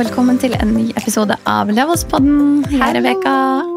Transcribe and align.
Og 0.00 0.06
velkommen 0.06 0.38
til 0.40 0.54
en 0.56 0.70
ny 0.72 0.86
episode 0.96 1.34
av 1.44 1.68
Levospodden. 1.68 2.62
Jeg 2.72 2.80
er 2.80 2.94
Rebecca, 2.96 3.32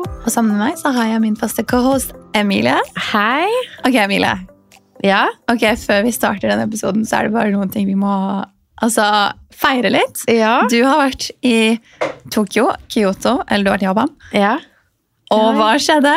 og 0.07 0.29
sammen 0.31 0.53
med 0.55 0.69
meg 0.69 0.77
så 0.79 0.93
har 0.95 1.09
jeg 1.09 1.19
min 1.19 1.33
faste 1.35 1.65
cohost 1.67 2.13
Emilie. 2.39 2.77
Hei. 3.09 3.49
Ok, 3.83 3.97
Emilie. 4.05 4.31
Ja? 5.03 5.25
Ok, 5.51 5.65
Før 5.81 6.05
vi 6.05 6.13
starter 6.15 6.47
denne 6.47 6.63
episoden, 6.69 7.03
så 7.03 7.17
er 7.17 7.27
det 7.27 7.33
bare 7.35 7.51
noen 7.51 7.73
ting 7.73 7.89
vi 7.91 7.97
må 7.99 8.13
altså, 8.79 9.03
feire 9.51 9.91
litt. 9.91 10.23
Ja. 10.31 10.61
Du 10.71 10.77
har 10.87 11.01
vært 11.01 11.27
i 11.43 11.75
Tokyo, 12.31 12.69
Kyoto, 12.87 13.41
eller 13.51 13.67
du 13.67 13.73
har 13.73 13.75
vært 13.75 13.83
i 13.83 13.89
Japan. 13.91 14.15
ja. 14.31 14.55
Og 15.35 15.59
hva 15.59 15.73
skjedde? 15.75 16.15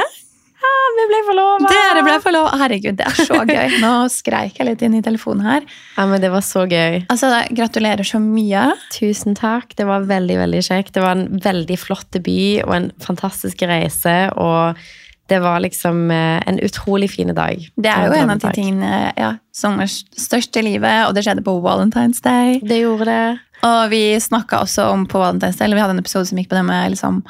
Vi 0.97 1.05
ble 1.11 1.19
forlova! 1.27 1.71
Dere 1.71 2.03
ble 2.07 2.17
forlova. 2.25 2.53
Herregud, 2.63 2.97
det 2.99 3.07
er 3.07 3.27
så 3.29 3.41
gøy. 3.57 3.79
Nå 3.83 3.93
skreik 4.13 4.61
jeg 4.61 4.69
litt 4.71 4.85
inn 4.87 4.97
i 4.99 5.03
telefonen 5.05 5.45
her. 5.47 5.67
Ja, 5.97 6.07
men 6.09 6.23
Det 6.25 6.31
var 6.33 6.45
så 6.47 6.65
gøy. 6.69 7.03
Altså, 7.13 7.33
Gratulerer 7.57 8.07
så 8.07 8.21
mye. 8.23 8.69
Tusen 8.95 9.37
takk. 9.39 9.77
Det 9.77 9.87
var 9.89 10.07
veldig 10.09 10.39
veldig 10.45 10.63
kjekt. 10.71 10.95
Det 10.97 11.05
var 11.05 11.19
en 11.19 11.41
veldig 11.45 11.79
flott 11.81 12.21
by 12.25 12.39
og 12.65 12.73
en 12.79 12.89
fantastisk 13.05 13.67
reise. 13.69 14.17
Og 14.41 14.81
det 15.29 15.41
var 15.43 15.59
liksom 15.61 16.07
eh, 16.15 16.39
en 16.47 16.61
utrolig 16.63 17.11
fin 17.11 17.33
dag. 17.35 17.61
Det 17.77 17.91
er 17.91 18.07
jo 18.07 18.15
en 18.15 18.31
av 18.31 18.41
de 18.43 18.53
tingene 18.55 19.11
ja, 19.19 19.33
som 19.55 19.81
er 19.83 19.91
størst 19.91 20.57
i 20.61 20.63
livet, 20.63 21.09
og 21.09 21.17
det 21.17 21.25
skjedde 21.27 21.43
på 21.47 21.57
Valentine's 21.65 22.23
Day. 22.23 22.61
Det 22.63 22.79
gjorde 22.85 23.09
det. 23.11 23.39
Og 23.67 23.91
vi 23.91 24.03
snakka 24.23 24.63
også 24.63 24.87
om 24.93 25.07
på 25.11 25.19
Valentine's 25.19 25.59
Day, 25.59 25.67
eller 25.67 25.81
vi 25.81 25.83
hadde 25.83 25.97
en 25.97 26.05
episode 26.05 26.31
som 26.31 26.39
gikk 26.39 26.53
på 26.53 26.59
det 26.61 26.65
med 26.69 26.95
liksom, 26.95 27.23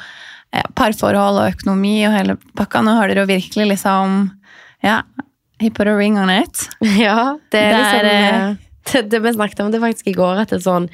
parforhold 0.77 1.39
og 1.41 1.49
økonomi 1.53 1.95
og 2.07 2.13
hele 2.15 2.35
pakka. 2.57 2.81
Nå 2.85 2.95
har 2.97 3.07
dere 3.11 3.25
jo 3.25 3.31
virkelig 3.33 3.67
liksom 3.75 4.17
Ja, 4.85 5.01
he 5.59 5.69
put 5.73 5.87
a 5.89 5.95
ring 5.97 6.17
on 6.17 6.29
it. 6.29 6.67
Ja, 7.01 7.37
det 7.51 7.59
er 7.59 7.71
Det 7.71 7.77
er, 7.77 7.79
liksom 7.81 8.11
eh, 8.11 8.49
eh, 8.49 8.55
det, 8.93 9.01
det 9.11 9.19
vi 9.25 9.33
snakket 9.33 9.59
om 9.65 9.71
det 9.71 9.81
faktisk 9.83 10.07
i 10.07 10.13
går, 10.15 10.43
at 10.43 10.49
det 10.53 10.59
er 10.61 10.63
sånn, 10.63 10.85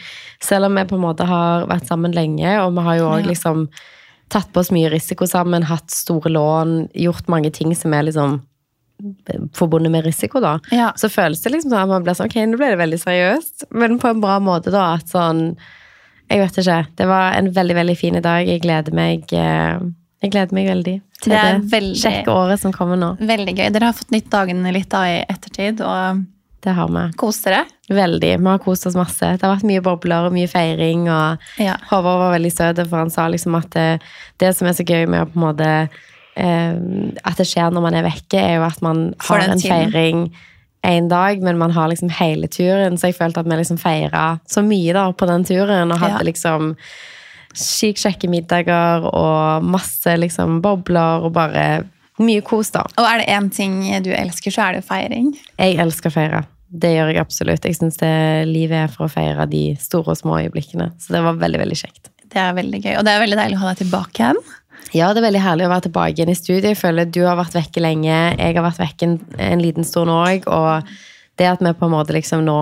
selv 0.41 0.65
om 0.65 0.75
vi 0.79 0.85
på 0.89 0.95
en 0.97 1.03
måte 1.03 1.27
har 1.29 1.67
vært 1.69 1.85
sammen 1.91 2.15
lenge, 2.15 2.55
og 2.63 2.73
vi 2.73 2.85
har 2.87 2.95
jo 2.97 3.09
også 3.11 3.21
Ja. 3.21 3.29
liksom 3.29 3.67
tatt 4.33 4.49
på 4.53 4.63
oss 4.63 4.71
mye 4.73 4.89
risiko 4.89 5.27
sammen, 5.29 5.61
hatt 5.69 5.91
store 5.93 6.31
lån, 6.33 6.89
gjort 6.97 7.27
mange 7.29 7.51
ting 7.53 7.75
som 7.77 7.93
er 7.93 8.07
liksom 8.07 8.39
forbundet 9.53 9.91
med 9.91 10.05
risiko, 10.07 10.39
da. 10.41 10.55
Ja. 10.71 10.91
Så 10.97 11.09
føles 11.11 11.41
det 11.43 11.51
liksom 11.53 11.69
sånn 11.73 11.83
at 11.83 11.91
man 11.91 12.03
blir 12.05 12.15
sånn, 12.17 12.31
ok, 12.31 12.39
nå 12.49 12.57
ble 12.57 12.71
det 12.73 12.79
veldig 12.81 12.99
seriøst, 13.03 13.65
men 13.77 13.99
på 14.01 14.09
en 14.09 14.21
bra 14.23 14.39
måte 14.41 14.71
da, 14.73 14.93
at 14.97 15.11
sånn, 15.11 15.55
jeg 16.33 16.41
vet 16.41 16.57
ikke, 16.63 16.79
det 16.97 17.07
var 17.09 17.35
en 17.37 17.49
veldig, 17.53 17.75
veldig 17.77 17.95
fin 17.99 18.17
dag, 18.25 18.47
jeg 18.49 18.61
gleder 18.63 18.95
meg, 18.97 19.25
eh, 19.37 19.79
jeg 20.23 20.31
gleder 20.33 20.55
meg 20.57 20.67
veldig 20.71 20.95
til 21.21 21.31
Det 21.33 21.41
det, 21.45 21.71
veldig- 21.71 22.01
kjekke 22.01 22.33
året 22.33 22.59
som 22.59 22.73
kommer 22.73 22.97
nå. 22.99 23.11
Veldig 23.21 23.53
gøy. 23.55 23.67
Dere 23.71 23.85
har 23.91 23.93
fått 23.93 24.11
nytt 24.15 24.29
dagene 24.33 24.73
litt 24.73 24.89
da 24.89 25.03
i 25.07 25.19
ettertid, 25.29 25.81
og 25.85 26.25
Det 26.63 26.71
har 26.77 26.87
vi. 26.87 27.11
Koste 27.19 27.51
dere. 27.51 27.65
Veldig. 27.91 28.37
Vi 28.39 28.45
har 28.47 28.59
kost 28.63 28.85
oss 28.87 28.95
masse. 28.95 29.19
Det 29.19 29.41
har 29.43 29.51
vært 29.57 29.65
mye 29.67 29.81
bobler 29.83 30.25
og 30.29 30.31
mye 30.31 30.47
feiring. 30.47 31.09
og 31.11 31.37
Ja. 31.59 31.75
Håvard 31.89 32.19
var 32.21 32.39
veldig 32.39 32.51
søt, 32.53 32.87
for 32.87 32.97
han 32.97 33.09
sa 33.09 33.27
liksom 33.27 33.57
at 33.57 33.69
det, 33.71 34.01
det 34.39 34.55
som 34.55 34.67
er 34.69 34.71
så 34.71 34.85
gøy 34.87 35.05
med 35.09 35.27
å 35.27 35.29
på 35.29 35.35
en 35.35 35.43
måte 35.43 35.89
eh, 36.37 36.73
At 37.25 37.35
det 37.37 37.45
skjer 37.47 37.69
når 37.73 37.81
man 37.81 37.93
er 37.95 38.03
vekke, 38.07 38.39
er 38.39 38.55
jo 38.55 38.63
at 38.63 38.81
man 38.81 39.13
har 39.19 39.39
en 39.39 39.59
tiden. 39.59 39.91
feiring 39.91 40.31
en 40.83 41.07
dag, 41.07 41.41
men 41.41 41.57
man 41.57 41.71
har 41.71 41.87
liksom 41.91 42.09
hele 42.19 42.47
turen. 42.51 42.97
Så 42.99 43.07
jeg 43.11 43.15
følte 43.17 43.39
at 43.39 43.47
vi 43.47 43.55
liksom 43.59 43.79
feira 43.79 44.39
så 44.49 44.63
mye 44.65 44.93
da 44.95 45.05
på 45.15 45.27
den 45.29 45.45
turen, 45.47 45.91
og 45.91 45.99
hadde 46.01 46.19
Ja. 46.19 46.27
liksom 46.27 46.75
sykt 47.53 48.01
kjekke 48.01 48.29
middager 48.29 49.05
og 49.13 49.63
masse 49.63 50.15
liksom 50.17 50.61
bobler 50.61 51.23
og 51.23 51.33
bare 51.33 51.83
mye 52.19 52.41
kos, 52.45 52.71
da. 52.71 52.81
Og 52.97 53.05
er 53.05 53.19
det 53.21 53.27
én 53.29 53.49
ting 53.53 54.03
du 54.03 54.09
elsker, 54.11 54.51
så 54.51 54.69
er 54.69 54.73
det 54.79 54.85
feiring. 54.85 55.31
Jeg 55.59 55.77
elsker 55.77 56.09
å 56.09 56.13
feire. 56.13 56.43
Det 56.73 56.89
gjør 56.95 57.11
jeg 57.13 57.21
absolutt. 57.21 57.65
Jeg 57.65 57.75
syns 57.77 57.99
livet 58.49 58.71
er 58.83 58.87
for 58.89 59.05
å 59.05 59.11
feire 59.13 59.45
de 59.49 59.75
store 59.79 60.09
og 60.15 60.17
små 60.17 60.39
øyeblikkene. 60.41 60.91
Så 60.99 61.13
det 61.13 61.21
var 61.23 61.37
veldig, 61.37 61.59
veldig 61.61 61.77
kjekt. 61.77 62.09
Det 62.33 62.41
er 62.41 62.53
veldig 62.57 62.79
gøy. 62.81 62.95
Og 62.97 63.05
det 63.05 63.13
er 63.13 63.21
veldig 63.21 63.37
deilig 63.37 63.57
å 63.59 63.61
ha 63.61 63.73
deg 63.73 63.83
tilbake 63.83 64.23
igjen. 64.23 64.39
Ja, 64.93 65.09
det 65.09 65.23
er 65.23 65.27
veldig 65.27 65.41
herlig 65.41 65.65
å 65.65 65.71
være 65.71 65.87
tilbake 65.87 66.13
igjen 66.19 66.31
i 66.33 66.37
studio. 66.37 66.69
Jeg 66.69 66.77
føler 66.77 67.09
Du 67.09 67.23
har 67.25 67.37
vært 67.39 67.57
vekke 67.57 67.81
lenge, 67.81 68.13
jeg 68.37 68.55
har 68.57 68.65
vært 68.65 68.81
vekke 68.81 69.07
en, 69.07 69.19
en 69.41 69.61
liten 69.63 69.87
stund 69.87 70.13
òg. 70.13 70.45
Og 70.45 70.89
det 71.41 71.49
at 71.49 71.63
vi 71.65 71.73
på 71.73 71.89
en 71.89 71.95
måte 71.95 72.13
liksom 72.13 72.45
nå 72.45 72.59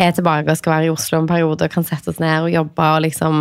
er 0.00 0.14
tilbake 0.14 0.50
og 0.50 0.58
skal 0.58 0.76
være 0.76 0.88
i 0.88 0.92
Oslo 0.92 1.20
en 1.20 1.30
periode 1.30 1.66
og 1.66 1.72
kan 1.74 1.86
sette 1.86 2.12
oss 2.12 2.20
ned 2.22 2.46
og 2.46 2.52
jobbe 2.54 2.90
og 2.94 3.02
liksom 3.04 3.40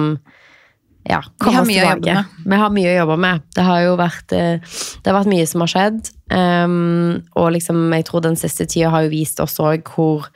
ja, 1.10 1.22
komme 1.42 1.64
oss 1.64 1.70
tilbake. 1.70 2.18
Vi 2.46 2.60
har 2.62 2.74
mye 2.74 2.90
å 2.92 2.98
jobbe 3.00 3.18
med. 3.22 3.46
Det 3.56 3.66
har 3.66 3.86
jo 3.86 3.94
vært, 3.98 4.36
eh, 4.38 4.74
det 5.02 5.10
har 5.10 5.18
vært 5.18 5.32
mye 5.32 5.48
som 5.50 5.64
har 5.64 5.72
skjedd. 5.72 6.12
Um, 6.32 7.22
og 7.38 7.54
liksom, 7.56 7.88
jeg 7.98 8.06
tror 8.08 8.26
den 8.26 8.38
siste 8.40 8.68
tida 8.70 8.92
har 8.94 9.08
jo 9.08 9.14
vist 9.14 9.42
oss 9.44 9.58
òg 9.62 9.88
hvor 9.90 10.30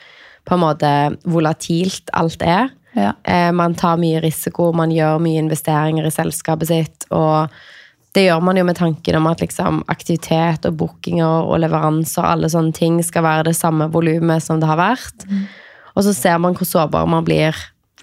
på 0.46 0.58
en 0.58 0.64
måte 0.64 0.90
volatilt 1.30 2.10
alt 2.18 2.42
er. 2.46 2.74
Ja. 2.96 3.14
Eh, 3.24 3.52
Man 3.52 3.76
tar 3.76 4.00
mye 4.02 4.22
risiko, 4.24 4.72
man 4.74 4.94
gjør 4.94 5.20
mye 5.24 5.42
investeringer 5.44 6.08
i 6.08 6.14
selskapet 6.14 6.72
sitt. 6.72 7.08
Og 7.12 7.52
det 8.16 8.26
gjør 8.30 8.42
man 8.48 8.58
jo 8.58 8.64
med 8.64 8.78
tanken 8.80 9.18
om 9.20 9.28
at 9.28 9.44
liksom 9.44 9.84
aktivitet 9.92 10.66
og 10.70 10.78
bookinger 10.80 11.50
og 11.50 11.60
leveranser 11.60 12.24
og 12.24 12.32
alle 12.32 12.52
sånne 12.52 12.76
ting 12.76 13.02
skal 13.04 13.26
være 13.28 13.50
det 13.50 13.58
samme 13.60 13.90
volumet 13.92 14.44
som 14.44 14.62
det 14.62 14.70
har 14.70 14.80
vært. 14.80 15.28
Og 15.96 16.04
så 16.08 16.14
ser 16.16 16.40
man 16.40 16.56
hvor 16.56 16.68
sårbar 16.68 17.08
man 17.12 17.26
blir 17.28 17.56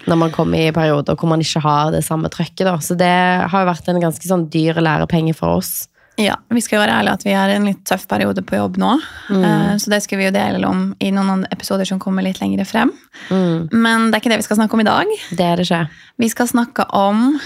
når 0.09 0.19
man 0.19 0.33
kommer 0.35 0.59
i 0.59 0.75
perioder 0.75 1.17
hvor 1.17 1.31
man 1.31 1.41
ikke 1.45 1.63
har 1.63 1.93
det 1.95 2.03
samme 2.05 2.29
trøkket. 2.33 2.67
Da. 2.67 2.77
Så 2.83 2.97
det 2.99 3.09
har 3.49 3.63
jo 3.63 3.71
vært 3.71 3.89
en 3.89 4.03
ganske 4.03 4.29
sånn 4.29 4.49
dyr 4.53 4.81
lærepenge 4.83 5.35
for 5.39 5.63
oss. 5.63 5.89
Ja, 6.21 6.37
Vi 6.53 6.61
skal 6.61 6.77
jo 6.77 6.83
være 6.83 6.99
ærlige 7.01 7.15
at 7.17 7.25
vi 7.25 7.33
har 7.33 7.51
en 7.55 7.65
litt 7.67 7.81
tøff 7.89 8.05
periode 8.11 8.43
på 8.45 8.59
jobb 8.59 8.77
nå. 8.81 8.93
Mm. 9.33 9.79
Så 9.81 9.93
det 9.93 10.03
skal 10.05 10.21
vi 10.21 10.27
jo 10.27 10.35
dele 10.35 10.69
om 10.69 10.85
i 11.01 11.09
noen 11.15 11.47
episoder 11.55 11.89
som 11.89 12.01
kommer 12.03 12.25
litt 12.27 12.43
lenger 12.43 12.67
frem. 12.69 12.93
Men 13.31 14.11
det 14.11 14.19
er 14.19 14.21
ikke 14.21 14.35
det 14.35 14.43
vi 14.43 14.47
skal 14.51 14.61
snakke 14.61 14.77
om 14.77 14.85
i 14.85 14.89
dag. 14.89 15.17
Det 15.33 15.47
er 15.47 15.57
det 15.57 15.67
ikke. 15.67 15.83
Vi 16.21 16.31
skal 16.33 16.53
snakke 16.53 16.89
om 16.97 17.41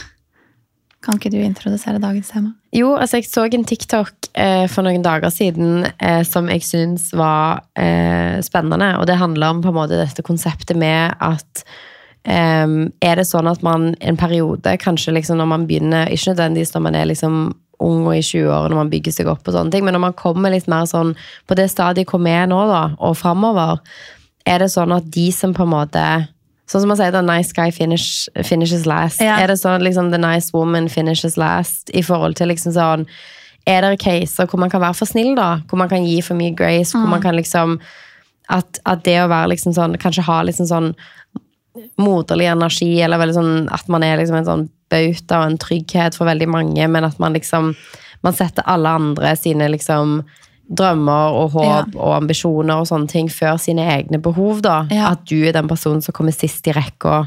Kan 1.07 1.21
ikke 1.21 1.31
du 1.31 1.39
introdusere 1.39 2.01
dagens 2.03 2.33
tema? 2.33 2.51
Jo, 2.75 2.97
altså 2.99 3.21
jeg 3.21 3.29
så 3.29 3.45
en 3.47 3.65
TikTok 3.69 4.27
eh, 4.35 4.65
for 4.67 4.83
noen 4.83 5.05
dager 5.05 5.31
siden 5.31 5.85
eh, 6.03 6.25
som 6.27 6.49
jeg 6.51 6.65
syns 6.67 7.13
var 7.15 7.61
eh, 7.79 8.41
spennende. 8.43 8.97
Og 8.99 9.07
det 9.07 9.21
handler 9.21 9.55
om 9.55 9.61
på 9.63 9.71
en 9.71 9.77
måte 9.77 10.01
dette 10.01 10.27
konseptet 10.27 10.75
med 10.77 11.15
at 11.23 11.63
Um, 12.27 12.89
Er 12.99 13.21
det 13.21 13.29
sånn 13.29 13.47
at 13.47 13.61
man 13.63 13.93
en 14.03 14.17
periode, 14.19 14.73
kanskje 14.83 15.13
liksom 15.15 15.39
når 15.39 15.47
man 15.47 15.67
begynner 15.69 16.09
Ikke 16.11 16.33
nødvendigvis 16.33 16.73
når 16.75 16.83
man 16.83 16.97
er 16.99 17.07
liksom 17.07 17.37
ung 17.83 18.07
og 18.07 18.15
i 18.17 18.23
20-årene 18.25 18.73
når 18.73 18.81
man 18.81 18.93
bygger 18.93 19.15
seg 19.15 19.31
opp, 19.31 19.45
og 19.45 19.57
sånne 19.57 19.75
ting, 19.75 19.85
men 19.87 19.97
når 19.97 20.05
man 20.09 20.17
kommer 20.17 20.53
litt 20.53 20.69
mer 20.71 20.87
sånn 20.89 21.15
på 21.47 21.59
det 21.59 21.69
stadiet 21.73 22.09
hvor 22.11 22.23
vi 22.25 22.33
er 22.33 22.49
nå, 22.51 22.63
da, 22.71 22.85
og 22.99 23.19
framover, 23.21 23.83
er 24.47 24.63
det 24.63 24.71
sånn 24.73 24.95
at 24.95 25.09
de 25.13 25.29
som 25.35 25.55
på 25.57 25.67
en 25.67 25.75
måte 25.75 26.07
Sånn 26.67 26.83
som 26.83 26.91
man 26.91 26.99
sier, 26.99 27.13
the 27.15 27.21
nice 27.23 27.55
guy 27.55 27.71
finish, 27.71 28.27
finishes 28.43 28.89
last. 28.91 29.21
Ja. 29.23 29.37
Er 29.39 29.53
det 29.53 29.61
sånn 29.61 29.85
liksom 29.87 30.09
the 30.11 30.19
nice 30.19 30.51
woman 30.51 30.89
finishes 30.91 31.37
last 31.39 31.93
i 31.95 32.03
forhold 32.03 32.35
til 32.41 32.51
liksom 32.51 32.75
sånn 32.75 33.05
Er 33.71 33.87
det 33.87 34.01
caser 34.03 34.51
hvor 34.51 34.59
man 34.59 34.73
kan 34.73 34.83
være 34.83 34.99
for 34.99 35.07
snill, 35.07 35.37
da? 35.39 35.61
Hvor 35.71 35.79
man 35.79 35.93
kan 35.93 36.03
gi 36.03 36.19
for 36.27 36.35
mye 36.35 36.51
grace? 36.59 36.91
Hvor 36.91 37.07
man 37.07 37.23
kan 37.23 37.39
liksom 37.39 37.79
at, 38.51 38.81
at 38.83 39.05
det 39.07 39.15
å 39.23 39.31
være 39.31 39.53
liksom 39.55 39.77
sånn 39.79 39.95
Kanskje 40.03 40.27
ha 40.27 40.41
liksom 40.47 40.67
sånn 40.71 40.91
moderlig 42.01 42.49
energi, 42.53 42.91
eller 43.03 43.21
veldig 43.21 43.37
sånn 43.37 43.69
at 43.75 43.89
man 43.93 44.05
er 44.07 44.19
liksom 44.21 44.41
en 44.41 44.49
sånn 44.49 44.67
bauta 44.93 45.41
og 45.43 45.51
en 45.51 45.61
trygghet 45.61 46.19
for 46.19 46.29
veldig 46.29 46.49
mange, 46.51 46.89
men 46.89 47.07
at 47.09 47.23
man 47.23 47.37
liksom 47.37 47.75
Man 48.25 48.33
setter 48.35 48.65
alle 48.67 48.91
andre 48.91 49.35
sine 49.37 49.69
liksom 49.71 50.23
drømmer 50.67 51.37
og 51.37 51.53
håp 51.53 51.93
og 51.95 52.15
ambisjoner 52.17 52.81
og 52.81 52.89
sånne 52.89 53.07
ting 53.13 53.29
før 53.31 53.59
sine 53.61 53.85
egne 53.93 54.19
behov, 54.19 54.63
da. 54.65 54.81
Ja. 54.91 55.13
At 55.13 55.27
du 55.31 55.37
er 55.47 55.55
den 55.55 55.69
personen 55.71 56.03
som 56.03 56.17
kommer 56.17 56.35
sist 56.35 56.67
i 56.67 56.75
rekka 56.75 57.21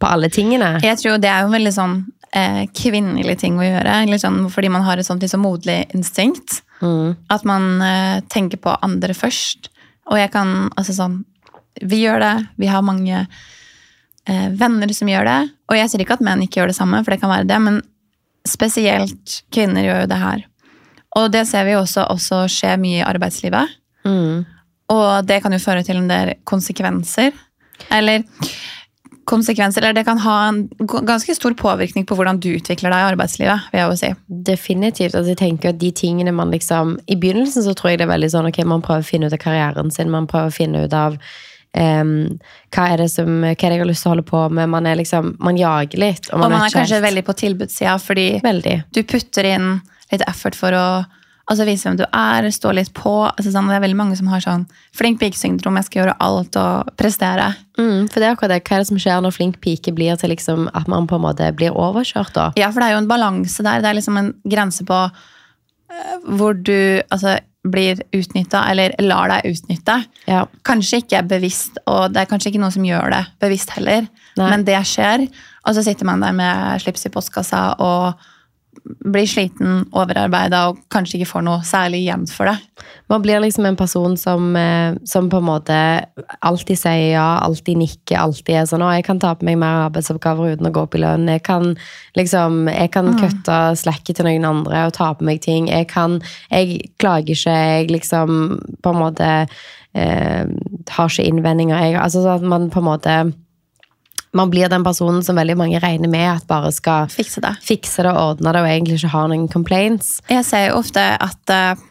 på 0.00 0.08
alle 0.08 0.30
tingene. 0.32 0.80
Jeg 0.82 0.98
tror 0.98 1.20
det 1.22 1.30
er 1.30 1.44
jo 1.44 1.50
en 1.50 1.54
veldig 1.54 1.74
sånn 1.76 1.94
eh, 2.36 2.64
kvinnelig 2.74 3.38
ting 3.44 3.60
å 3.60 3.64
gjøre. 3.64 4.00
Eller 4.02 4.20
sånn, 4.20 4.40
fordi 4.50 4.72
man 4.72 4.86
har 4.88 4.98
et 4.98 5.06
sånt 5.06 5.22
liksom 5.22 5.44
moderlig 5.46 5.84
instinkt. 5.96 6.62
At 7.32 7.46
man 7.48 7.80
eh, 7.80 8.18
tenker 8.32 8.60
på 8.60 8.74
andre 8.84 9.14
først. 9.16 9.70
Og 10.10 10.20
jeg 10.20 10.30
kan 10.34 10.68
altså 10.76 10.94
sånn 10.96 11.22
Vi 11.76 11.98
gjør 12.02 12.22
det. 12.22 12.34
Vi 12.56 12.68
har 12.72 12.84
mange 12.84 13.26
eh, 14.28 14.48
venner 14.50 14.92
som 14.96 15.10
gjør 15.10 15.28
det. 15.28 15.38
Og 15.70 15.78
jeg 15.78 15.92
sier 15.92 16.04
ikke 16.04 16.18
at 16.18 16.26
menn 16.26 16.44
ikke 16.44 16.60
gjør 16.60 16.72
det 16.72 16.78
samme, 16.78 17.02
for 17.04 17.14
det 17.14 17.22
kan 17.22 17.32
være 17.32 17.48
det, 17.48 17.60
men 17.62 17.80
spesielt 18.46 19.40
kvinner 19.54 19.86
gjør 19.86 20.04
jo 20.04 20.12
det 20.12 20.20
her. 20.22 20.44
Og 21.16 21.32
det 21.32 21.46
ser 21.48 21.66
vi 21.66 21.74
jo 21.74 21.82
også, 21.82 22.06
også 22.12 22.44
skje 22.52 22.76
mye 22.80 23.00
i 23.00 23.06
arbeidslivet. 23.06 23.76
Mm. 24.06 24.44
Og 24.92 25.26
det 25.26 25.40
kan 25.42 25.54
jo 25.54 25.62
føre 25.62 25.82
til 25.86 25.98
en 25.98 26.10
del 26.10 26.34
konsekvenser. 26.46 27.34
Eller 27.92 28.22
konsekvenser, 29.26 29.82
eller 29.82 29.96
det 29.96 30.04
kan 30.06 30.20
ha 30.22 30.36
en 30.48 30.60
ganske 30.86 31.34
stor 31.34 31.54
påvirkning 31.58 32.06
på 32.06 32.14
hvordan 32.14 32.38
du 32.38 32.52
utvikler 32.52 32.92
deg 32.92 33.00
i 33.00 33.08
arbeidslivet. 33.10 33.64
vil 33.72 33.80
jeg 33.80 33.88
jo 33.90 33.96
si. 33.98 34.10
Definitivt. 34.50 35.14
altså 35.14 35.34
jeg 35.34 35.40
tenker 35.40 35.72
at 35.72 35.80
de 35.80 35.90
tingene 35.90 36.32
man 36.32 36.54
liksom 36.54 36.98
I 37.06 37.16
begynnelsen 37.16 37.66
så 37.66 37.74
tror 37.74 37.90
jeg 37.90 37.98
det 37.98 38.06
er 38.06 38.14
veldig 38.14 38.30
sånn 38.30 38.46
ok, 38.46 38.62
man 38.64 38.84
prøver 38.86 39.02
å 39.02 39.10
finne 39.10 39.26
ut 39.26 39.34
av 39.34 39.42
karrieren 39.42 39.90
sin. 39.90 40.10
Man 40.10 40.30
prøver 40.30 40.52
å 40.52 40.54
finne 40.54 40.84
ut 40.84 40.94
av 40.94 41.18
em, 41.76 42.38
hva 42.74 42.86
er 42.92 43.02
det 43.04 43.10
som, 43.12 43.28
hva 43.44 43.52
er 43.52 43.56
det 43.56 43.76
jeg 43.76 43.84
har 43.84 43.90
lyst 43.90 44.02
til 44.06 44.10
å 44.10 44.14
holde 44.14 44.26
på 44.28 44.40
med. 44.50 44.70
Man 44.72 44.86
er 44.88 44.96
liksom, 44.96 45.34
man 45.38 45.58
jager 45.60 46.00
litt. 46.02 46.30
Og 46.32 46.40
man 46.40 46.52
vet 46.52 46.60
er 46.60 46.66
er 46.66 46.78
kanskje 46.80 46.98
helt- 46.98 47.08
veldig 47.10 47.24
på 47.28 47.36
tilbudssida, 47.44 47.98
fordi 48.02 48.26
Veldig. 48.42 48.76
du 48.92 49.02
putter 49.02 49.44
inn 49.54 49.70
litt 50.12 50.26
effort 50.28 50.54
for 50.54 50.72
å 50.72 50.88
Altså 51.46 51.62
vise 51.62 51.86
hvem 51.86 51.94
du 51.94 52.02
er, 52.10 52.42
stå 52.50 52.72
litt 52.74 52.88
på. 52.92 53.10
Altså, 53.30 53.52
sånn, 53.54 53.68
det 53.70 53.76
er 53.76 53.82
veldig 53.84 53.96
mange 54.00 54.16
som 54.18 54.26
har 54.26 54.40
sånn 54.42 54.64
flink 54.98 55.20
pike-syndrom, 55.20 55.76
jeg 55.78 55.86
skal 55.86 56.00
gjøre 56.00 56.16
alt 56.26 56.56
og 56.58 56.88
prestere. 56.98 57.52
Mm, 57.78 58.08
for 58.10 58.18
det 58.18 58.26
er 58.26 58.34
akkurat 58.34 58.50
det. 58.50 58.64
Hva 58.66 58.74
er 58.74 58.82
det 58.82 58.88
som 58.88 58.98
skjer 58.98 59.22
når 59.22 59.36
flink 59.36 59.60
pike 59.62 59.94
blir 59.94 60.18
til 60.18 60.32
liksom 60.34 60.66
at 60.74 60.88
man 60.90 61.06
på 61.06 61.14
en 61.14 61.22
måte 61.22 61.46
blir 61.54 61.70
overkjørt, 61.70 62.32
da? 62.34 62.48
Ja, 62.58 62.72
for 62.72 62.82
det 62.82 62.88
er 62.88 62.96
jo 62.96 63.02
en 63.04 63.06
balanse 63.12 63.62
der. 63.62 63.78
Det 63.78 63.92
er 63.92 63.94
liksom 64.00 64.18
en 64.18 64.32
grense 64.42 64.82
på 64.88 64.98
hvor 66.26 66.56
du 66.58 67.02
altså, 67.10 67.36
blir 67.66 68.00
utnytta, 68.14 68.62
eller 68.70 68.94
lar 69.02 69.30
deg 69.32 69.50
utnytte. 69.54 69.98
Ja. 70.30 70.44
Kanskje 70.66 71.02
ikke 71.02 71.24
bevisst, 71.30 71.80
og 71.90 72.14
det 72.14 72.22
er 72.22 72.30
kanskje 72.30 72.52
ikke 72.52 72.62
noen 72.62 72.74
som 72.74 72.86
gjør 72.86 73.10
det 73.14 73.22
bevisst 73.42 73.74
heller, 73.76 74.06
Nei. 74.38 74.48
men 74.52 74.64
det 74.66 74.78
skjer. 74.88 75.26
Og 75.66 75.76
så 75.76 75.84
sitter 75.86 76.08
man 76.08 76.22
der 76.22 76.36
med 76.36 76.82
slips 76.84 77.08
i 77.08 77.12
postkassa 77.14 77.68
og 77.82 78.26
blir 78.84 79.26
sliten, 79.28 79.84
overarbeida 79.94 80.66
og 80.70 80.80
kanskje 80.92 81.20
ikke 81.20 81.30
får 81.30 81.44
noe 81.46 81.64
særlig 81.66 82.02
jevnt 82.04 82.32
for 82.34 82.50
det. 82.50 82.56
Man 83.10 83.22
blir 83.22 83.40
liksom 83.42 83.66
en 83.68 83.78
person 83.78 84.16
som, 84.18 84.56
eh, 84.56 84.94
som 85.04 85.30
på 85.30 85.38
en 85.38 85.46
måte 85.46 85.76
alltid 86.42 86.78
sier 86.78 87.12
ja, 87.14 87.38
alltid 87.42 87.78
nikker, 87.78 88.18
alltid 88.18 88.54
er 88.54 88.66
sånn 88.66 88.82
'Å, 88.82 88.94
jeg 88.96 89.04
kan 89.04 89.18
ta 89.18 89.34
på 89.34 89.44
meg 89.44 89.58
mer 89.58 89.88
arbeidsoppgaver 89.88 90.56
uten 90.56 90.66
å 90.66 90.72
gå 90.72 90.82
opp 90.82 90.94
i 90.94 90.98
lønn'. 90.98 91.28
Jeg 91.28 91.42
kan 91.42 91.76
liksom, 92.16 92.68
jeg 92.68 92.90
kan 92.90 93.16
kutte 93.18 93.76
slekket 93.76 94.16
til 94.16 94.26
noen 94.26 94.44
andre 94.44 94.86
og 94.86 94.92
ta 94.92 95.14
på 95.14 95.24
meg 95.24 95.40
ting. 95.40 95.68
Jeg 95.68 95.88
kan, 95.88 96.20
jeg 96.50 96.90
klager 96.98 97.34
ikke, 97.34 97.50
jeg 97.50 97.90
liksom 97.90 98.60
på 98.82 98.90
en 98.90 99.00
måte 99.00 99.46
eh, 99.94 100.44
har 100.90 101.08
ikke 101.08 101.26
innvendinger. 101.26 101.78
Jeg, 101.78 101.94
altså 102.00 102.22
sånn 102.22 102.42
at 102.42 102.42
man 102.42 102.70
på 102.70 102.78
en 102.78 102.90
måte 102.90 103.32
man 104.36 104.52
blir 104.52 104.70
den 104.72 104.84
personen 104.86 105.24
som 105.24 105.38
veldig 105.38 105.56
mange 105.58 105.80
regner 105.82 106.10
med 106.12 106.28
at 106.30 106.46
bare 106.48 106.72
skal 106.74 107.10
Fikse 107.12 107.42
det. 107.44 107.56
fikse 107.64 108.04
det 108.06 108.12
ordne 108.12 108.52
det 108.54 108.62
og 108.62 108.70
egentlig 108.70 109.00
ikke 109.00 109.12
ha 109.14 109.26
noen 109.32 109.48
complaints. 109.52 110.16
Jeg 110.30 110.46
ser 110.46 110.68
jo 110.68 110.80
ofte 110.82 111.02
at 111.16 111.52
uh, 111.52 111.84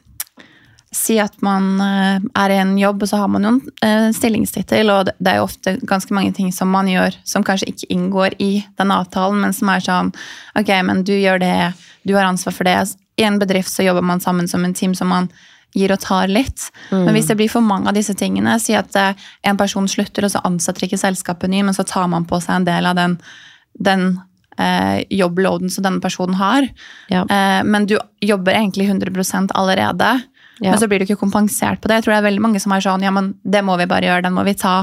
Si 0.95 1.17
at 1.19 1.33
man 1.43 1.73
uh, 1.83 2.23
er 2.39 2.51
i 2.53 2.59
en 2.61 2.77
jobb, 2.79 3.01
og 3.03 3.09
så 3.11 3.17
har 3.19 3.27
man 3.27 3.43
jo 3.43 3.49
en 3.57 3.57
uh, 3.83 4.13
stillingstittel, 4.15 4.87
og 4.93 5.09
det 5.09 5.15
det 5.19 5.33
er 5.33 5.41
jo 5.41 5.47
ofte 5.49 5.73
ganske 5.83 6.13
mange 6.15 6.31
ting 6.37 6.53
som 6.55 6.69
man 6.71 6.87
gjør 6.87 7.17
som 7.27 7.43
kanskje 7.43 7.67
ikke 7.73 7.89
inngår 7.91 8.37
i 8.39 8.63
den 8.79 8.93
avtalen, 8.95 9.41
men 9.43 9.55
som 9.57 9.73
er 9.73 9.83
sånn 9.83 10.13
Ok, 10.55 10.71
men 10.87 11.03
du 11.03 11.11
gjør 11.17 11.41
det, 11.43 11.73
du 12.07 12.15
har 12.15 12.29
ansvar 12.29 12.55
for 12.55 12.63
det. 12.63 12.77
I 13.19 13.27
en 13.27 13.41
bedrift 13.41 13.73
så 13.73 13.83
jobber 13.83 14.05
man 14.07 14.23
sammen 14.23 14.47
som 14.47 14.63
en 14.63 14.73
team 14.73 14.95
som 14.95 15.11
man 15.11 15.27
gir 15.75 15.93
og 15.93 16.01
tar 16.03 16.31
litt. 16.31 16.69
Men 16.91 17.13
hvis 17.15 17.27
det 17.31 17.37
blir 17.39 17.51
for 17.51 17.65
mange 17.65 17.91
av 17.91 17.97
disse 17.97 18.15
tingene, 18.17 18.57
si 18.63 18.75
at 18.77 18.95
eh, 18.99 19.25
en 19.47 19.59
person 19.59 19.87
slutter, 19.91 20.25
og 20.25 20.33
så 20.33 20.43
ansetter 20.47 20.87
ikke 20.87 21.01
selskapet 21.01 21.51
ny, 21.51 21.61
men 21.67 21.75
så 21.77 21.85
tar 21.87 22.07
man 22.11 22.27
på 22.29 22.39
seg 22.43 22.61
en 22.61 22.69
del 22.69 22.87
av 22.89 22.97
den, 22.97 23.17
den 23.75 24.07
eh, 24.57 25.03
jobbloaden 25.09 25.73
som 25.73 25.85
denne 25.85 26.03
personen 26.03 26.39
har. 26.39 26.69
Ja. 27.11 27.25
Eh, 27.25 27.61
men 27.67 27.89
du 27.89 27.97
jobber 28.23 28.55
egentlig 28.55 28.89
100% 28.89 29.53
allerede. 29.53 30.15
Ja. 30.59 30.71
Men 30.71 30.79
så 30.79 30.87
blir 30.87 30.99
du 30.99 31.09
ikke 31.09 31.19
kompensert 31.19 31.81
på 31.81 31.91
det. 31.91 31.99
Jeg 31.99 32.07
tror 32.07 32.15
det 32.15 32.21
er 32.21 32.29
veldig 32.29 32.45
mange 32.47 32.63
som 32.63 32.71
er 32.71 32.83
sånn 32.83 33.03
ja, 33.03 33.11
men 33.11 33.33
det 33.43 33.63
må 33.67 33.75
vi 33.81 33.89
bare 33.91 34.07
gjøre, 34.07 34.27
den 34.27 34.35
må 34.37 34.45
vi 34.47 34.55
ta. 34.59 34.77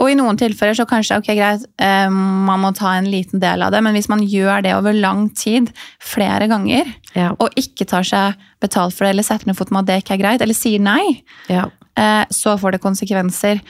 Og 0.00 0.08
i 0.08 0.14
noen 0.16 0.38
tilfeller 0.40 0.72
så 0.78 0.86
kanskje 0.88 1.18
ok, 1.20 1.26
greit, 1.36 1.66
eh, 1.78 2.08
man 2.10 2.62
må 2.62 2.70
ta 2.76 2.94
en 2.96 3.10
liten 3.12 3.40
del 3.42 3.60
av 3.66 3.74
det, 3.74 3.82
men 3.84 3.92
hvis 3.94 4.08
man 4.08 4.22
gjør 4.24 4.62
det 4.64 4.72
over 4.78 4.96
lang 4.96 5.28
tid, 5.36 5.68
flere 6.00 6.48
ganger, 6.48 6.88
Ja. 7.14 7.32
og 7.38 7.50
ikke 7.60 7.84
tar 7.86 8.02
seg 8.08 8.34
betalt 8.62 8.94
for 8.96 9.04
det, 9.04 9.10
eller 9.10 9.22
setter 9.26 9.46
ned 9.50 9.56
foten 9.58 9.72
med 9.76 9.82
at 9.84 9.86
det 9.92 10.04
ikke 10.04 10.14
er 10.16 10.22
greit, 10.24 10.40
eller 10.42 10.54
sier 10.56 10.80
nei, 10.80 11.22
Ja. 11.48 11.66
eh, 11.96 12.24
så 12.32 12.56
får 12.58 12.72
det 12.72 12.80
konsekvenser. 12.80 13.60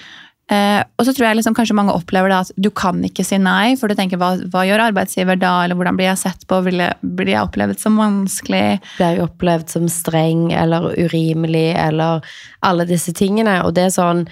Eh, 0.51 0.83
og 0.99 1.07
så 1.07 1.13
tror 1.15 1.29
jeg 1.29 1.37
liksom 1.39 1.55
kanskje 1.55 1.75
mange 1.79 1.93
opplever 1.95 2.29
det 2.29 2.39
at 2.41 2.51
du 2.59 2.71
kan 2.71 3.01
ikke 3.07 3.25
si 3.25 3.37
nei, 3.39 3.77
for 3.79 3.87
du 3.87 3.95
tenker 3.95 4.19
hva, 4.19 4.33
hva 4.51 4.65
gjør 4.67 4.83
arbeidsgiver 4.91 5.39
da, 5.39 5.63
eller 5.65 5.77
hvordan 5.79 5.97
blir 5.97 6.09
jeg 6.11 6.19
sett 6.19 6.47
på, 6.51 6.59
blir 6.67 7.29
jeg 7.31 7.39
opplevd 7.45 7.79
som 7.79 7.97
vanskelig? 7.97 8.81
blir 8.99 9.15
jeg 9.17 9.23
opplevd 9.29 9.69
som 9.71 9.87
streng 9.87 10.53
eller 10.53 10.91
urimelig 10.99 11.75
eller 11.79 12.21
alle 12.67 12.85
disse 12.85 13.13
tingene. 13.15 13.61
Og 13.65 13.75
det 13.75 13.85
er 13.87 13.95
sånn 13.95 14.27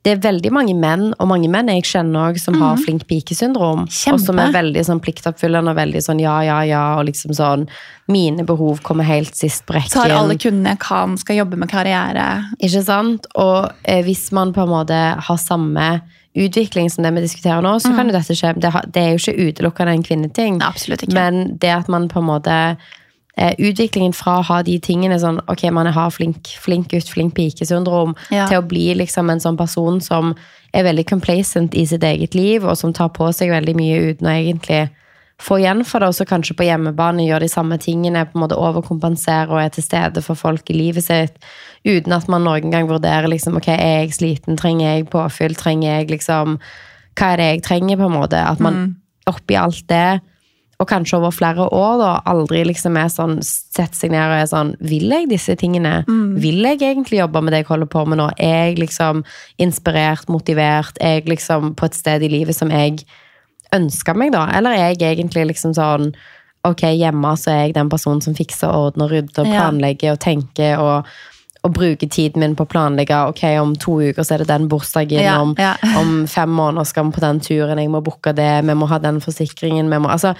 det 0.00 0.14
er 0.14 0.20
veldig 0.24 0.50
mange 0.56 0.72
menn, 0.80 1.10
og 1.20 1.28
mange 1.28 1.48
menn 1.52 1.68
jeg 1.68 1.84
kjenner 1.84 2.30
også, 2.30 2.46
som 2.46 2.54
har 2.62 2.78
flink 2.80 3.02
pike-syndrom. 3.10 3.82
Kjempe. 3.92 4.16
Og 4.16 4.22
som 4.24 4.38
er 4.40 4.54
veldig 4.54 4.84
sånn 4.88 5.02
pliktoppfyllende 5.04 5.74
og 5.74 5.76
veldig 5.76 6.00
sånn 6.06 6.22
ja, 6.22 6.38
ja, 6.46 6.62
ja. 6.64 6.84
Og 6.96 7.04
liksom 7.10 7.36
sånn 7.36 7.66
Mine 8.10 8.46
behov 8.48 8.80
kommer 8.82 9.06
helt 9.06 9.36
sist 9.38 9.66
på 9.68 9.76
rekken. 9.76 9.92
Tar 9.92 10.16
alle 10.16 10.38
kundene 10.40 10.72
jeg 10.72 10.80
kan, 10.82 11.18
skal 11.20 11.42
jobbe 11.42 11.60
med 11.60 11.70
karriere. 11.70 12.24
Ikke 12.58 12.80
sant? 12.82 13.28
Og 13.38 13.68
eh, 13.84 14.00
hvis 14.06 14.30
man 14.34 14.54
på 14.56 14.64
en 14.64 14.72
måte 14.72 14.96
har 15.20 15.38
samme 15.38 15.90
utvikling 16.34 16.88
som 16.90 17.04
det 17.04 17.12
vi 17.14 17.26
diskuterer 17.26 17.62
nå, 17.62 17.76
så 17.82 17.92
kan 17.94 18.08
jo 18.08 18.16
dette 18.16 18.34
skje. 18.38 18.54
Det, 18.56 18.72
det 18.94 19.02
er 19.04 19.12
jo 19.12 19.20
ikke 19.20 19.50
utelukkende 19.50 19.94
en 19.98 20.06
kvinneting. 20.06 20.58
Absolutt 20.64 21.04
ikke. 21.04 21.14
Men 21.18 21.58
det 21.62 21.70
at 21.76 21.92
man 21.92 22.08
på 22.10 22.22
en 22.22 22.28
måte 22.32 22.56
Utviklingen 23.58 24.12
fra 24.12 24.38
å 24.38 24.44
ha 24.44 24.62
de 24.62 24.78
tingene 24.78 25.16
sånn 25.20 25.40
Ok, 25.48 25.62
man 25.72 25.86
har 25.86 26.10
flink, 26.12 26.50
flink 26.60 26.90
gutt, 26.92 27.08
flink 27.08 27.34
pike-syndrom, 27.34 28.14
Ja. 28.30 28.46
til 28.46 28.60
å 28.60 28.66
bli 28.68 28.94
liksom 28.94 29.30
en 29.30 29.40
sånn 29.40 29.56
person 29.56 30.00
som 30.00 30.34
er 30.74 30.84
veldig 30.84 31.06
complacent 31.08 31.74
i 31.74 31.84
sitt 31.86 32.02
eget 32.02 32.34
liv, 32.34 32.64
og 32.64 32.76
som 32.76 32.92
tar 32.92 33.08
på 33.08 33.32
seg 33.34 33.50
veldig 33.50 33.74
mye 33.74 34.12
uten 34.12 34.26
å 34.28 34.30
egentlig 34.30 34.90
få 35.40 35.56
igjen 35.58 35.84
for 35.86 36.00
det, 36.00 36.08
og 36.08 36.14
så 36.14 36.26
kanskje 36.28 36.54
på 36.54 36.66
hjemmebane 36.68 37.24
gjør 37.26 37.40
de 37.40 37.48
samme 37.48 37.78
tingene, 37.80 38.26
på 38.28 38.36
en 38.36 38.42
måte 38.44 38.58
overkompenserer 38.60 39.50
og 39.50 39.62
er 39.62 39.70
til 39.70 39.82
stede 39.82 40.22
for 40.22 40.34
folk 40.36 40.68
i 40.70 40.74
livet 40.76 41.02
sitt, 41.04 41.38
uten 41.84 42.12
at 42.12 42.28
man 42.28 42.44
noen 42.44 42.70
gang 42.70 42.86
vurderer 42.86 43.26
liksom, 43.26 43.56
ok, 43.56 43.68
er 43.68 44.04
jeg 44.04 44.12
sliten, 44.18 44.58
trenger 44.60 44.98
jeg 44.98 45.08
påfyll, 45.10 45.54
trenger 45.56 45.88
jeg 46.00 46.10
liksom, 46.10 46.58
hva 47.16 47.32
er 47.32 47.36
det 47.40 47.48
jeg 47.54 47.62
trenger 47.62 47.96
på 47.96 48.10
en 48.10 48.18
måte, 48.20 48.36
at 48.36 48.60
man 48.60 48.96
oppi 49.26 49.56
alt 49.56 49.86
det, 49.88 50.20
og 50.80 50.88
kanskje 50.88 51.18
over 51.18 51.32
flere 51.34 51.66
år 51.76 51.98
da, 52.00 52.10
aldri 52.30 52.62
liksom 52.64 52.96
er 52.96 53.10
sånn, 53.12 53.38
setter 53.44 53.98
seg 53.98 54.14
ned 54.14 54.22
og 54.24 54.36
er 54.38 54.46
sånn, 54.48 54.70
vil 54.80 55.12
jeg 55.12 55.28
disse 55.28 55.56
tingene? 55.60 55.98
Vil 56.40 56.64
jeg 56.64 56.80
egentlig 56.80 57.20
jobbe 57.20 57.42
med 57.44 57.52
det 57.52 57.62
jeg 57.62 57.68
holder 57.68 57.90
på 57.92 58.04
med 58.08 58.20
nå? 58.22 58.30
Er 58.40 58.70
jeg 58.70 58.78
liksom 58.80 59.20
inspirert, 59.60 60.30
motivert? 60.32 60.96
Er 61.00 61.18
jeg 61.18 61.28
liksom 61.28 61.74
på 61.76 61.90
et 61.90 61.98
sted 61.98 62.24
i 62.24 62.30
livet 62.32 62.56
som 62.56 62.72
jeg 62.72 63.02
ønsker 63.76 64.16
meg 64.16 64.32
da? 64.32 64.46
Eller 64.56 64.78
er 64.78 64.94
jeg 64.94 65.18
egentlig 65.18 65.50
liksom 65.50 65.74
sånn, 65.76 66.14
ok, 66.64 66.86
hjemme 66.96 67.34
så 67.36 67.52
er 67.52 67.60
jeg 67.66 67.76
den 67.76 67.90
personen 67.92 68.24
som 68.24 68.36
fikser, 68.36 68.72
ordner, 68.72 69.12
rydder, 69.12 69.48
planlegger 69.52 70.16
og 70.16 70.22
tenker 70.24 70.80
og, 70.80 71.10
og 71.60 71.74
bruke 71.76 72.08
tiden 72.08 72.40
min 72.40 72.56
på 72.56 72.64
å 72.64 72.70
planlegge, 72.72 73.20
ok, 73.34 73.44
om 73.60 73.76
to 73.76 73.98
uker 74.00 74.24
så 74.24 74.38
er 74.38 74.44
det 74.44 74.48
den 74.54 74.68
bursdagen, 74.72 75.20
Ja, 75.24 75.36
om, 75.44 75.52
ja. 75.60 75.74
om 76.00 76.24
fem 76.24 76.48
måneder 76.56 76.88
skal 76.88 77.08
vi 77.08 77.18
på 77.18 77.24
den 77.24 77.44
turen, 77.44 77.80
jeg 77.84 77.92
må 77.92 78.00
booke 78.04 78.32
det, 78.32 78.64
vi 78.64 78.76
må 78.80 78.88
ha 78.88 79.00
den 79.00 79.20
forsikringen, 79.20 79.92
vi 79.92 80.00
må, 80.00 80.08
altså, 80.08 80.32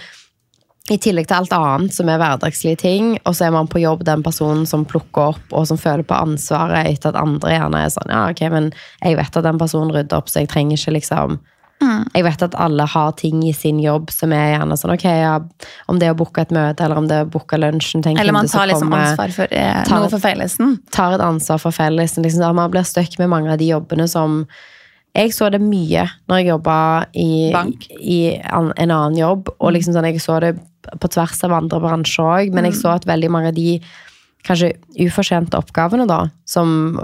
i 0.90 0.98
tillegg 0.98 1.28
til 1.30 1.38
alt 1.38 1.54
annet 1.54 1.94
som 1.94 2.08
er 2.10 2.18
hverdagslige 2.20 2.80
ting, 2.82 3.12
og 3.22 3.36
så 3.36 3.46
er 3.46 3.54
man 3.54 3.70
på 3.70 3.82
jobb 3.82 4.02
den 4.08 4.24
personen 4.26 4.66
som 4.66 4.84
plukker 4.88 5.36
opp, 5.36 5.46
og 5.54 5.68
som 5.70 5.78
føler 5.78 6.02
på 6.06 6.18
ansvaret 6.18 6.90
etter 6.90 7.12
at 7.12 7.20
andre 7.20 7.54
gjerne 7.54 7.84
er 7.84 7.94
sånn, 7.94 8.10
ja, 8.10 8.26
ok, 8.32 8.42
men 8.52 8.72
jeg 9.04 9.18
vet 9.20 9.40
at 9.40 9.46
den 9.46 9.60
personen 9.60 9.94
rydder 9.94 10.18
opp, 10.18 10.30
så 10.32 10.42
jeg 10.42 10.50
trenger 10.50 10.80
ikke 10.80 10.96
liksom, 10.98 11.38
jeg 11.80 12.24
vet 12.26 12.42
at 12.44 12.56
alle 12.60 12.84
har 12.92 13.12
ting 13.16 13.40
i 13.48 13.52
sin 13.56 13.78
jobb 13.80 14.10
som 14.12 14.34
er 14.36 14.50
gjerne 14.52 14.76
sånn, 14.76 14.92
ok, 14.98 15.04
ja, 15.06 15.36
om 15.88 16.00
det 16.00 16.10
er 16.10 16.12
å 16.12 16.18
booke 16.18 16.42
et 16.42 16.52
møte, 16.52 16.84
eller 16.84 17.00
om 17.00 17.06
det 17.08 17.16
er 17.16 17.28
å 17.28 17.30
booke 17.32 17.56
lunsjen 17.56 18.04
til 18.04 18.12
en 18.12 18.20
Eller 18.20 18.36
man 18.36 18.50
tar 18.50 18.68
liksom 18.68 18.90
kommer, 18.90 19.14
ansvar 19.14 19.32
for 19.32 19.54
eh, 19.56 19.80
tar 19.88 20.02
noe 20.02 20.12
for 20.12 20.22
fellesen. 20.22 20.76
tar 20.92 21.16
et 21.16 21.24
ansvar 21.24 21.62
for 21.62 21.76
fellesen. 21.76 22.26
Liksom, 22.26 22.44
der 22.44 22.58
man 22.58 22.74
blir 22.74 22.84
støkk 22.84 23.16
med 23.22 23.32
mange 23.32 23.54
av 23.54 23.62
de 23.62 23.70
jobbene 23.72 24.08
som 24.10 24.44
Jeg 25.16 25.32
så 25.34 25.48
det 25.50 25.58
mye 25.58 26.04
når 26.30 26.38
jeg 26.38 26.46
jobba 26.52 26.74
i, 27.18 27.50
i 27.98 28.18
en 28.38 28.70
annen 28.76 29.16
jobb. 29.18 29.48
Og 29.58 29.72
liksom 29.74 29.96
sånn, 29.96 30.06
jeg 30.06 30.20
så 30.22 30.36
det 30.44 30.52
på 31.00 31.08
tvers 31.12 31.44
av 31.44 31.52
andre 31.52 31.80
bransjer 31.80 32.24
òg, 32.24 32.52
men 32.54 32.64
jeg 32.64 32.74
så 32.80 32.94
at 32.96 33.04
veldig 33.08 33.30
mange 33.30 33.48
av 33.48 33.54
de 33.54 33.80
kanskje 34.46 34.72
ufortjente 35.04 35.58
oppgavene, 35.58 36.06
da, 36.08 36.30
som 36.48 36.98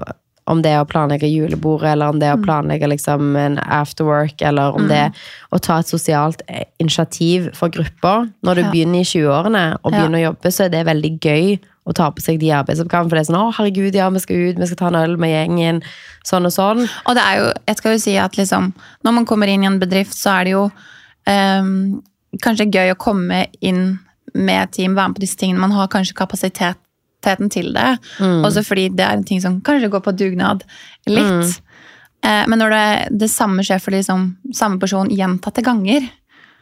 om 0.47 0.61
det 0.63 0.71
er 0.71 0.81
å 0.85 0.87
planlegge 0.87 1.27
julebordet, 1.27 1.89
eller 1.97 2.13
om 2.13 2.21
det 2.21 2.29
er 2.29 2.37
å 2.37 2.43
planlegge 2.45 2.87
liksom 2.87 3.35
en 3.37 3.59
afterwork, 3.59 4.41
eller 4.47 4.77
om 4.79 4.87
det 4.87 4.97
er 5.09 5.11
å 5.51 5.59
ta 5.59 5.81
et 5.83 5.91
sosialt 5.91 6.41
eh, 6.47 6.63
initiativ 6.79 7.49
for 7.59 7.69
grupper. 7.69 8.29
Når 8.47 8.55
du 8.55 8.63
Ja. 8.63 8.71
begynner 8.71 9.01
i 9.01 9.09
20-årene 9.11 9.65
og 9.83 9.93
Ja. 9.93 9.99
begynner 9.99 10.19
å 10.21 10.27
jobbe, 10.31 10.53
så 10.55 10.65
er 10.65 10.69
det 10.69 10.87
veldig 10.87 11.21
gøy 11.21 11.59
å 11.87 11.93
ta 11.95 12.11
på 12.11 12.23
seg 12.23 12.39
de 12.39 12.51
arbeidsoppgavene. 12.55 13.11
For 13.11 13.17
det 13.19 13.29
er 13.29 13.33
sånn 13.33 13.43
'Å, 13.43 13.55
herregud, 13.55 13.95
ja, 13.95 14.09
vi 14.11 14.19
skal 14.21 14.37
ut, 14.37 14.57
vi 14.59 14.67
skal 14.67 14.77
ta 14.77 14.87
en 14.87 14.95
øl 15.11 15.17
med 15.19 15.31
gjengen', 15.35 15.83
sånn 16.25 16.47
og 16.47 16.53
sånn. 16.53 16.89
Og 17.07 17.15
det 17.15 17.23
er 17.25 17.37
jo, 17.39 17.53
jeg 17.67 17.77
skal 17.77 17.93
jo 17.93 17.99
si 17.99 18.17
at 18.17 18.33
liksom, 18.37 18.73
når 19.05 19.13
man 19.15 19.27
kommer 19.27 19.49
inn 19.49 19.65
i 19.65 19.67
en 19.67 19.81
bedrift, 19.81 20.15
så 20.15 20.31
er 20.41 20.45
det 20.45 20.53
jo 20.53 20.71
ehm, 21.27 22.03
kanskje 22.43 22.71
gøy 22.73 22.93
å 22.93 22.99
komme 23.01 23.47
inn 23.61 23.99
med 24.35 24.73
team, 24.75 24.95
være 24.97 25.09
med 25.13 25.17
på 25.17 25.23
disse 25.25 25.39
tingene. 25.41 25.61
Man 25.63 25.73
har 25.73 25.89
kanskje 25.89 26.17
kapasiteten 26.19 27.51
til 27.51 27.73
det. 27.75 27.97
Også 28.45 28.63
fordi 28.67 28.89
det 28.95 29.05
er 29.07 29.17
en 29.17 29.25
ting 29.25 29.41
som 29.41 29.61
kanskje 29.65 29.89
går 29.91 30.03
på 30.05 30.13
dugnad 30.19 30.65
litt. 31.09 31.57
Eh, 32.27 32.45
men 32.49 32.59
når 32.59 32.71
det, 32.75 32.87
det 33.23 33.31
samme 33.31 33.63
skjer 33.65 33.79
for 33.83 33.95
liksom, 33.95 34.37
samme 34.55 34.79
person 34.83 35.11
gjentatte 35.11 35.63
ganger, 35.67 36.09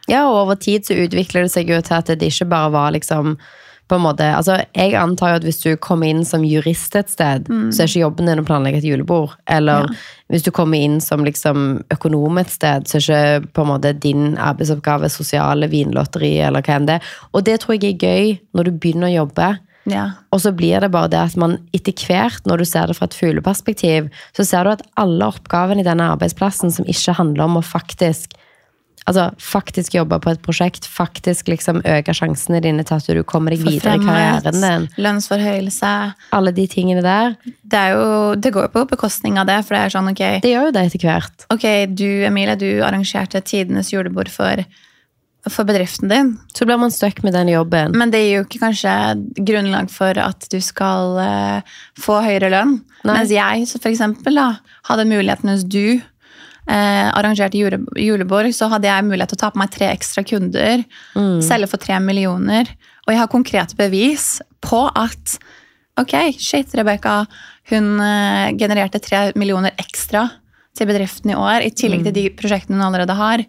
Ja, 0.07 0.27
og 0.29 0.35
over 0.43 0.55
tid 0.61 0.85
så 0.85 0.93
utvikler 0.93 1.47
det 1.47 1.51
seg 1.51 1.69
jo 1.73 1.79
til 1.81 1.95
at 1.97 2.05
det 2.05 2.27
ikke 2.29 2.45
bare 2.45 2.69
var 2.69 2.91
liksom 2.93 3.39
på 3.87 3.97
en 3.97 4.01
måte, 4.01 4.25
altså 4.33 4.57
Jeg 4.73 4.95
antar 4.97 5.29
jo 5.29 5.39
at 5.39 5.43
hvis 5.45 5.61
du 5.61 5.75
kommer 5.77 6.09
inn 6.09 6.23
som 6.25 6.45
jurist 6.47 6.95
et 6.97 7.11
sted, 7.11 7.45
så 7.45 7.83
er 7.83 7.89
ikke 7.89 8.01
jobben 8.01 8.29
din 8.29 8.41
å 8.41 8.45
planlegge 8.47 8.81
et 8.81 8.87
julebord. 8.87 9.35
Eller 9.45 9.91
hvis 10.33 10.45
du 10.45 10.49
kommer 10.55 10.81
inn 10.81 10.97
som 11.03 11.25
liksom 11.25 11.83
økonom 11.93 12.39
et 12.41 12.49
sted, 12.49 12.89
så 12.89 12.97
er 12.97 13.05
ikke 13.05 13.53
på 13.53 13.65
en 13.65 13.71
måte 13.75 13.93
din 13.93 14.39
arbeidsoppgave 14.41 15.11
sosiale 15.13 15.69
vinlotteri 15.69 16.33
eller 16.47 16.65
hva 16.65 16.79
enn 16.79 16.89
det. 16.89 16.99
Og 17.33 17.45
det 17.45 17.59
tror 17.61 17.77
jeg 17.77 17.93
er 17.93 18.01
gøy 18.01 18.35
når 18.57 18.69
du 18.69 18.79
begynner 18.79 19.11
å 19.11 19.17
jobbe. 19.19 19.51
Ja. 19.85 20.05
Og 20.33 20.41
så 20.41 20.49
blir 20.55 20.81
det 20.81 20.89
bare 20.93 21.11
det 21.13 21.21
at 21.21 21.35
man 21.37 21.59
etter 21.75 21.93
hvert, 21.93 22.41
når 22.49 22.63
du 22.63 22.65
ser 22.65 22.89
det 22.89 22.97
fra 22.97 23.05
et 23.05 23.17
fugleperspektiv, 23.17 24.09
så 24.33 24.47
ser 24.47 24.65
du 24.65 24.73
at 24.73 24.85
alle 24.97 25.29
oppgavene 25.29 25.83
i 25.83 25.87
denne 25.87 26.09
arbeidsplassen 26.15 26.73
som 26.73 26.89
ikke 26.89 27.19
handler 27.19 27.45
om 27.45 27.59
å 27.61 27.65
faktisk 27.65 28.33
Altså 29.05 29.27
faktisk 29.37 29.93
jobbe 29.93 30.17
på 30.21 30.31
et 30.33 30.39
prosjekt, 30.41 30.87
faktisk 30.89 31.51
liksom 31.51 31.83
øke 31.85 32.13
sjansene 32.17 32.57
dine 32.63 32.81
til 32.87 32.97
at 32.97 33.09
du 33.13 33.21
kommer 33.27 33.53
deg 33.53 33.61
videre 33.61 33.99
i 33.99 34.01
karrieren 34.01 34.57
din. 34.57 34.87
lønnsforhøyelse. 34.97 35.91
Alle 36.33 36.53
de 36.55 36.65
tingene 36.71 37.03
der. 37.05 37.35
Det, 37.45 37.83
jo, 37.93 38.07
det 38.33 38.53
går 38.55 38.65
jo 38.65 38.71
på 38.73 38.87
bekostning 38.95 39.37
av 39.37 39.45
det, 39.49 39.59
for 39.67 39.77
det 39.77 39.83
er 39.83 39.93
sånn, 39.93 40.09
ok, 40.09 40.23
Det 40.41 40.55
gjør 40.55 40.71
jo 40.71 40.73
det 40.73 40.83
etter 40.89 41.05
hvert. 41.05 41.45
ok, 41.53 41.67
du 41.93 42.09
Emilie, 42.25 42.57
du 42.57 42.81
arrangerte 42.81 43.43
tidenes 43.45 43.93
julebord 43.93 44.31
for, 44.33 44.65
for 45.51 45.69
bedriften 45.69 46.09
din. 46.09 46.33
Så 46.57 46.65
blir 46.65 46.81
man 46.81 46.93
stuck 46.93 47.21
med 47.21 47.37
den 47.37 47.53
jobben. 47.53 47.93
Men 47.93 48.09
det 48.09 48.23
gir 48.23 48.39
jo 48.39 48.47
ikke 48.47 48.63
kanskje 48.65 48.95
grunnlag 49.37 49.93
for 49.93 50.17
at 50.17 50.49
du 50.49 50.57
skal 50.65 51.21
uh, 51.21 51.77
få 52.01 52.23
høyere 52.25 52.49
lønn. 52.57 52.79
Nei. 53.05 53.19
Mens 53.19 53.37
jeg 53.37 53.69
så 53.69 53.77
for 53.77 53.93
eksempel, 53.93 54.41
da, 54.41 54.55
hadde 54.89 55.05
muligheten 55.13 55.53
hos 55.53 55.61
du 55.61 56.01
eh, 56.69 57.09
arrangerte 57.09 57.59
jule, 57.59 57.81
juleborg, 57.99 58.53
så 58.55 58.69
hadde 58.71 58.89
jeg 58.89 59.07
mulighet 59.07 59.33
til 59.33 59.39
å 59.39 59.43
ta 59.43 59.51
på 59.53 59.61
meg 59.61 59.73
tre 59.73 59.89
ekstra 59.93 60.25
kunder, 60.27 60.85
selge 61.45 61.69
for 61.71 61.81
tre 61.81 61.99
millioner. 62.03 62.71
Og 63.05 63.13
jeg 63.13 63.21
har 63.21 63.31
konkrete 63.31 63.77
bevis 63.77 64.39
på 64.65 64.85
at 64.89 65.37
ok, 66.01 66.15
shit, 66.41 66.73
Rebekka, 66.75 67.23
hun 67.71 67.99
eh, 68.03 68.55
genererte 68.59 69.01
tre 69.03 69.29
millioner 69.39 69.75
ekstra 69.81 70.27
til 70.75 70.89
bedriften 70.89 71.31
i 71.31 71.37
år, 71.39 71.63
i 71.63 71.71
tillegg 71.71 72.03
til 72.07 72.15
de 72.15 72.25
prosjektene 72.35 72.79
hun 72.79 72.87
allerede 72.89 73.15
har. 73.15 73.45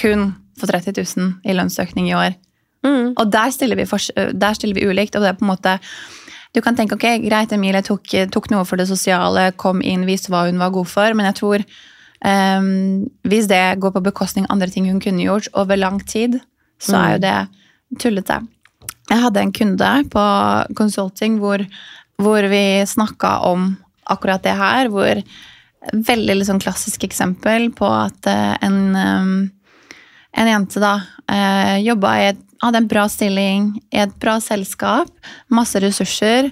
Hun 0.00 0.32
får 0.58 0.72
30 0.72 0.98
000 1.18 1.30
i 1.46 1.54
lønnsøkning 1.54 2.10
i 2.10 2.16
år. 2.18 2.34
Og 3.16 3.30
der 3.32 3.52
stiller, 3.54 3.78
vi 3.78 3.86
for, 3.88 4.02
der 4.14 4.56
stiller 4.58 4.76
vi 4.76 4.86
ulikt. 4.88 5.16
og 5.16 5.22
det 5.22 5.30
er 5.32 5.38
på 5.38 5.46
en 5.46 5.52
måte 5.54 5.78
du 6.54 6.60
kan 6.62 6.76
tenke 6.78 6.94
ok, 6.94 7.06
greit, 7.24 7.52
Emilie 7.52 7.82
tok, 7.82 8.12
tok 8.30 8.50
noe 8.52 8.62
for 8.68 8.78
det 8.78 8.86
sosiale, 8.86 9.48
kom 9.58 9.80
inn, 9.82 10.04
viste 10.06 10.30
hva 10.30 10.44
hun 10.46 10.60
var 10.60 10.70
god 10.70 10.86
for, 10.86 11.16
men 11.18 11.26
jeg 11.26 11.38
tror 11.40 11.64
ehm, 12.26 13.06
hvis 13.28 13.48
det 13.50 13.78
går 13.82 13.94
på 13.94 14.04
bekostning 14.04 14.48
av 14.48 14.56
andre 14.56 14.70
ting 14.72 14.88
hun 14.90 15.00
kunne 15.02 15.24
gjort 15.24 15.48
over 15.54 15.80
lang 15.80 16.00
tid, 16.00 16.40
så 16.82 16.98
er 16.98 17.14
jo 17.14 17.24
det 17.24 17.38
tullete. 18.02 18.40
Jeg 19.10 19.22
hadde 19.22 19.40
en 19.40 19.54
kunde 19.54 19.90
på 20.12 20.24
consulting 20.76 21.38
hvor, 21.42 21.64
hvor 22.20 22.46
vi 22.50 22.84
snakka 22.88 23.38
om 23.50 23.74
akkurat 24.10 24.44
det 24.44 24.56
her, 24.58 24.88
hvor 24.92 25.20
veldig 25.92 26.38
liksom 26.40 26.60
klassisk 26.64 27.04
eksempel 27.04 27.70
på 27.76 27.88
at 27.88 28.28
eh, 28.30 28.56
en 28.64 28.80
ehm, 28.96 29.36
en 30.34 30.50
jente 30.50 30.82
da 30.82 30.94
eh, 31.30 31.78
jobba 31.84 32.14
i 32.18 32.28
et, 32.32 32.40
hadde 32.64 32.80
en 32.80 32.90
bra 32.90 33.04
stilling 33.12 33.72
i 33.92 34.00
et 34.02 34.14
bra 34.22 34.38
selskap, 34.42 35.10
masse 35.52 35.80
ressurser, 35.82 36.50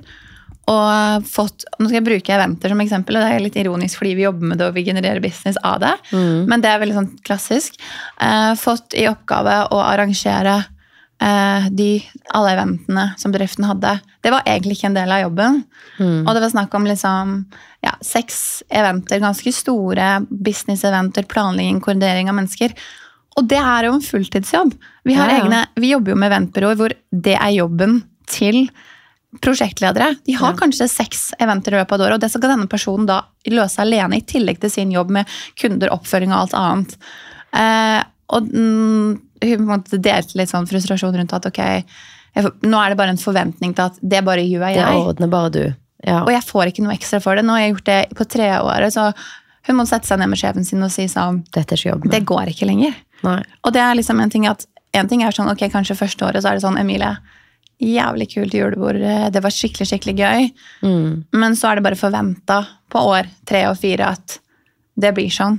og 0.70 1.24
fått 1.26 1.64
Nå 1.78 1.88
skal 1.88 1.98
jeg 1.98 2.06
bruke 2.06 2.34
eventer 2.36 2.70
som 2.70 2.80
eksempel, 2.84 3.16
og 3.18 3.24
det 3.24 3.30
er 3.34 3.42
litt 3.42 3.56
ironisk 3.58 3.98
fordi 3.98 4.12
vi 4.14 4.22
jobber 4.26 4.46
med 4.52 4.60
det 4.60 4.68
og 4.68 4.76
vi 4.76 4.84
genererer 4.86 5.20
business 5.24 5.56
av 5.66 5.80
det, 5.82 5.90
men 6.46 6.62
det 6.62 6.70
er 6.70 6.78
veldig 6.78 6.94
sånn 6.94 7.10
klassisk. 7.26 7.80
Eh, 8.22 8.52
fått 8.60 8.94
i 8.94 9.08
oppgave 9.10 9.56
å 9.74 9.80
arrangere 9.82 10.54
eh, 11.18 11.66
de, 11.74 11.88
alle 12.30 12.52
eventene 12.54 13.08
som 13.18 13.34
bedriften 13.34 13.66
hadde. 13.66 13.96
Det 14.22 14.30
var 14.30 14.46
egentlig 14.46 14.78
ikke 14.78 14.90
en 14.92 14.98
del 15.00 15.10
av 15.10 15.24
jobben. 15.24 15.62
Og 16.28 16.30
det 16.34 16.44
var 16.44 16.54
snakk 16.54 16.74
om 16.78 16.86
liksom, 16.86 17.34
ja, 17.82 17.96
seks 18.00 18.62
eventer, 18.70 19.18
ganske 19.22 19.52
store 19.52 20.20
business-eventer, 20.30 21.26
planlegging, 21.26 21.80
koordinering 21.82 22.30
av 22.30 22.38
mennesker. 22.38 22.74
Og 23.36 23.48
det 23.48 23.58
er 23.58 23.88
jo 23.88 23.96
en 23.96 24.04
fulltidsjobb. 24.04 24.74
Vi, 25.08 25.14
har 25.18 25.28
Ja, 25.30 25.38
ja. 25.38 25.44
egne, 25.44 25.66
vi 25.74 25.90
jobber 25.90 26.12
jo 26.14 26.20
med 26.22 26.30
eventbyråer 26.30 26.78
hvor 26.78 26.94
det 27.10 27.34
er 27.34 27.54
jobben 27.56 28.02
til 28.30 28.68
prosjektledere. 29.40 30.16
De 30.26 30.32
har 30.32 30.52
Ja. 30.52 30.58
kanskje 30.58 30.88
seks 30.88 31.32
eventer 31.40 31.72
i 31.72 31.76
løpet 31.80 31.92
av 31.92 32.00
året, 32.00 32.14
og 32.14 32.20
det 32.20 32.30
skal 32.30 32.40
denne 32.50 32.68
personen 32.68 33.06
da 33.06 33.22
løse 33.48 33.78
alene, 33.80 34.16
i 34.16 34.20
tillegg 34.20 34.60
til 34.60 34.70
sin 34.70 34.90
jobb 34.90 35.10
med 35.10 35.26
kunder, 35.56 35.88
oppfølging 35.88 36.32
og 36.32 36.40
alt 36.40 36.54
annet. 36.54 36.96
Eh, 37.54 38.02
og 38.28 38.48
mm, 38.52 39.20
hun 39.42 39.66
måtte 39.66 39.98
delte 40.00 40.36
litt 40.38 40.50
sånn 40.50 40.68
frustrasjon 40.68 41.16
rundt 41.16 41.32
at 41.32 41.46
ok, 41.46 41.58
jeg, 41.58 42.52
nå 42.62 42.78
er 42.84 42.90
det 42.90 42.96
bare 42.96 43.10
en 43.10 43.16
forventning 43.20 43.74
til 43.74 43.84
at 43.84 43.98
det 44.00 44.24
bare 44.24 44.44
gjør 44.44 44.68
jeg. 44.72 44.76
Det 44.76 45.06
ordner 45.06 45.28
bare 45.28 45.50
du. 45.50 45.74
Ja. 46.06 46.22
Og 46.24 46.30
jeg 46.32 46.42
får 46.42 46.66
ikke 46.70 46.82
noe 46.82 46.94
ekstra 46.96 47.20
for 47.22 47.36
det. 47.36 47.44
Nå 47.44 47.52
har 47.52 47.60
jeg 47.60 47.74
gjort 47.74 47.84
det 47.84 48.00
på 48.16 48.28
tre 48.28 48.48
året, 48.58 48.92
så 48.92 49.12
hun 49.68 49.76
må 49.76 49.86
sette 49.86 50.06
seg 50.06 50.18
ned 50.18 50.28
med 50.32 50.38
sjefen 50.40 50.64
sin 50.66 50.82
og 50.82 50.90
si 50.90 51.04
sånn. 51.06 51.44
Det 51.52 52.24
går 52.26 52.50
ikke 52.50 52.66
lenger. 52.66 52.94
Nei. 53.22 53.42
Og 53.64 53.72
det 53.72 53.80
er 53.80 53.94
liksom 53.94 54.20
en 54.20 54.30
ting 54.30 54.46
at 54.50 54.66
en 54.94 55.08
ting 55.08 55.22
er 55.22 55.30
sånn, 55.30 55.48
ok, 55.52 55.70
kanskje 55.70 55.96
første 55.96 56.26
året 56.26 56.42
så 56.42 56.50
er 56.50 56.58
det 56.58 56.64
sånn, 56.64 56.78
Emilie, 56.80 57.16
jævlig 57.82 58.28
kult 58.34 58.54
julebord, 58.54 59.00
det 59.34 59.42
var 59.42 59.54
skikkelig, 59.54 59.88
skikkelig 59.90 60.14
gøy. 60.20 60.48
Mm. 60.86 61.10
Men 61.34 61.58
så 61.58 61.70
er 61.70 61.78
det 61.78 61.86
bare 61.86 61.98
forventa 61.98 62.62
på 62.92 63.02
år 63.10 63.28
tre 63.48 63.66
og 63.70 63.78
fire 63.80 64.12
at 64.16 64.38
det 64.94 65.14
blir 65.16 65.30
sånn. 65.32 65.54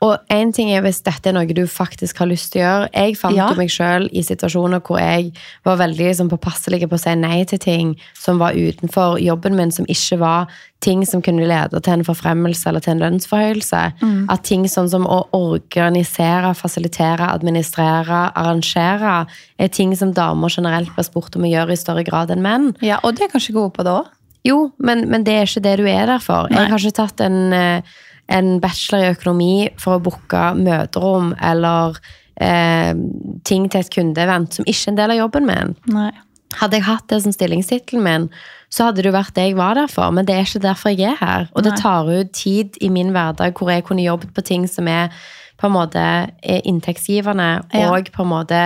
Og 0.00 0.16
en 0.32 0.52
ting 0.56 0.70
er 0.72 0.80
hvis 0.82 1.02
dette 1.04 1.28
er 1.28 1.34
noe 1.36 1.44
du 1.52 1.66
faktisk 1.68 2.18
har 2.22 2.26
lyst 2.30 2.52
til 2.54 2.62
å 2.62 2.64
gjøre. 2.64 2.86
Jeg 2.94 3.16
fant 3.20 3.36
Ja. 3.36 3.50
meg 3.54 3.68
sjøl 3.68 4.08
i 4.12 4.22
situasjoner 4.24 4.80
hvor 4.80 4.98
jeg 4.98 5.32
var 5.64 5.76
veldig 5.76 5.98
liksom, 6.08 6.30
påpasselig 6.32 6.88
på 6.88 6.96
å 6.96 6.98
si 6.98 7.14
nei 7.14 7.44
til 7.44 7.58
ting 7.58 7.96
som 8.16 8.38
var 8.38 8.52
utenfor 8.56 9.20
jobben 9.20 9.54
min, 9.54 9.70
som 9.70 9.84
ikke 9.84 10.18
var 10.18 10.48
ting 10.80 11.04
som 11.04 11.20
kunne 11.20 11.44
lede 11.46 11.76
til 11.82 11.92
en 11.92 12.04
forfremmelse 12.04 12.66
eller 12.66 12.80
til 12.80 12.94
en 12.96 13.02
lønnsforhøyelse. 13.04 13.82
At 14.32 14.44
ting 14.48 14.64
sånn 14.64 14.88
som 14.88 15.04
å 15.06 15.26
organisere, 15.36 16.54
fasilitere, 16.56 17.28
administrere, 17.34 18.32
arrangere, 18.34 19.26
er 19.58 19.68
ting 19.68 19.92
som 19.96 20.12
damer 20.16 20.48
generelt 20.48 20.92
blir 20.96 21.04
spurt 21.06 21.36
om 21.36 21.44
å 21.46 21.50
gjøre 21.52 21.76
i 21.76 21.80
større 21.80 22.04
grad 22.06 22.30
enn 22.34 22.42
menn. 22.44 22.70
Ja, 22.80 22.98
Og 23.04 23.14
de 23.16 23.24
er 23.24 23.28
kanskje 23.32 23.52
gode 23.56 23.72
på 23.76 23.84
det 23.84 23.92
òg. 23.92 24.06
Jo, 24.42 24.70
men, 24.80 25.04
men 25.10 25.22
det 25.26 25.34
er 25.36 25.44
ikke 25.44 25.62
det 25.66 25.74
du 25.82 25.86
er 25.90 26.06
der 26.08 26.22
for. 26.24 26.48
Jeg 26.48 26.70
har 26.70 26.78
ikke 26.80 26.96
tatt 26.96 27.20
en, 27.20 27.52
eh, 27.52 27.82
en 28.30 28.56
bachelor 28.62 29.04
i 29.04 29.12
økonomi 29.14 29.52
for 29.80 29.98
å 29.98 30.02
booke 30.06 30.42
møterom 30.58 31.32
eller 31.42 31.98
eh, 32.40 32.94
ting 33.48 33.68
til 33.70 33.82
et 33.82 33.92
kundeevent 33.94 34.58
som 34.58 34.68
ikke 34.68 34.88
er 34.88 34.92
en 34.94 35.00
del 35.02 35.14
av 35.16 35.20
jobben 35.24 35.48
min. 35.50 35.74
Nei. 35.92 36.10
Hadde 36.58 36.80
jeg 36.80 36.86
hatt 36.88 37.06
det 37.12 37.20
som 37.22 37.34
stillingstittelen 37.34 38.02
min, 38.02 38.24
så 38.74 38.88
hadde 38.88 39.02
det 39.02 39.10
jo 39.10 39.14
vært 39.14 39.34
det 39.36 39.44
jeg 39.48 39.58
var 39.58 39.76
der 39.78 39.90
for, 39.90 40.10
men 40.14 40.26
det 40.26 40.34
er 40.34 40.46
ikke 40.46 40.62
derfor 40.64 40.90
jeg 40.94 41.12
er 41.12 41.18
her. 41.20 41.44
Og 41.54 41.62
det 41.66 41.76
tar 41.78 42.08
ut 42.10 42.32
tid 42.34 42.78
i 42.82 42.88
min 42.90 43.12
hverdag 43.14 43.54
hvor 43.58 43.70
jeg 43.70 43.84
kunne 43.86 44.02
jobbet 44.06 44.32
på 44.34 44.42
ting 44.46 44.66
som 44.70 44.88
er 44.90 45.14
på 45.60 45.68
en 45.68 45.74
måte 45.76 46.02
inntektsgivende 46.64 47.48
Ja. 47.74 47.90
og 47.92 48.08
på 48.14 48.22
en 48.24 48.30
måte 48.32 48.60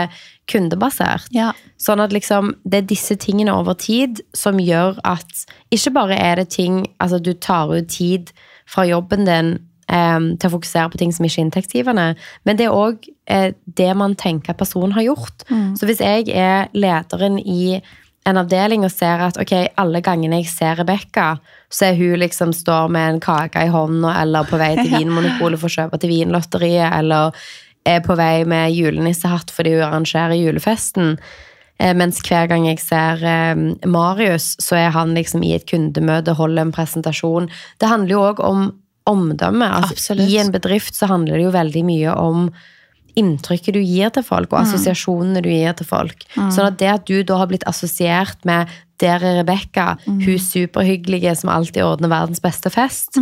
kundebasert. 0.50 1.26
Ja. 1.34 1.52
Sånn 1.80 2.00
at 2.04 2.12
liksom, 2.14 2.54
det 2.64 2.78
er 2.82 2.88
disse 2.88 3.16
tingene 3.20 3.52
over 3.56 3.74
tid 3.74 4.20
som 4.36 4.60
gjør 4.62 5.00
at 5.04 5.44
ikke 5.74 5.92
bare 5.96 6.16
er 6.20 6.36
det 6.36 6.48
ting 6.54 6.84
Altså, 7.00 7.18
du 7.18 7.32
tar 7.34 7.72
ut 7.74 7.88
tid 7.88 8.30
fra 8.70 8.86
jobben 8.88 9.26
din 9.28 9.50
em, 9.92 10.30
til 10.38 10.48
å 10.48 10.54
fokusere 10.56 10.92
på 10.92 11.00
ting 11.00 11.12
som 11.14 11.26
ikke 11.26 11.40
er 11.40 11.46
inntektsgivende, 11.46 12.06
men 12.44 12.60
det 12.60 12.68
er 12.68 12.76
òg 12.76 13.08
eh, 13.30 13.50
det 13.66 13.90
man 13.98 14.16
tenker 14.20 14.54
at 14.54 14.60
personen 14.60 14.94
har 14.96 15.08
gjort. 15.10 15.44
Så 15.78 15.88
hvis 15.88 16.02
jeg 16.04 16.30
er 16.32 16.72
lederen 16.76 17.38
i 17.40 17.80
en 18.24 18.40
avdeling 18.40 18.86
og 18.86 18.92
ser 18.92 19.20
at 19.26 19.36
ok, 19.40 19.52
alle 19.80 20.00
gangene 20.04 20.40
jeg 20.40 20.48
ser 20.52 20.78
Rebekka, 20.80 21.34
så 21.68 21.90
er 21.90 21.98
hun 21.98 22.16
liksom 22.22 22.54
står 22.56 22.88
med 22.94 23.08
en 23.10 23.20
kake 23.24 23.66
i 23.66 23.72
hånda 23.72 24.14
eller 24.22 24.48
på 24.48 24.60
vei 24.60 24.72
til. 24.80 24.94
Vinmonopolet 24.96 25.60
for 25.60 25.68
å 25.68 25.76
kjøpe 25.76 26.00
til 26.00 26.14
Vinlotteriet, 26.14 26.88
eller 26.96 27.36
er 27.84 28.00
på 28.04 28.16
vei 28.16 28.46
med 28.48 28.72
julenissehatt 28.72 29.52
fordi 29.52 29.76
hun 29.76 29.84
arrangerer 29.90 30.40
julefesten. 30.40 31.18
Eh, 31.78 31.94
Mens 31.96 32.20
hver 32.22 32.48
gang 32.50 32.68
jeg 32.68 32.78
ser 32.82 33.24
eh, 33.24 33.54
Marius, 33.90 34.54
så 34.62 34.78
er 34.78 34.94
han 34.94 35.14
liksom 35.16 35.42
i 35.42 35.54
et 35.56 35.66
kundemøte, 35.70 36.36
holder 36.38 36.66
en 36.68 36.74
presentasjon. 36.74 37.50
Det 37.82 37.90
handler 37.90 38.16
jo 38.16 38.24
òg 38.30 38.44
om 38.46 38.64
omdømme. 39.10 39.66
Altså, 39.68 40.14
I 40.16 40.38
en 40.40 40.52
bedrift 40.54 40.96
så 40.96 41.10
handler 41.10 41.36
det 41.36 41.44
jo 41.44 41.50
veldig 41.52 41.82
mye 41.84 42.14
om 42.16 42.46
inntrykket 43.20 43.76
du 43.76 43.82
gir 43.84 44.08
til 44.10 44.24
folk, 44.26 44.48
og 44.52 44.62
assosiasjonene 44.64 45.42
du 45.44 45.50
gir 45.52 45.74
til 45.78 45.86
folk. 45.86 46.24
Sånn 46.34 46.66
at 46.66 46.78
det 46.80 46.88
at 46.90 47.04
du 47.06 47.20
da 47.22 47.36
har 47.42 47.50
blitt 47.50 47.66
assosiert 47.68 48.40
med 48.48 48.72
der 49.02 49.20
er 49.22 49.40
Rebekka, 49.42 49.98
hun 50.06 50.38
superhyggelige 50.40 51.34
som 51.36 51.50
alltid 51.52 51.82
ordner 51.84 52.08
verdens 52.08 52.40
beste 52.40 52.70
fest. 52.70 53.18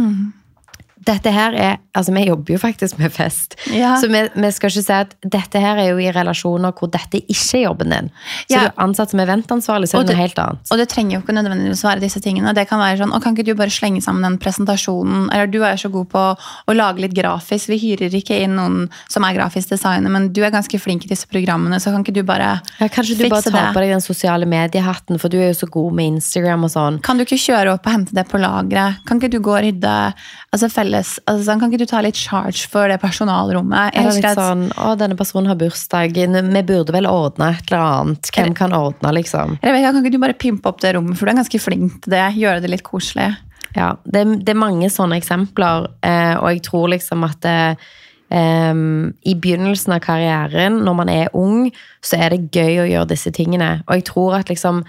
Dette 1.05 1.31
her 1.35 1.55
er, 1.59 1.79
altså 1.99 2.13
Vi 2.15 2.25
jobber 2.29 2.53
jo 2.55 2.59
faktisk 2.63 2.99
med 2.99 3.11
fest, 3.13 3.57
Ja. 3.73 3.97
så 4.01 4.07
vi, 4.09 4.21
vi 4.35 4.51
skal 4.53 4.71
ikke 4.71 4.83
si 4.85 4.93
at 4.93 5.15
dette 5.25 5.59
her 5.61 5.77
er 5.83 5.89
jo 5.91 5.99
i 5.99 6.11
relasjoner 6.15 6.73
hvor 6.79 6.91
dette 6.93 7.19
ikke 7.27 7.59
er 7.59 7.65
jobben 7.67 7.91
din. 7.91 8.11
Så 8.47 8.55
Ja. 8.55 8.61
du 8.61 8.67
er 8.67 8.85
ansatt 8.85 9.11
som 9.11 9.21
eventansvarlig, 9.21 9.89
så 9.91 9.99
er 9.99 10.05
det 10.05 10.07
noe 10.07 10.13
det- 10.15 10.21
helt 10.23 10.39
annet. 10.39 10.71
Og 10.71 10.79
det 10.79 10.89
trenger 10.89 11.13
jo 11.17 11.21
ikke 11.25 11.35
nødvendigvis 11.35 11.83
være 11.83 12.01
disse 12.01 12.21
tingene. 12.21 12.55
Det 12.55 12.69
kan 12.69 12.79
være 12.79 12.99
sånn, 13.03 13.13
å, 13.13 13.21
kan 13.23 13.35
ikke 13.35 13.45
du 13.47 13.55
bare 13.55 13.71
slenge 13.71 14.03
sammen 14.03 14.23
den 14.23 14.39
presentasjonen? 14.39 15.29
Eller 15.33 15.47
du 15.47 15.63
er 15.65 15.75
jo 15.77 15.89
så 15.89 15.93
god 15.93 16.09
på 16.09 16.23
å 16.69 16.75
lage 16.77 17.01
litt 17.01 17.15
grafisk. 17.15 17.67
Vi 17.73 17.79
hyrer 17.79 18.13
ikke 18.15 18.39
inn 18.43 18.55
noen 18.57 18.89
som 19.09 19.25
er 19.25 19.35
grafisk 19.35 19.69
designer, 19.71 20.09
men 20.11 20.33
du 20.33 20.43
er 20.45 20.51
ganske 20.55 20.79
flink 20.81 21.05
i 21.05 21.09
disse 21.09 21.27
programmene, 21.27 21.81
så 21.81 21.91
kan 21.93 22.05
ikke 22.05 22.15
du 22.15 22.23
bare 22.23 22.61
Ja, 22.81 22.87
kanskje 22.89 23.19
du 23.19 23.29
bare 23.29 23.43
tar 23.43 23.73
på 23.73 23.81
deg 23.81 23.91
den 23.91 24.01
sosiale 24.01 24.45
mediehatten, 24.47 25.19
for 25.19 25.29
du 25.29 25.39
er 25.39 25.53
jo 25.53 25.67
så 25.67 25.71
god 25.71 25.93
med 25.95 26.13
Instagram 26.21 26.65
og 26.65 26.71
sånn. 26.71 27.03
Kan 27.03 27.17
du 27.19 27.25
ikke 27.25 27.41
kjøre 27.41 27.73
opp 27.75 27.87
og 27.87 27.93
hente 27.93 28.13
det 28.15 28.29
på 28.29 28.39
lageret? 28.39 28.99
Kan 29.07 29.19
ikke 29.21 29.31
du 29.31 29.41
gå 29.41 29.57
og 29.57 29.63
rydde 29.65 30.15
altså 30.53 30.71
felles 30.71 30.92
altså, 31.01 31.39
sånn, 31.47 31.61
Kan 31.63 31.73
ikke 31.73 31.83
du 31.83 31.91
ta 31.91 32.03
litt 32.05 32.19
charge 32.19 32.67
for 32.71 32.91
det 32.91 32.99
personalrommet? 33.03 33.95
Jeg 33.95 34.03
Eller 34.03 34.19
litt 34.19 34.41
sånn 34.41 34.67
Å, 34.77 34.93
denne 35.01 35.17
personen 35.19 35.51
har 35.51 35.59
bursdag. 35.61 36.19
Vi 36.19 36.65
burde 36.69 36.95
vel 36.95 37.09
ordne 37.11 37.53
et 37.57 37.71
eller 37.71 37.87
annet. 37.87 38.33
Hvem 38.35 38.55
kan 38.59 38.77
ordne, 38.77 39.15
liksom? 39.19 39.57
Rebecca, 39.63 39.95
kan 39.95 40.03
ikke 40.03 40.15
du 40.15 40.23
bare 40.23 40.39
pimpe 40.39 40.71
opp 40.71 40.83
det 40.85 40.95
rommet, 40.97 41.19
for 41.19 41.27
du 41.27 41.33
er 41.33 41.41
ganske 41.41 41.63
flink 41.63 42.03
til 42.05 42.17
det. 42.17 42.27
Gjøre 42.41 42.63
det 42.65 42.73
litt 42.75 42.87
koselig. 42.87 43.33
Ja, 43.77 43.95
det, 44.05 44.27
det 44.45 44.53
er 44.53 44.61
mange 44.61 44.91
sånne 44.93 45.17
eksempler, 45.21 45.89
eh, 46.05 46.35
og 46.37 46.51
jeg 46.53 46.65
tror 46.69 46.91
liksom 46.93 47.25
at 47.29 47.41
det, 47.47 47.59
Um, 48.33 49.13
i 49.29 49.35
begynnelsen 49.37 49.93
av 49.93 49.99
karrieren, 50.07 50.79
når 50.87 50.95
man 50.97 51.11
er 51.13 51.35
ung, 51.37 51.67
så 52.01 52.17
er 52.17 52.33
det 52.33 52.55
gøy 52.55 52.79
å 52.81 52.87
gjøre 52.89 53.11
disse 53.11 53.29
tingene. 53.35 53.83
Og 53.85 53.99
jeg 53.99 54.07
tror 54.09 54.39
at 54.39 54.49
liksom 54.49 54.81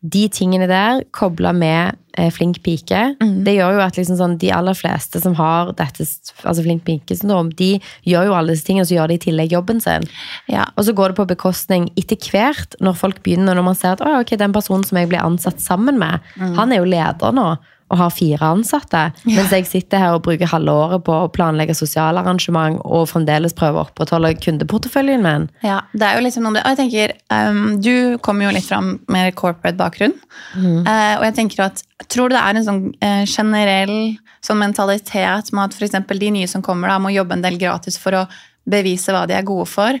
de 0.00 0.28
tingene 0.30 0.68
der, 0.70 1.00
kobla 1.10 1.50
med 1.56 1.96
eh, 2.18 2.28
flink 2.30 2.60
pike, 2.62 3.00
det 3.44 3.54
gjør 3.56 3.78
jo 3.78 3.80
at 3.82 3.96
liksom 3.98 4.18
sånn, 4.20 4.36
de 4.38 4.52
aller 4.54 4.76
fleste 4.78 5.18
som 5.22 5.34
har 5.38 5.72
dette 5.78 6.06
altså 6.44 6.62
flink 6.62 6.84
pike-syndrom, 6.86 7.50
de 7.58 7.72
gjør 8.06 8.28
jo 8.28 8.36
alle 8.38 8.54
disse 8.54 8.68
tingene, 8.68 8.86
og 8.86 8.90
så 8.90 8.98
gjør 8.98 9.10
de 9.10 9.18
i 9.18 9.24
tillegg 9.26 9.56
jobben 9.56 9.82
sin. 9.82 10.06
Ja. 10.46 10.68
Og 10.76 10.86
så 10.86 10.94
går 10.94 11.12
det 11.12 11.18
på 11.18 11.26
bekostning 11.32 11.88
etter 11.98 12.30
hvert, 12.30 12.78
når 12.84 13.00
folk 13.00 13.22
begynner, 13.26 13.58
når 13.58 13.66
man 13.72 13.78
ser 13.78 13.96
at 13.96 14.04
«Å, 14.04 14.20
ok, 14.22 14.36
den 14.38 14.54
personen 14.54 14.86
som 14.86 15.00
jeg 15.00 15.10
blir 15.10 15.24
ansatt 15.24 15.58
sammen 15.64 15.98
med, 15.98 16.22
han 16.38 16.72
er 16.72 16.82
jo 16.82 16.92
leder 16.94 17.34
nå, 17.34 17.50
og 17.88 18.00
har 18.00 18.12
fire 18.12 18.50
ansatte, 18.52 19.00
mens 19.24 19.52
jeg 19.54 19.66
sitter 19.68 20.02
her 20.02 20.16
og 20.16 20.24
bruker 20.26 20.50
halve 20.50 20.72
året 20.72 21.04
på 21.06 21.14
å 21.14 21.30
planlegge 21.32 21.76
sosialarrangement 21.76 22.82
og 22.84 23.06
fremdeles 23.08 23.56
prøve 23.56 23.80
å 23.80 23.86
opprettholde 23.86 24.34
kundeporteføljen 24.44 25.24
min. 25.24 25.48
Ja, 25.64 25.80
det 25.94 26.04
er 26.04 26.18
jo 26.18 26.26
liksom 26.26 26.44
noe. 26.44 26.60
Og 26.60 26.74
jeg 26.74 26.80
tenker, 26.82 27.14
um, 27.32 27.78
Du 27.80 28.18
kommer 28.24 28.48
jo 28.48 28.54
litt 28.54 28.68
fram 28.68 28.98
med 29.08 29.34
corporate 29.38 29.78
bakgrunn. 29.78 30.14
Eh, 30.54 31.14
og 31.18 31.24
jeg 31.28 31.36
tenker 31.40 31.64
at, 31.70 31.84
Tror 32.08 32.30
du 32.30 32.36
det 32.36 32.42
er 32.44 32.58
en 32.58 32.66
sånn 32.66 32.82
uh, 33.02 33.24
generell 33.26 34.18
sånn 34.44 34.60
mentalitet 34.60 35.50
med 35.52 35.64
at 35.64 35.74
f.eks. 35.74 35.96
de 36.20 36.30
nye 36.30 36.48
som 36.50 36.62
kommer, 36.62 36.92
da, 36.92 37.00
må 37.02 37.10
jobbe 37.10 37.34
en 37.34 37.42
del 37.42 37.58
gratis 37.58 37.98
for 37.98 38.14
å 38.14 38.26
bevise 38.68 39.10
hva 39.14 39.24
de 39.26 39.34
er 39.34 39.48
gode 39.48 39.66
for? 39.70 39.98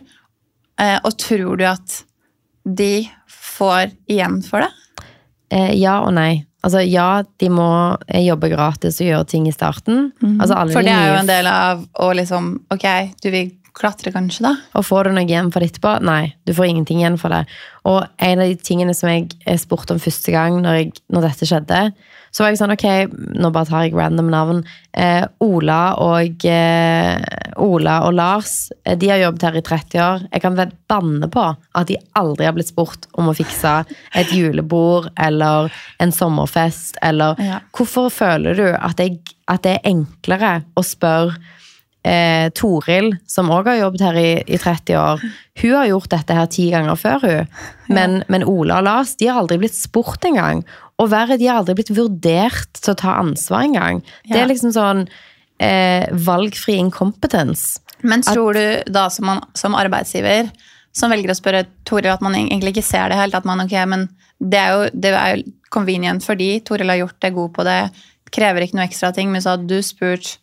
Uh, 0.78 0.98
og 1.02 1.16
tror 1.18 1.58
du 1.58 1.64
at 1.66 2.02
de 2.62 3.08
får 3.32 3.96
igjen 4.10 4.38
for 4.46 4.62
det? 4.62 4.70
Eh, 5.50 5.72
ja 5.80 5.98
og 6.04 6.12
nei. 6.16 6.44
Altså, 6.66 6.82
ja, 6.82 7.22
de 7.38 7.48
må 7.54 7.68
eh, 8.08 8.24
jobbe 8.26 8.50
gratis 8.50 8.98
og 8.98 9.06
gjøre 9.06 9.28
ting 9.30 9.46
i 9.46 9.54
starten. 9.54 10.10
Altså, 10.40 10.56
alle 10.58 10.74
For 10.74 10.86
det 10.86 10.94
er 10.94 11.12
jo 11.12 11.20
en 11.20 11.30
del 11.30 11.48
av 11.50 11.84
å 12.02 12.10
liksom 12.18 12.50
Ok, 12.74 12.86
du 13.22 13.30
vil 13.30 13.52
klatre 13.78 14.10
kanskje, 14.10 14.42
da? 14.48 14.54
Og 14.74 14.86
får 14.88 15.06
du 15.06 15.14
noe 15.14 15.28
igjen 15.28 15.52
for 15.54 15.62
det 15.62 15.70
etterpå? 15.70 15.92
Nei, 16.02 16.32
du 16.48 16.54
får 16.56 16.66
ingenting 16.66 16.98
igjen 17.02 17.18
for 17.20 17.30
det. 17.30 17.44
Og 17.86 18.00
en 18.26 18.42
av 18.42 18.50
de 18.50 18.56
tingene 18.58 18.94
som 18.96 19.10
jeg 19.12 19.28
eh, 19.44 19.58
spurte 19.60 19.94
om 19.94 20.02
første 20.02 20.34
gang 20.34 20.58
når, 20.64 20.80
jeg, 20.80 20.94
når 21.14 21.28
dette 21.28 21.48
skjedde, 21.48 21.82
så 22.30 22.44
var 22.44 22.52
jeg 22.52 22.58
sånn, 22.60 22.72
ok, 22.74 22.86
nå 23.40 23.50
bare 23.54 23.68
tar 23.68 23.84
jeg 23.86 23.94
random 23.96 24.28
navn. 24.32 24.60
Eh, 24.92 25.24
Ola, 25.44 25.94
og, 26.02 26.44
eh, 26.44 27.18
Ola 27.56 27.96
og 28.06 28.14
Lars, 28.14 28.70
eh, 28.84 28.96
de 28.98 29.08
har 29.12 29.18
jobbet 29.22 29.42
her 29.48 29.56
i 29.58 29.62
30 29.62 30.00
år. 30.04 30.26
Jeg 30.32 30.42
kan 30.42 30.58
banne 30.88 31.28
på 31.32 31.44
at 31.74 31.86
de 31.90 31.96
aldri 32.18 32.44
har 32.48 32.52
blitt 32.56 32.70
spurt 32.72 33.06
om 33.18 33.28
å 33.30 33.36
fikse 33.36 33.74
et 34.14 34.32
julebord 34.34 35.10
eller 35.16 35.70
en 36.00 36.12
sommerfest, 36.12 36.96
eller 37.02 37.34
Ja. 37.38 37.60
hvorfor 37.72 38.10
føler 38.10 38.56
du 38.56 38.66
at, 38.74 38.96
jeg, 38.98 39.18
at 39.48 39.62
det 39.62 39.78
er 39.80 39.90
enklere 39.90 40.64
å 40.76 40.82
spørre 40.84 41.36
eh, 42.08 42.48
Toril, 42.56 43.12
som 43.28 43.50
òg 43.52 43.68
har 43.70 43.80
jobbet 43.82 44.04
her 44.06 44.18
i, 44.20 44.28
i 44.48 44.58
30 44.60 44.98
år, 44.98 45.24
hun 45.62 45.74
har 45.76 45.88
gjort 45.90 46.12
dette 46.14 46.36
her 46.38 46.50
ti 46.52 46.68
ganger 46.72 46.98
før, 46.98 47.26
hun. 47.26 47.56
Men, 47.92 48.20
men 48.32 48.46
Ola 48.48 48.80
og 48.80 48.88
Lars 48.88 49.16
de 49.20 49.28
har 49.28 49.40
aldri 49.42 49.60
blitt 49.62 49.76
spurt 49.76 50.24
engang. 50.28 50.64
Og 50.98 51.10
verre, 51.12 51.38
de 51.38 51.48
har 51.50 51.60
aldri 51.60 51.76
blitt 51.78 51.92
vurdert 51.94 52.80
til 52.80 52.94
å 52.94 52.98
ta 52.98 53.18
ansvar 53.20 53.66
engang. 53.68 54.00
Det 54.28 54.40
er 54.40 54.48
liksom 54.50 54.74
sånn 54.74 55.04
eh, 55.62 56.08
valgfri 56.26 56.78
incompetence. 56.80 57.82
Men 58.06 58.22
tror 58.26 58.54
du 58.54 58.90
da 58.94 59.08
som, 59.10 59.26
man, 59.30 59.44
som 59.58 59.76
arbeidsgiver 59.78 60.50
som 60.98 61.12
velger 61.12 61.32
å 61.32 61.38
spørre 61.38 61.66
Toril 61.86 62.10
at 62.12 62.22
man 62.24 62.36
egentlig 62.38 62.76
ikke 62.76 62.86
ser 62.86 63.10
det 63.10 63.18
helt, 63.18 63.36
at 63.36 63.46
man 63.48 63.62
ok, 63.62 63.74
men 63.90 64.08
det 64.38 64.58
er 64.58 64.74
jo, 64.74 64.90
det 64.94 65.14
er 65.14 65.36
jo 65.36 65.54
convenient 65.74 66.24
fordi 66.24 66.58
Toril 66.66 66.90
har 66.90 67.02
gjort 67.02 67.18
det 67.22 67.34
god 67.36 67.54
på 67.54 67.66
det, 67.66 67.80
krever 68.34 68.64
ikke 68.64 68.78
noe 68.78 68.86
ekstra 68.88 69.12
ting, 69.14 69.30
men 69.32 69.44
så 69.44 69.54
hadde 69.54 69.68
du 69.70 69.84
spurt 69.84 70.36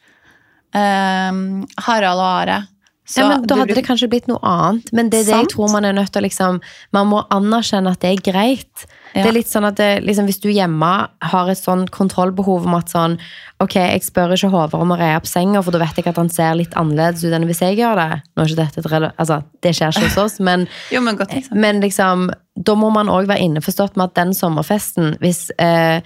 ehm, 0.78 1.44
Harald 1.88 2.22
og 2.22 2.32
Are 2.32 2.62
så 3.06 3.22
ja, 3.22 3.28
men 3.28 3.44
Da 3.46 3.54
hadde 3.54 3.62
hadde 3.62 3.78
det 3.78 3.86
kanskje 3.86 4.10
blitt 4.10 4.28
noe 4.30 4.42
annet. 4.42 4.90
Men 4.96 5.12
det 5.14 5.22
er 5.22 5.28
det 5.28 5.40
jeg 5.44 5.50
tror 5.54 5.70
man 5.70 5.86
er 5.86 5.94
nødt 5.94 6.10
til 6.14 6.24
å 6.24 6.26
liksom 6.26 6.62
Man 6.96 7.10
må 7.12 7.22
anerkjenne 7.34 7.94
at 7.94 8.02
det 8.02 8.12
er 8.16 8.24
greit. 8.26 8.86
Ja. 9.14 9.22
Det 9.22 9.28
er 9.30 9.36
litt 9.38 9.52
sånn 9.52 9.68
at 9.68 9.78
det, 9.78 9.90
liksom, 10.08 10.26
Hvis 10.26 10.42
du 10.42 10.50
hjemme 10.50 10.92
har 11.30 11.52
et 11.52 11.62
sånn 11.62 11.86
kontrollbehov 11.94 12.66
om 12.66 12.78
at 12.80 12.90
sånn 12.94 13.20
Ok, 13.62 13.78
jeg 13.78 14.04
spør 14.04 14.34
ikke 14.36 14.50
Håvard 14.52 14.82
om 14.82 14.96
å 14.96 15.00
re 15.00 15.14
opp 15.20 15.30
senga, 15.30 15.62
for 15.64 15.76
da 15.76 15.84
vet 15.86 16.02
jeg 16.02 16.10
at 16.10 16.18
han 16.20 16.34
ser 16.34 16.58
litt 16.58 16.74
annerledes 16.76 17.24
ut 17.24 17.36
enn 17.36 17.46
hvis 17.48 17.62
jeg 17.64 17.78
gjør 17.78 18.02
det. 18.02 18.20
Nå 18.36 18.44
er 18.44 18.52
ikke 18.52 18.66
dette 18.66 19.14
altså, 19.14 19.40
Det 19.64 19.76
skjer 19.78 19.94
ikke 19.94 20.10
hos 20.10 20.20
oss, 20.26 20.42
men 20.44 20.66
Jo, 20.96 21.06
men 21.06 21.22
godt 21.22 21.38
liksom. 21.38 21.62
men 21.62 21.80
liksom, 21.86 22.28
da 22.58 22.76
må 22.80 22.90
man 22.92 23.12
òg 23.14 23.30
være 23.30 23.46
innforstått 23.46 23.96
med 23.96 24.10
at 24.10 24.18
den 24.18 24.34
sommerfesten, 24.36 25.16
hvis 25.22 25.48
eh, 25.62 26.02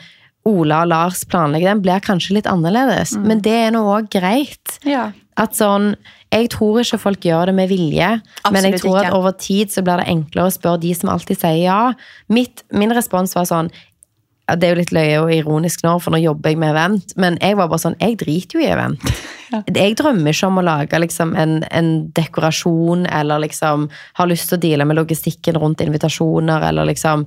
Ola 0.48 0.84
og 0.86 0.92
Lars 0.92 1.26
planlegger 1.28 1.74
den, 1.74 1.82
blir 1.84 2.04
kanskje 2.04 2.38
litt 2.38 2.48
annerledes. 2.50 3.16
Mm. 3.18 3.26
Men 3.28 3.44
det 3.46 3.56
er 3.66 3.74
nå 3.76 3.84
òg 3.92 4.08
greit. 4.14 4.80
Ja. 4.88 5.10
At 5.40 5.56
sånn, 5.56 5.94
Jeg 6.30 6.52
tror 6.54 6.78
ikke 6.78 7.00
folk 7.02 7.26
gjør 7.26 7.50
det 7.50 7.56
med 7.58 7.72
vilje, 7.72 8.08
men 8.54 8.66
jeg 8.68 8.82
tror 8.84 9.00
ikke. 9.00 9.08
at 9.08 9.16
over 9.18 9.32
tid 9.34 9.72
så 9.74 9.82
blir 9.82 9.98
det 9.98 10.12
enklere 10.12 10.46
å 10.46 10.54
spørre 10.54 10.78
de 10.84 10.92
som 10.94 11.10
alltid 11.10 11.40
sier 11.42 11.64
ja. 11.64 11.94
Mitt, 12.30 12.62
min 12.70 12.94
respons 12.94 13.34
var 13.34 13.48
sånn 13.50 13.72
Det 14.46 14.68
er 14.68 14.76
jo 14.76 14.78
litt 14.78 14.94
løye 14.94 15.18
og 15.24 15.34
ironisk 15.34 15.82
nå, 15.82 15.96
for 15.98 16.14
nå 16.14 16.20
jobber 16.22 16.54
jeg 16.54 16.60
med 16.62 16.70
event, 16.76 17.16
men 17.18 17.40
jeg 17.42 17.58
var 17.58 17.72
bare 17.72 17.82
sånn 17.82 17.98
Jeg 17.98 18.20
driter 18.22 18.60
jo 18.60 18.66
i 18.66 18.70
event. 18.70 19.02
Jeg 19.66 19.96
drømmer 19.98 20.30
ikke 20.30 20.48
om 20.52 20.60
å 20.62 20.62
lage 20.62 21.00
liksom, 21.02 21.32
en, 21.34 21.64
en 21.74 21.88
dekorasjon 22.14 23.08
eller 23.10 23.42
liksom 23.42 23.88
har 24.20 24.30
lyst 24.30 24.52
til 24.52 24.60
å 24.60 24.62
deale 24.62 24.86
med 24.86 25.00
logistikken 25.00 25.58
rundt 25.58 25.82
invitasjoner 25.82 26.68
eller 26.68 26.86
liksom 26.92 27.26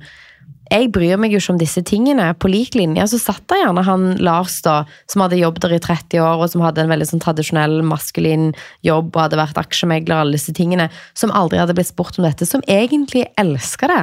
jeg 0.73 0.89
bryr 0.93 1.19
meg 1.21 1.33
jo 1.33 1.39
ikke 1.41 1.53
om 1.53 1.59
disse 1.61 1.83
tingene. 1.85 2.31
På 2.41 2.49
lik 2.49 2.73
linje 2.77 3.05
så 3.11 3.19
satt 3.21 3.43
der 3.51 3.61
gjerne 3.61 3.83
han 3.85 4.05
Lars, 4.25 4.55
da, 4.65 4.83
som 5.11 5.21
hadde 5.23 5.37
jobbet 5.37 5.67
der 5.67 5.75
i 5.77 5.81
30 5.83 6.23
år, 6.23 6.41
og 6.41 6.49
som 6.49 6.63
hadde 6.65 6.81
en 6.83 6.89
veldig 6.89 7.07
sånn 7.11 7.21
tradisjonell 7.23 7.81
maskulin 7.85 8.49
jobb 8.85 9.11
og 9.13 9.21
hadde 9.25 9.39
vært 9.39 9.59
aksjemegler, 9.61 10.23
alle 10.23 10.39
disse 10.39 10.55
tingene, 10.57 10.89
som 11.17 11.33
aldri 11.35 11.61
hadde 11.61 11.75
blitt 11.77 11.91
spurt 11.91 12.17
om 12.17 12.25
dette, 12.25 12.47
som 12.49 12.65
egentlig 12.65 13.27
elska 13.39 13.91
det, 13.91 14.01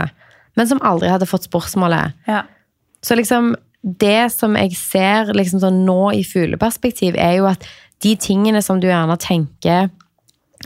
men 0.59 0.71
som 0.71 0.83
aldri 0.87 1.11
hadde 1.11 1.29
fått 1.31 1.49
spørsmålet. 1.49 2.15
Ja. 2.31 2.45
Så 3.03 3.19
liksom, 3.19 3.55
det 3.83 4.31
som 4.37 4.55
jeg 4.61 4.77
ser 4.79 5.33
liksom 5.35 5.63
sånn 5.65 5.83
nå 5.89 6.13
i 6.15 6.23
fugleperspektiv, 6.27 7.19
er 7.19 7.41
jo 7.41 7.51
at 7.51 7.67
de 8.05 8.15
tingene 8.21 8.63
som 8.65 8.79
du 8.81 8.89
gjerne 8.89 9.19
tenker 9.21 9.91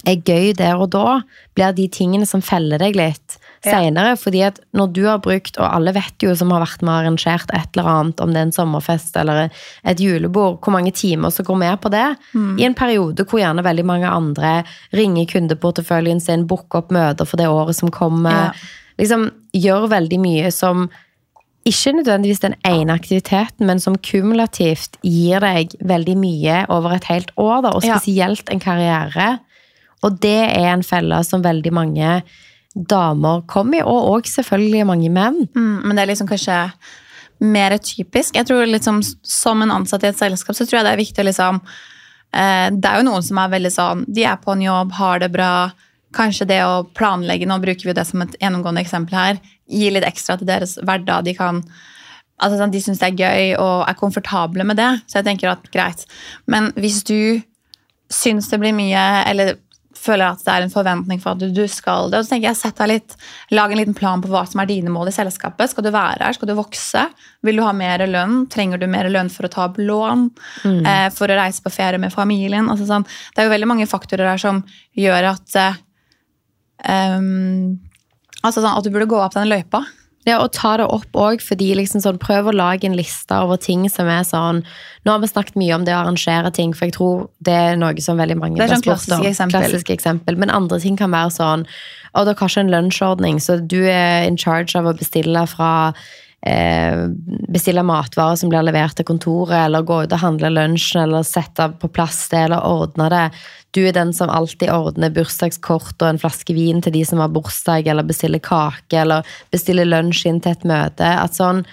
er 0.05 0.21
gøy 0.21 0.53
der 0.59 0.77
og 0.77 0.91
da, 0.93 1.23
blir 1.57 1.73
de 1.73 1.89
tingene 1.89 2.27
som 2.29 2.43
feller 2.45 2.83
deg 2.83 2.99
litt 2.99 3.39
Ja. 3.65 3.81
senere. 3.81 4.15
Fordi 4.21 4.43
at 4.47 4.61
når 4.77 4.93
du 4.95 5.03
har 5.07 5.23
brukt, 5.25 5.59
og 5.59 5.67
alle 5.67 5.95
vet 5.97 6.23
jo 6.23 6.35
som 6.37 6.53
har 6.55 6.65
vært 6.65 6.83
med 6.85 6.93
og 6.93 7.01
arrangert 7.01 7.55
et 7.57 7.77
eller 7.77 7.91
annet, 7.91 8.21
om 8.21 8.33
det 8.35 8.41
er 8.41 8.49
en 8.49 8.57
sommerfest 8.57 9.17
eller 9.21 9.49
et 9.85 10.01
julebord, 10.01 10.61
hvor 10.61 10.77
mange 10.77 10.93
timer 10.93 11.33
som 11.35 11.47
går 11.49 11.61
med 11.63 11.81
på 11.81 11.93
det. 11.95 12.07
I 12.61 12.67
en 12.69 12.77
periode 12.79 13.25
hvor 13.25 13.41
gjerne 13.41 13.65
veldig 13.65 13.87
mange 13.89 14.11
andre 14.11 14.65
ringer 14.93 15.27
kundeporteføljen 15.33 16.21
sin, 16.21 16.47
booker 16.47 16.85
opp 16.85 16.93
møter 16.95 17.29
for 17.29 17.41
det 17.41 17.49
året 17.49 17.77
som 17.77 17.91
kommer. 17.95 18.53
Ja. 18.53 18.69
Liksom 19.01 19.31
gjør 19.55 19.89
veldig 19.91 20.21
mye 20.23 20.53
som 20.55 20.89
ikke 21.65 21.95
nødvendigvis 21.97 22.43
den 22.43 22.55
ene 22.69 22.93
aktiviteten, 22.93 23.67
men 23.67 23.81
som 23.81 23.97
kumulativt 23.97 24.99
gir 25.03 25.41
deg 25.41 25.73
veldig 25.81 26.17
mye 26.21 26.59
over 26.73 26.99
et 26.99 27.07
helt 27.09 27.33
år, 27.41 27.63
da, 27.65 27.73
og 27.73 27.85
spesielt 27.85 28.53
en 28.53 28.61
karriere. 28.61 29.39
Og 30.05 30.19
det 30.21 30.41
er 30.51 30.75
en 30.75 30.85
felle 30.85 31.23
som 31.25 31.45
veldig 31.45 31.73
mange 31.73 32.19
damer 32.75 33.45
kom 33.51 33.75
i, 33.75 33.81
og 33.87 34.11
òg 34.17 34.29
selvfølgelig 34.29 34.87
mange 34.89 35.11
menn. 35.15 35.45
Mm, 35.55 35.85
men 35.85 35.95
det 35.95 36.05
er 36.05 36.11
liksom 36.11 36.29
kanskje 36.31 36.59
mer 37.45 37.77
typisk. 37.79 38.37
Jeg 38.37 38.47
tror 38.47 38.67
liksom 38.67 39.03
Som 39.23 39.63
en 39.63 39.73
ansatt 39.75 40.05
i 40.05 40.11
et 40.11 40.19
selskap 40.19 40.57
så 40.57 40.67
tror 40.67 40.79
jeg 40.79 40.87
det 40.87 40.93
er 40.95 41.01
viktig 41.03 41.23
å 41.23 41.27
liksom 41.27 41.59
eh, 42.35 42.69
Det 42.71 42.91
er 42.91 43.01
jo 43.01 43.09
noen 43.09 43.25
som 43.27 43.41
er 43.43 43.51
veldig 43.57 43.73
sånn 43.75 44.05
De 44.07 44.25
er 44.25 44.39
på 44.41 44.55
en 44.55 44.63
jobb, 44.63 44.95
har 44.99 45.19
det 45.23 45.33
bra. 45.35 45.71
Kanskje 46.15 46.47
det 46.49 46.61
å 46.65 46.85
planlegge, 46.95 47.49
nå 47.51 47.59
bruker 47.63 47.91
vi 47.91 47.97
det 47.97 48.07
som 48.07 48.23
et 48.23 48.37
gjennomgående 48.39 48.85
eksempel 48.85 49.19
her, 49.19 49.43
gi 49.67 49.91
litt 49.91 50.07
ekstra 50.07 50.39
til 50.39 50.47
deres 50.47 50.77
hverdag. 50.79 51.27
De 51.27 51.35
kan 51.35 51.59
altså 52.39 52.59
sånn, 52.61 52.71
De 52.75 52.83
syns 52.83 53.03
det 53.03 53.11
er 53.11 53.19
gøy 53.19 53.57
og 53.59 53.89
er 53.89 53.99
komfortable 53.99 54.67
med 54.67 54.79
det. 54.79 54.93
Så 55.09 55.19
jeg 55.19 55.27
tenker 55.27 55.51
at 55.51 55.67
greit. 55.75 56.07
Men 56.47 56.71
hvis 56.79 57.03
du 57.07 57.43
syns 58.13 58.47
det 58.51 58.61
blir 58.63 58.75
mye, 58.77 59.03
eller 59.27 59.57
føler 59.99 60.35
at 60.35 60.43
det 60.45 60.53
er 60.53 60.65
en 60.65 60.73
forventning 60.73 61.21
for 61.23 61.35
at 61.35 61.55
du, 61.57 61.63
skal 61.71 62.11
det, 62.13 62.21
Og 62.21 62.27
så 62.27 62.35
tenker 62.35 62.51
jeg 62.51 62.61
sett 62.61 62.81
deg 62.81 62.91
litt, 62.91 63.17
lag 63.55 63.73
en 63.73 63.81
liten 63.81 63.97
plan 63.97 64.23
på 64.23 64.31
hva 64.33 64.45
som 64.49 64.63
er 64.63 64.71
dine 64.71 64.93
mål 64.93 65.11
i 65.11 65.15
selskapet. 65.17 65.73
Skal 65.73 65.87
du 65.87 65.91
være 65.95 66.25
her? 66.25 66.37
Skal 66.37 66.51
du 66.51 66.57
vokse? 66.59 67.07
Vil 67.47 67.61
du 67.61 67.65
ha 67.67 67.73
mer 67.77 68.05
lønn? 68.11 68.45
Trenger 68.53 68.83
du 68.83 68.87
mer 68.91 69.09
lønn 69.13 69.33
for 69.33 69.49
å 69.49 69.53
ta 69.53 69.67
opp 69.69 69.81
lån? 69.81 70.29
Eh, 70.91 71.09
for 71.15 71.31
å 71.31 71.41
reise 71.41 71.65
på 71.65 71.73
ferie 71.75 72.01
med 72.03 72.15
familien? 72.15 72.71
Altså 72.73 72.89
sånn, 72.91 73.07
det 73.35 73.43
er 73.43 73.49
jo 73.49 73.55
veldig 73.55 73.71
mange 73.71 73.91
faktorer 73.91 74.35
her 74.35 74.41
som 74.43 74.63
gjør 74.99 75.33
at 75.35 75.59
eh, 75.61 75.83
um, 76.89 77.77
altså 78.43 78.61
sånn, 78.61 78.75
at 78.75 78.85
du 78.87 78.93
burde 78.95 79.11
gå 79.11 79.21
opp 79.21 79.37
den 79.37 79.51
løypa. 79.51 79.85
Ja, 80.25 80.39
og 80.41 80.55
ta 80.57 80.75
det 80.81 80.87
opp 80.89 81.19
òg, 81.21 81.43
fordi 81.45 81.75
liksom 81.77 82.01
sånn, 82.01 82.19
prøv 82.21 82.49
å 82.49 82.55
lage 82.57 82.89
en 82.89 82.97
liste 82.97 83.37
over 83.37 83.59
ting 83.61 83.85
som 83.93 84.09
er 84.09 84.25
sånn 84.25 84.63
Nå 85.05 85.13
har 85.13 85.21
vi 85.21 85.29
snakket 85.29 85.59
mye 85.61 85.75
om 85.77 85.85
det 85.85 85.93
å 85.93 86.01
arrangere 86.01 86.49
ting, 86.57 86.73
for 86.73 86.89
jeg 86.89 86.97
tror 86.97 87.27
det 87.45 87.53
er 87.53 87.77
noe 87.77 88.01
som 88.01 88.17
veldig 88.21 88.39
mange 88.41 88.57
Det 88.57 88.65
er 88.65 88.73
sånn 88.73 88.87
klassisk 88.87 89.29
eksempel. 89.29 89.61
Klassisk 89.61 89.93
eksempel. 89.93 90.39
Men 90.41 90.53
andre 90.55 90.81
ting 90.81 90.97
kan 90.97 91.13
være 91.13 91.35
sånn 91.35 91.67
Og 92.15 92.25
dere 92.25 92.39
har 92.41 92.53
ikke 92.53 92.65
en 92.65 92.73
lunsjordning, 92.73 93.41
så 93.43 93.59
du 93.61 93.83
er 93.85 94.25
in 94.25 94.41
charge 94.41 94.79
av 94.81 94.89
å 94.89 94.97
bestille 94.97 95.45
fra 95.51 95.73
bestille 96.45 97.83
matvarer 97.87 98.37
som 98.37 98.51
blir 98.53 98.65
levert 98.67 98.99
til 98.99 99.07
kontoret, 99.09 99.57
eller 99.65 99.87
gå 99.87 100.03
ut 100.05 100.13
og 100.13 100.21
handle 100.21 100.51
lunsjen, 100.53 101.07
eller 101.07 101.25
sette 101.25 101.71
på 101.81 101.89
plass 101.89 102.27
det, 102.33 102.43
eller 102.47 102.67
ordne 102.69 103.09
det. 103.13 103.25
Du 103.75 103.81
er 103.89 103.97
den 103.97 104.13
som 104.15 104.31
alltid 104.31 104.71
ordner 104.71 105.15
bursdagskort 105.15 105.97
og 106.03 106.11
en 106.11 106.21
flaske 106.21 106.55
vin 106.55 106.85
til 106.85 106.95
de 106.95 107.05
som 107.09 107.23
har 107.23 107.33
bursdag, 107.33 107.89
eller 107.89 108.07
bestiller 108.07 108.45
kake, 108.45 109.01
eller 109.01 109.25
bestiller 109.55 109.89
lunsj 109.89 110.29
inn 110.29 110.45
til 110.45 110.53
et 110.53 110.69
møte. 110.69 111.09
At 111.25 111.41
sånn, 111.41 111.65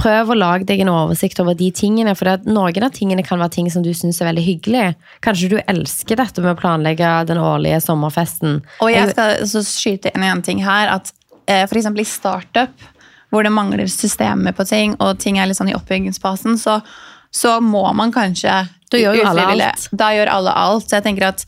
Prøv 0.00 0.30
å 0.32 0.36
lage 0.38 0.64
deg 0.64 0.80
en 0.80 0.88
oversikt 0.94 1.40
over 1.42 1.52
de 1.58 1.66
tingene, 1.76 2.14
for 2.16 2.30
noen 2.48 2.86
av 2.86 2.92
tingene 2.96 3.24
kan 3.26 3.40
være 3.40 3.52
ting 3.58 3.66
som 3.72 3.82
du 3.84 3.90
syns 3.92 4.20
er 4.22 4.30
veldig 4.30 4.44
hyggelig. 4.46 4.84
Kanskje 5.24 5.50
du 5.52 5.58
elsker 5.60 6.16
dette 6.16 6.40
med 6.40 6.54
å 6.54 6.60
planlegge 6.60 7.10
den 7.28 7.40
årlige 7.42 7.82
sommerfesten. 7.84 8.62
Og 8.80 8.92
jeg 8.94 9.10
skal 9.12 9.34
så 9.50 9.60
skyte 9.66 10.14
inn 10.14 10.24
en 10.24 10.40
ting 10.46 10.62
her, 10.64 10.94
at 10.94 11.12
eh, 11.44 11.66
for 11.66 11.76
eksempel 11.76 12.06
i 12.06 12.08
startup, 12.08 12.88
hvor 13.30 13.46
det 13.46 13.52
mangler 13.54 13.86
systemer 13.90 14.54
på 14.56 14.66
ting, 14.68 14.96
og 14.98 15.18
ting 15.22 15.38
er 15.38 15.48
litt 15.48 15.58
sånn 15.58 15.72
i 15.72 15.76
oppbyggingsfasen, 15.78 16.58
så, 16.60 16.80
så 17.30 17.58
må 17.62 17.84
man 17.96 18.14
kanskje 18.14 18.62
Da 18.90 18.98
gjør 18.98 19.20
jo 19.20 19.28
alle 19.30 19.46
alt. 19.54 19.90
Da 19.94 20.10
gjør 20.16 20.32
alle 20.32 20.54
alt. 20.64 20.88
Så 20.88 20.98
jeg 20.98 21.06
tenker 21.06 21.28
at 21.30 21.46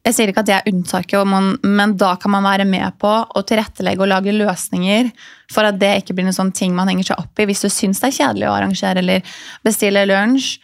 jeg 0.00 0.16
sier 0.16 0.30
ikke 0.32 0.40
at 0.40 0.48
det 0.48 0.54
er 0.56 0.68
unntaket, 0.70 1.28
man, 1.28 1.50
men 1.60 1.92
da 2.00 2.14
kan 2.16 2.32
man 2.32 2.46
være 2.48 2.64
med 2.64 2.96
på 3.02 3.10
å 3.10 3.42
tilrettelegge 3.44 4.00
og 4.00 4.08
lage 4.08 4.32
løsninger 4.32 5.10
for 5.52 5.68
at 5.68 5.76
det 5.80 5.90
ikke 6.00 6.16
blir 6.16 6.24
noe 6.24 6.36
sånn 6.36 6.54
ting 6.56 6.72
man 6.76 6.88
henger 6.88 7.10
seg 7.10 7.20
opp 7.20 7.42
i. 7.42 7.44
Hvis 7.50 7.66
du 7.66 7.68
syns 7.68 8.00
det 8.00 8.08
er 8.08 8.16
kjedelig 8.16 8.48
å 8.48 8.54
arrangere 8.56 9.02
eller 9.04 9.34
bestille 9.66 10.06
lunsj, 10.08 10.54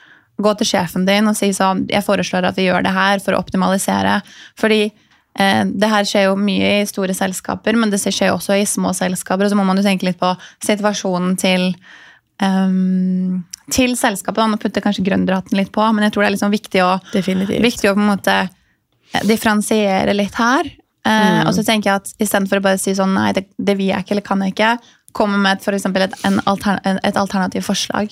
gå 0.41 0.53
til 0.57 0.69
sjefen 0.69 1.07
din 1.09 1.29
og 1.31 1.37
si 1.39 1.49
sånn 1.57 1.87
Jeg 1.89 2.05
foreslår 2.05 2.45
at 2.45 2.59
vi 2.59 2.67
gjør 2.67 2.83
det 2.85 2.93
her 2.93 3.21
for 3.25 3.37
å 3.37 3.41
optimalisere. 3.41 4.19
Fordi 4.61 4.89
det 5.37 5.89
her 5.93 6.07
skjer 6.09 6.31
jo 6.31 6.37
mye 6.41 6.71
i 6.81 6.89
store 6.89 7.13
selskaper, 7.17 7.77
men 7.77 7.93
det 7.93 8.01
skjer 8.01 8.31
jo 8.31 8.39
også 8.39 8.57
i 8.57 8.65
små 8.69 8.95
selskaper. 8.97 9.45
Og 9.45 9.53
så 9.53 9.59
må 9.59 9.67
man 9.69 9.77
jo 9.77 9.85
tenke 9.85 10.09
litt 10.09 10.21
på 10.21 10.31
situasjonen 10.65 11.37
til 11.41 11.69
um, 12.41 13.45
til 13.73 13.97
selskapet. 13.99 14.43
Man 14.47 14.63
putter 14.63 14.85
kanskje 14.85 15.05
gründerhatten 15.07 15.59
litt 15.59 15.73
på, 15.75 15.85
men 15.93 16.07
jeg 16.07 16.15
tror 16.15 16.25
det 16.25 16.31
er 16.31 16.37
liksom 16.37 16.55
viktig 16.55 16.83
å 16.85 16.91
viktig 17.65 17.91
å 17.91 17.97
på 17.97 18.05
en 18.05 18.13
måte 18.13 18.37
differensiere 19.27 20.15
litt 20.17 20.37
her. 20.39 20.69
Mm. 21.07 21.47
Og 21.47 21.53
så 21.55 21.63
tenker 21.67 21.91
jeg 21.91 22.03
at 22.03 22.23
istedenfor 22.23 22.59
å 22.59 22.65
bare 22.65 22.81
si 22.83 22.95
sånn 22.99 23.15
nei, 23.15 23.31
det, 23.37 23.47
det 23.55 23.77
vil 23.79 23.93
jeg 23.93 24.03
ikke 24.03 24.17
eller 24.17 24.27
kan 24.27 24.43
jeg 24.43 24.57
ikke, 24.57 24.73
komme 25.17 25.39
med 25.41 25.57
et, 25.57 25.65
for 25.65 25.73
et, 25.73 26.17
en 26.29 26.41
altern, 26.51 26.81
et 26.85 27.17
alternativt 27.17 27.65
forslag. 27.65 28.11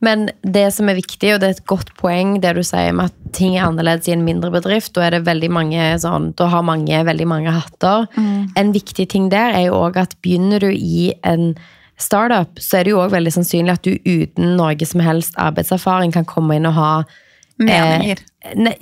Men 0.00 0.30
det 0.40 0.66
som 0.72 0.88
er 0.88 0.96
viktig, 0.96 1.34
og 1.34 1.42
det 1.42 1.48
er 1.48 1.56
et 1.58 1.66
godt 1.68 1.92
poeng, 2.00 2.38
det 2.40 2.54
du 2.56 2.62
sier 2.64 2.94
med 2.96 3.10
at 3.10 3.34
ting 3.36 3.56
er 3.56 3.66
annerledes 3.66 4.08
i 4.08 4.14
en 4.14 4.24
mindre 4.24 4.48
bedrift, 4.54 4.94
da 4.96 5.04
er 5.06 5.18
det 5.18 5.26
veldig 5.26 5.50
mange 5.52 5.90
sånn, 6.00 6.30
da 6.40 6.48
har 6.54 6.64
mange 6.64 7.02
veldig 7.04 7.26
mange 7.28 7.52
hatter. 7.52 8.08
En 8.56 8.72
viktig 8.72 9.10
ting 9.12 9.28
der 9.32 9.52
er 9.52 9.68
jo 9.68 9.76
òg 9.82 10.00
at 10.00 10.16
begynner 10.24 10.64
du 10.64 10.70
i 10.72 11.12
en 11.28 11.52
startup, 12.00 12.56
så 12.56 12.80
er 12.80 12.88
det 12.88 12.94
jo 12.94 13.02
òg 13.02 13.12
veldig 13.12 13.34
sannsynlig 13.36 13.76
at 13.76 13.84
du 13.84 13.92
uten 14.08 14.56
noe 14.56 14.88
som 14.88 15.04
helst 15.04 15.36
arbeidserfaring 15.36 16.16
kan 16.16 16.24
komme 16.24 16.56
inn 16.56 16.68
og 16.70 16.78
ha 16.80 16.92
Meninger. 17.60 18.16
Eh, 18.16 18.29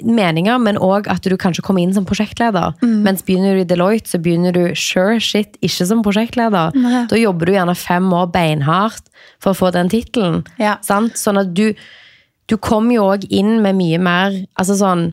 meninger, 0.06 0.58
men 0.62 0.78
òg 0.78 1.08
at 1.10 1.26
du 1.26 1.34
kanskje 1.40 1.64
kommer 1.66 1.82
inn 1.82 1.94
som 1.96 2.06
prosjektleder. 2.06 2.76
Mens 3.04 3.24
begynner 3.26 3.56
du 3.56 3.64
i 3.64 3.68
Deloitte, 3.68 4.10
så 4.12 4.20
begynner 4.22 4.54
du 4.54 4.62
sure 4.78 5.18
shit 5.22 5.58
ikke 5.64 5.86
som 5.88 6.02
prosjektleder. 6.06 6.76
Nei. 6.78 7.04
Da 7.10 7.18
jobber 7.18 7.48
du 7.48 7.56
gjerne 7.56 7.74
fem 7.78 8.06
år 8.14 8.30
beinhardt 8.34 9.10
for 9.42 9.52
å 9.52 9.58
få 9.58 9.72
den 9.74 9.90
tittelen. 9.92 10.44
Ja. 10.62 10.76
Sånn 10.86 11.42
at 11.42 11.54
du, 11.58 11.72
du 12.46 12.56
kommer 12.62 12.94
jo 12.94 13.08
òg 13.14 13.26
inn 13.34 13.58
med 13.64 13.78
mye 13.80 13.98
mer 14.02 14.38
altså 14.54 14.78
sånn, 14.78 15.08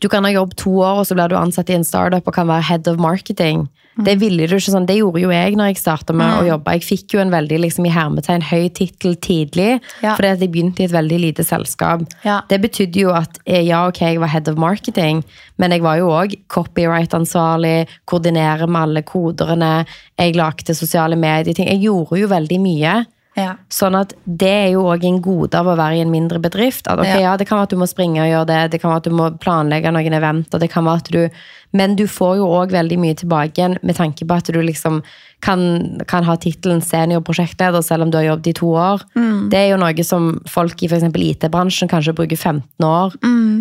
Du 0.00 0.08
kan 0.08 0.24
ha 0.24 0.30
jobb 0.30 0.54
to 0.56 0.76
år, 0.78 1.00
og 1.02 1.06
så 1.08 1.16
blir 1.18 1.28
du 1.32 1.36
ansatt 1.38 1.70
i 1.70 1.74
en 1.74 1.84
startup 1.86 2.26
og 2.28 2.34
kan 2.36 2.46
være 2.46 2.62
head 2.70 2.86
of 2.90 3.00
marketing. 3.02 3.66
Det 3.98 4.12
ville 4.20 4.46
du 4.46 4.52
ikke 4.54 4.70
sånn, 4.70 4.84
det 4.86 4.94
gjorde 5.00 5.18
jo 5.24 5.32
jeg 5.34 5.56
når 5.58 5.72
jeg 5.72 5.78
starta 5.80 6.14
med 6.14 6.36
å 6.38 6.44
jobbe. 6.46 6.70
Jeg 6.76 6.84
fikk 6.86 7.14
jo 7.16 7.18
en 7.24 7.32
veldig 7.34 7.56
liksom, 7.64 7.88
i 7.88 7.90
hermetegn 7.90 8.44
høy 8.46 8.68
tittel 8.70 9.16
tidlig, 9.18 9.80
Ja. 10.04 10.12
fordi 10.14 10.28
at 10.36 10.38
jeg 10.44 10.52
begynte 10.54 10.84
i 10.84 10.86
et 10.86 10.94
veldig 10.94 11.18
lite 11.24 11.42
selskap. 11.42 12.04
Ja. 12.22 12.36
Det 12.48 12.60
betydde 12.62 13.00
jo 13.02 13.10
at 13.10 13.40
eh, 13.44 13.64
ja, 13.66 13.80
ok, 13.90 13.98
jeg 13.98 14.20
var 14.22 14.30
head 14.30 14.46
of 14.46 14.54
marketing, 14.56 15.24
men 15.58 15.74
jeg 15.74 15.82
var 15.82 15.98
jo 15.98 16.12
òg 16.14 16.36
copyright-ansvarlig, 16.46 17.88
koordinere 18.06 18.68
med 18.70 18.80
alle 18.82 19.02
koderne, 19.02 19.84
jeg 20.18 20.36
lagde 20.38 20.74
sosiale 20.78 21.16
medieting. 21.18 21.66
Jeg 21.68 21.82
gjorde 21.88 22.20
jo 22.22 22.28
veldig 22.30 22.60
mye. 22.62 22.94
Ja. 23.38 23.52
Sånn 23.72 23.94
at 23.98 24.14
det 24.26 24.50
er 24.50 24.70
jo 24.74 24.82
òg 24.90 25.04
en 25.06 25.20
gode 25.22 25.54
av 25.54 25.68
å 25.70 25.76
være 25.78 25.98
i 25.98 26.02
en 26.02 26.10
mindre 26.12 26.40
bedrift. 26.42 26.88
At 26.90 26.98
okay, 26.98 27.20
Ja. 27.20 27.30
ja, 27.30 27.36
Det 27.36 27.46
kan 27.48 27.58
være 27.58 27.68
at 27.70 27.76
du 27.76 27.80
må 27.80 27.86
springe 27.86 28.20
og 28.24 28.28
gjøre 28.28 28.46
det, 28.50 28.70
det 28.72 28.80
kan 28.82 28.90
være 28.90 29.02
at 29.04 29.08
du 29.08 29.14
må 29.14 29.30
planlegge 29.38 29.92
noen 29.94 30.18
eventer, 30.18 30.58
det 30.58 30.70
kan 30.70 30.84
være 30.84 31.04
at 31.04 31.10
du 31.14 31.30
Men 31.70 31.96
du 31.96 32.06
får 32.08 32.38
jo 32.38 32.46
òg 32.48 32.70
veldig 32.72 32.96
mye 32.96 33.14
tilbake 33.14 33.60
igjen 33.60 33.74
med 33.82 33.94
tanke 33.98 34.24
på 34.24 34.34
at 34.34 34.46
du 34.48 34.56
liksom 34.62 35.02
kan, 35.44 36.00
kan 36.08 36.24
ha 36.24 36.34
tittelen 36.40 36.80
seniorprosjektleder 36.80 37.82
selv 37.84 38.06
om 38.06 38.10
du 38.10 38.16
har 38.16 38.24
jobbet 38.24 38.46
i 38.46 38.52
to 38.56 38.70
år. 38.72 39.02
Det 39.50 39.58
er 39.58 39.68
jo 39.74 39.76
noe 39.76 40.04
som 40.04 40.40
folk 40.48 40.80
i 40.82 40.88
f.eks. 40.88 41.04
IT-bransjen 41.12 41.90
kanskje 41.92 42.14
bruker 42.16 42.36
15 42.40 42.64
år 42.88 43.12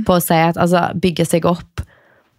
på 0.08 0.16
å 0.16 0.24
si 0.24 0.40
at 0.40 0.56
altså, 0.56 0.88
bygge 0.96 1.26
seg 1.28 1.46
opp 1.52 1.84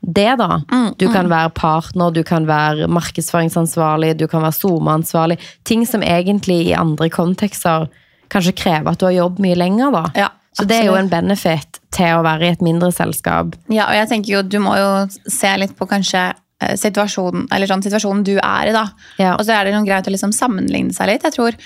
det, 0.01 0.37
da. 0.39 0.61
Du 0.99 1.09
kan 1.13 1.29
være 1.31 1.51
partner, 1.57 2.13
du 2.15 2.23
kan 2.27 2.47
være 2.47 2.87
markedsføringsansvarlig, 2.93 4.15
du 4.19 4.29
kan 4.31 4.45
være 4.45 4.57
SoMe-ansvarlig. 4.57 5.39
Ting 5.67 5.85
som 5.87 6.05
egentlig 6.07 6.61
i 6.69 6.77
andre 6.79 7.11
kontekster 7.11 7.89
kanskje 8.33 8.55
krever 8.57 8.93
at 8.93 9.01
du 9.01 9.09
har 9.09 9.17
jobbet 9.17 9.43
mye 9.43 9.59
lenger, 9.59 9.95
da. 9.95 10.05
Ja, 10.17 10.29
Så 10.53 10.67
det 10.69 10.81
er 10.81 10.91
jo 10.91 10.99
en 10.99 11.11
benefit 11.11 11.81
til 11.95 12.19
å 12.19 12.23
være 12.27 12.47
i 12.47 12.53
et 12.55 12.63
mindre 12.65 12.91
selskap. 12.95 13.57
Ja, 13.73 13.89
og 13.89 13.97
jeg 13.97 14.11
tenker 14.11 14.37
jo, 14.37 14.43
du 14.43 14.59
må 14.63 14.77
jo 14.79 14.91
se 15.31 15.51
litt 15.61 15.75
på 15.79 15.89
kanskje 15.91 16.29
eh, 16.31 16.75
situasjonen, 16.79 17.49
eller 17.55 17.71
sånn, 17.71 17.85
situasjonen 17.87 18.25
du 18.27 18.37
er 18.37 18.71
i, 18.71 18.75
da. 18.77 18.87
Ja. 19.19 19.35
Og 19.37 19.47
så 19.47 19.57
er 19.57 19.67
det 19.67 19.75
noen 19.77 19.89
greit 19.89 20.07
å 20.07 20.15
liksom 20.15 20.35
sammenligne 20.37 20.95
seg 20.95 21.11
litt. 21.11 21.27
Jeg 21.27 21.37
tror 21.37 21.59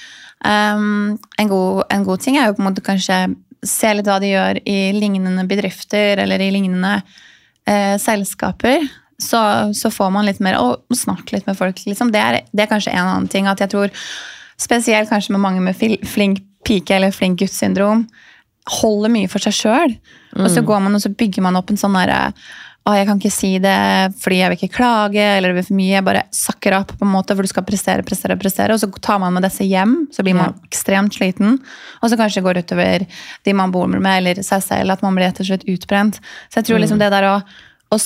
um, 0.45 1.19
en, 1.19 1.53
god, 1.53 1.85
en 1.93 2.07
god 2.09 2.25
ting 2.25 2.39
er 2.39 2.49
jo 2.49 2.57
på 2.57 2.65
en 2.65 2.71
måte 2.71 2.85
kanskje 2.85 3.27
se 3.63 3.93
litt 3.95 4.09
hva 4.09 4.19
de 4.23 4.33
gjør 4.33 4.59
i 4.67 4.79
lignende 4.97 5.45
bedrifter 5.47 6.25
eller 6.25 6.43
i 6.43 6.51
lignende 6.55 6.97
eh, 7.69 7.97
selskaper. 8.01 8.89
Så, 9.23 9.39
så 9.79 9.91
får 9.93 10.11
man 10.11 10.27
litt 10.27 10.41
mer 10.43 10.59
å 10.59 10.77
snakke 10.95 11.37
litt 11.37 11.47
med 11.47 11.59
folk. 11.59 11.79
Liksom. 11.87 12.11
Det, 12.15 12.21
er, 12.21 12.41
det 12.51 12.65
er 12.65 12.71
kanskje 12.71 12.95
en 12.95 13.07
annen 13.07 13.29
ting. 13.31 13.47
at 13.51 13.63
jeg 13.63 13.75
tror 13.75 13.93
Spesielt 14.63 15.09
kanskje 15.11 15.33
med 15.35 15.43
mange 15.43 15.63
med 15.65 15.75
flink 16.07 16.37
pike 16.63 16.95
eller 16.95 17.11
flink 17.11 17.41
gutt-syndrom 17.41 18.05
holder 18.71 19.11
mye 19.11 19.31
for 19.31 19.43
seg 19.43 19.57
sjøl. 19.57 19.95
Og 20.39 20.47
så 20.53 20.63
går 20.63 20.85
man 20.85 20.95
og 20.95 21.03
så 21.03 21.11
bygger 21.11 21.43
man 21.43 21.59
opp 21.59 21.73
en 21.73 21.81
sånn 21.81 21.97
derre 21.97 22.21
å, 22.83 22.93
jeg 22.99 23.07
kan 23.07 23.21
ikke 23.21 23.31
si 23.31 23.51
det 23.63 23.77
fordi 24.19 24.41
jeg 24.41 24.51
vil 24.51 24.59
ikke 24.59 24.77
klage, 24.77 25.23
eller 25.23 25.53
det 25.53 25.61
blir 25.61 25.67
for 25.69 25.79
mye. 25.79 25.93
Jeg 25.95 26.07
bare 26.07 26.25
sakker 26.35 26.75
opp, 26.81 26.95
på 26.99 27.07
en 27.07 27.13
måte, 27.13 27.37
for 27.39 27.47
du 27.47 27.51
skal 27.51 27.67
prestere, 27.67 28.03
prestere, 28.07 28.37
prestere. 28.41 28.75
Og 28.75 28.83
så 28.83 28.89
tar 28.99 29.21
man 29.23 29.37
med 29.37 29.47
disse 29.47 29.67
hjem, 29.69 29.95
så 30.15 30.25
blir 30.27 30.35
man 30.39 30.57
ekstremt 30.67 31.15
sliten. 31.15 31.61
Og 32.01 32.11
så 32.11 32.19
kanskje 32.19 32.41
det 32.41 32.47
går 32.49 32.63
utover 32.65 33.07
de 33.47 33.55
man 33.55 33.75
bor 33.75 33.87
med, 33.93 34.11
eller 34.17 34.43
seg 34.43 34.65
selv, 34.67 34.97
at 34.97 35.05
man 35.07 35.15
blir 35.15 35.29
rett 35.29 35.39
og 35.45 35.47
slett 35.47 35.69
utbrent. 35.71 36.19
Så 36.51 36.59
jeg 36.59 36.71
tror 36.71 36.83
liksom 36.83 36.99
det 37.03 37.13
der 37.15 37.29
å, 37.31 37.37
å 37.95 38.01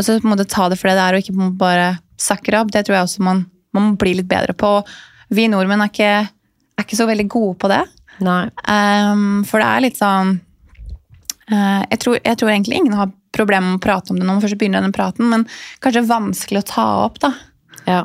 og 0.00 0.06
så 0.06 0.16
på 0.16 0.30
en 0.30 0.32
måte 0.32 0.48
ta 0.48 0.70
det 0.72 0.80
for 0.80 0.88
det 0.88 0.96
det 0.96 1.04
er, 1.04 1.16
og 1.18 1.20
ikke 1.20 1.52
bare 1.60 1.88
sakker 2.20 2.56
opp, 2.56 2.72
det 2.72 2.86
tror 2.86 2.96
jeg 2.96 3.04
også 3.04 3.24
man, 3.26 3.44
man 3.76 3.90
må 3.90 4.00
bli 4.00 4.14
litt 4.16 4.30
bedre 4.30 4.56
på. 4.56 4.78
Vi 5.36 5.44
nordmenn 5.52 5.84
er 5.84 5.92
ikke, 5.92 6.12
er 6.80 6.86
ikke 6.86 6.96
så 6.96 7.08
veldig 7.10 7.26
gode 7.28 7.58
på 7.60 7.68
det. 7.68 7.82
Ehm, 8.24 9.42
for 9.48 9.60
det 9.60 9.68
er 9.68 9.84
litt 9.84 10.00
sånn 10.00 10.34
eh, 11.52 11.82
jeg, 11.88 12.00
tror, 12.02 12.18
jeg 12.24 12.40
tror 12.40 12.52
egentlig 12.52 12.80
ingen 12.80 12.96
har 12.96 13.12
problemer 13.36 13.74
med 13.74 13.80
å 13.80 13.84
prate 13.84 14.12
om 14.12 14.18
det 14.20 14.26
nå, 14.26 14.38
først 14.42 14.58
begynner 14.60 14.84
den 14.84 14.94
praten, 14.96 15.28
men 15.30 15.46
kanskje 15.84 16.06
vanskelig 16.08 16.64
å 16.64 16.68
ta 16.72 16.88
opp, 17.06 17.20
da. 17.22 17.34
Ja. 17.86 18.02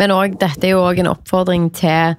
Men 0.00 0.10
også, 0.14 0.38
dette 0.40 0.66
er 0.66 0.74
jo 0.74 0.82
òg 0.82 0.98
en 1.02 1.12
oppfordring 1.12 1.68
til 1.76 2.16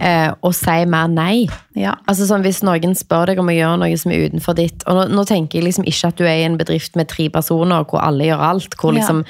eh, 0.00 0.30
å 0.32 0.52
si 0.56 0.76
mer 0.88 1.10
nei. 1.12 1.44
Ja. 1.76 1.94
Altså 2.08 2.26
sånn, 2.28 2.44
Hvis 2.46 2.62
noen 2.66 2.94
spør 2.96 3.30
deg 3.30 3.42
om 3.42 3.50
å 3.52 3.56
gjøre 3.56 3.80
noe 3.82 3.98
som 4.00 4.12
er 4.14 4.30
utenfor 4.30 4.56
ditt 4.58 4.82
Og 4.88 4.96
nå, 4.96 5.04
nå 5.12 5.24
tenker 5.28 5.60
jeg 5.60 5.66
liksom 5.68 5.86
ikke 5.88 6.10
at 6.10 6.18
du 6.18 6.24
er 6.24 6.40
i 6.40 6.46
en 6.48 6.58
bedrift 6.60 6.96
med 6.98 7.10
tre 7.12 7.28
personer 7.32 7.84
hvor 7.88 8.02
alle 8.04 8.30
gjør 8.30 8.46
alt. 8.50 8.76
Hvor 8.80 8.94
Ja. 8.94 9.00
liksom 9.00 9.24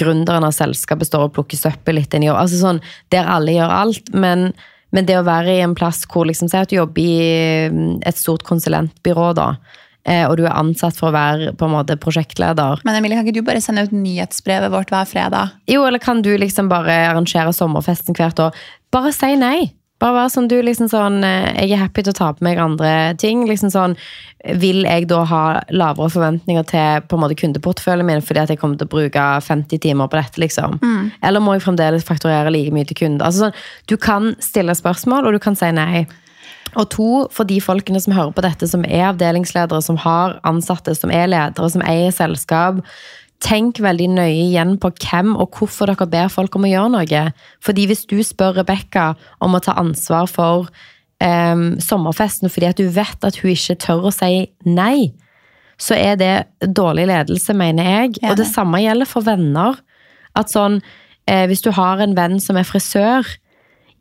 gründeren 0.00 0.46
av 0.46 0.54
selskapet 0.56 1.10
står 1.10 1.26
og 1.26 1.34
plukker 1.36 1.58
søppel 1.60 1.98
litt 1.98 2.14
inni 2.16 2.30
jobb. 2.30 2.38
Altså 2.40 2.60
sånn, 2.62 2.80
Der 3.12 3.26
alle 3.28 3.52
gjør 3.58 3.74
alt. 3.82 4.14
Men, 4.14 4.52
men 4.92 5.06
det 5.10 5.18
å 5.18 5.26
være 5.26 5.58
i 5.58 5.64
en 5.66 5.74
plass 5.74 6.04
hvor 6.06 6.24
liksom, 6.30 6.48
Si 6.48 6.56
at 6.56 6.70
du 6.70 6.78
jobber 6.78 7.02
i 7.02 7.68
mm, 7.74 7.98
et 8.06 8.16
stort 8.16 8.46
konsulentbyrå, 8.46 9.32
da. 9.34 9.56
Eh, 10.06 10.24
Og 10.28 10.36
du 10.36 10.44
er 10.46 10.54
ansatt 10.56 10.96
for 10.96 11.08
å 11.10 11.14
være 11.16 11.52
på 11.56 11.64
en 11.68 11.74
måte 11.76 11.96
prosjektleder. 12.00 12.82
Men 12.84 12.96
Emilie, 13.00 13.16
kan 13.18 13.26
ikke 13.26 13.40
du 13.40 13.46
bare 13.46 13.60
sende 13.64 13.84
ut 13.86 13.92
nyhetsbrevet 13.92 14.70
vårt 14.72 14.90
hver 14.94 15.04
fredag? 15.08 15.54
Jo, 15.70 15.84
eller 15.86 15.98
kan 16.02 16.22
du 16.22 16.32
liksom 16.38 16.68
bare 16.72 16.92
arrangere 17.10 17.52
sommerfesten 17.52 18.14
hvert 18.18 18.38
år? 18.38 18.54
Bare 18.92 19.12
si 19.12 19.34
nei. 19.36 19.72
Bare 20.02 20.16
være 20.16 20.30
sånn, 20.34 20.48
du 20.50 20.56
liksom 20.60 20.88
sånn 20.90 21.22
eh, 21.24 21.52
Jeg 21.62 21.76
er 21.76 21.84
happy 21.84 22.02
til 22.02 22.10
å 22.12 22.16
ta 22.18 22.32
på 22.34 22.42
meg 22.44 22.58
andre 22.58 23.14
ting. 23.16 23.44
liksom 23.48 23.70
sånn, 23.70 23.94
Vil 24.60 24.82
jeg 24.84 25.06
da 25.08 25.22
ha 25.24 25.42
lavere 25.70 26.10
forventninger 26.12 26.66
til 26.68 27.06
på 27.08 27.16
en 27.16 27.22
måte 27.22 27.36
kundeporteføljen 27.38 28.04
min 28.04 28.20
fordi 28.20 28.42
at 28.42 28.50
jeg 28.52 28.58
kommer 28.60 28.76
til 28.76 28.88
å 28.90 28.92
bruke 28.92 29.22
50 29.46 29.78
timer 29.80 30.10
på 30.10 30.18
dette? 30.18 30.40
liksom? 30.42 30.76
Eller 31.22 31.40
må 31.40 31.54
jeg 31.54 31.62
fremdeles 31.64 32.04
fakturere 32.04 32.50
like 32.52 32.74
mye 32.74 32.84
til 32.90 32.98
kunder? 32.98 33.24
Altså 33.24 33.46
sånn, 33.46 33.54
Du 33.86 33.96
kan 33.96 34.34
stille 34.40 34.74
spørsmål, 34.76 35.24
og 35.30 35.32
du 35.32 35.38
kan 35.38 35.56
si 35.56 35.70
nei. 35.72 36.04
Og 36.80 36.88
to, 36.92 37.10
for 37.34 37.48
de 37.48 37.60
folkene 37.62 38.00
som 38.02 38.14
hører 38.16 38.32
på 38.34 38.44
dette, 38.44 38.68
som 38.70 38.84
er 38.86 39.10
avdelingsledere, 39.10 39.82
som 39.84 39.98
har 40.02 40.38
ansatte, 40.46 40.94
som 40.98 41.12
er 41.14 41.28
ledere, 41.30 41.70
som 41.70 41.84
eier 41.86 42.14
selskap, 42.14 42.80
tenk 43.44 43.80
veldig 43.82 44.08
nøye 44.14 44.46
igjen 44.46 44.76
på 44.80 44.90
hvem 45.02 45.34
og 45.36 45.58
hvorfor 45.58 45.90
dere 45.90 46.08
ber 46.10 46.32
folk 46.32 46.56
om 46.56 46.66
å 46.66 46.70
gjøre 46.70 46.92
noe. 46.94 47.22
Fordi 47.64 47.86
hvis 47.90 48.06
du 48.10 48.16
spør 48.24 48.60
Rebekka 48.60 49.12
om 49.44 49.56
å 49.56 49.62
ta 49.64 49.76
ansvar 49.80 50.30
for 50.30 50.70
um, 51.20 51.74
sommerfesten 51.82 52.52
fordi 52.52 52.70
at 52.70 52.80
du 52.80 52.88
vet 52.94 53.26
at 53.26 53.40
hun 53.42 53.52
ikke 53.52 53.78
tør 53.84 54.08
å 54.08 54.14
si 54.14 54.46
nei, 54.64 55.12
så 55.80 55.96
er 55.98 56.18
det 56.18 56.34
dårlig 56.70 57.08
ledelse, 57.10 57.54
mener 57.56 57.88
jeg. 57.88 58.18
Og 58.30 58.38
det 58.38 58.46
samme 58.48 58.80
gjelder 58.82 59.10
for 59.10 59.26
venner. 59.26 59.80
At 60.38 60.52
sånn, 60.52 60.78
eh, 61.26 61.46
hvis 61.50 61.64
du 61.66 61.72
har 61.74 62.00
en 62.02 62.14
venn 62.16 62.38
som 62.42 62.56
er 62.56 62.66
frisør, 62.66 63.26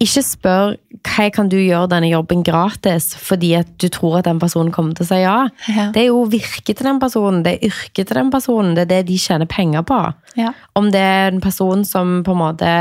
ikke 0.02 0.24
spør 0.26 0.76
hva 1.04 1.26
kan 1.34 1.50
du 1.52 1.58
gjøre 1.60 1.90
denne 1.92 2.10
jobben 2.10 2.44
gratis 2.46 3.12
fordi 3.20 3.54
at 3.60 3.70
du 3.82 3.88
tror 3.94 4.20
at 4.20 4.28
den 4.28 4.40
personen 4.42 4.74
kommer 4.74 4.96
til 4.98 5.06
å 5.06 5.10
si 5.12 5.20
ja. 5.22 5.38
Ja. 5.70 5.90
Det 5.94 6.04
er 6.04 6.10
jo 6.10 6.24
virket 6.32 6.80
til 6.80 6.88
den 6.88 7.02
personen, 7.02 7.44
det 7.46 7.58
er 7.58 7.68
yrket 7.70 8.10
til 8.10 8.20
den 8.20 8.32
personen, 8.34 8.74
det 8.76 8.86
er 8.88 8.92
det 8.92 9.02
de 9.12 9.18
tjener 9.22 9.50
penger 9.50 9.86
på. 9.88 10.00
Ja. 10.40 10.54
Om 10.80 10.92
det 10.94 11.02
er 11.02 11.28
en 11.32 11.44
person 11.44 11.86
som 11.88 12.22
på 12.26 12.36
en 12.36 12.42
måte 12.42 12.72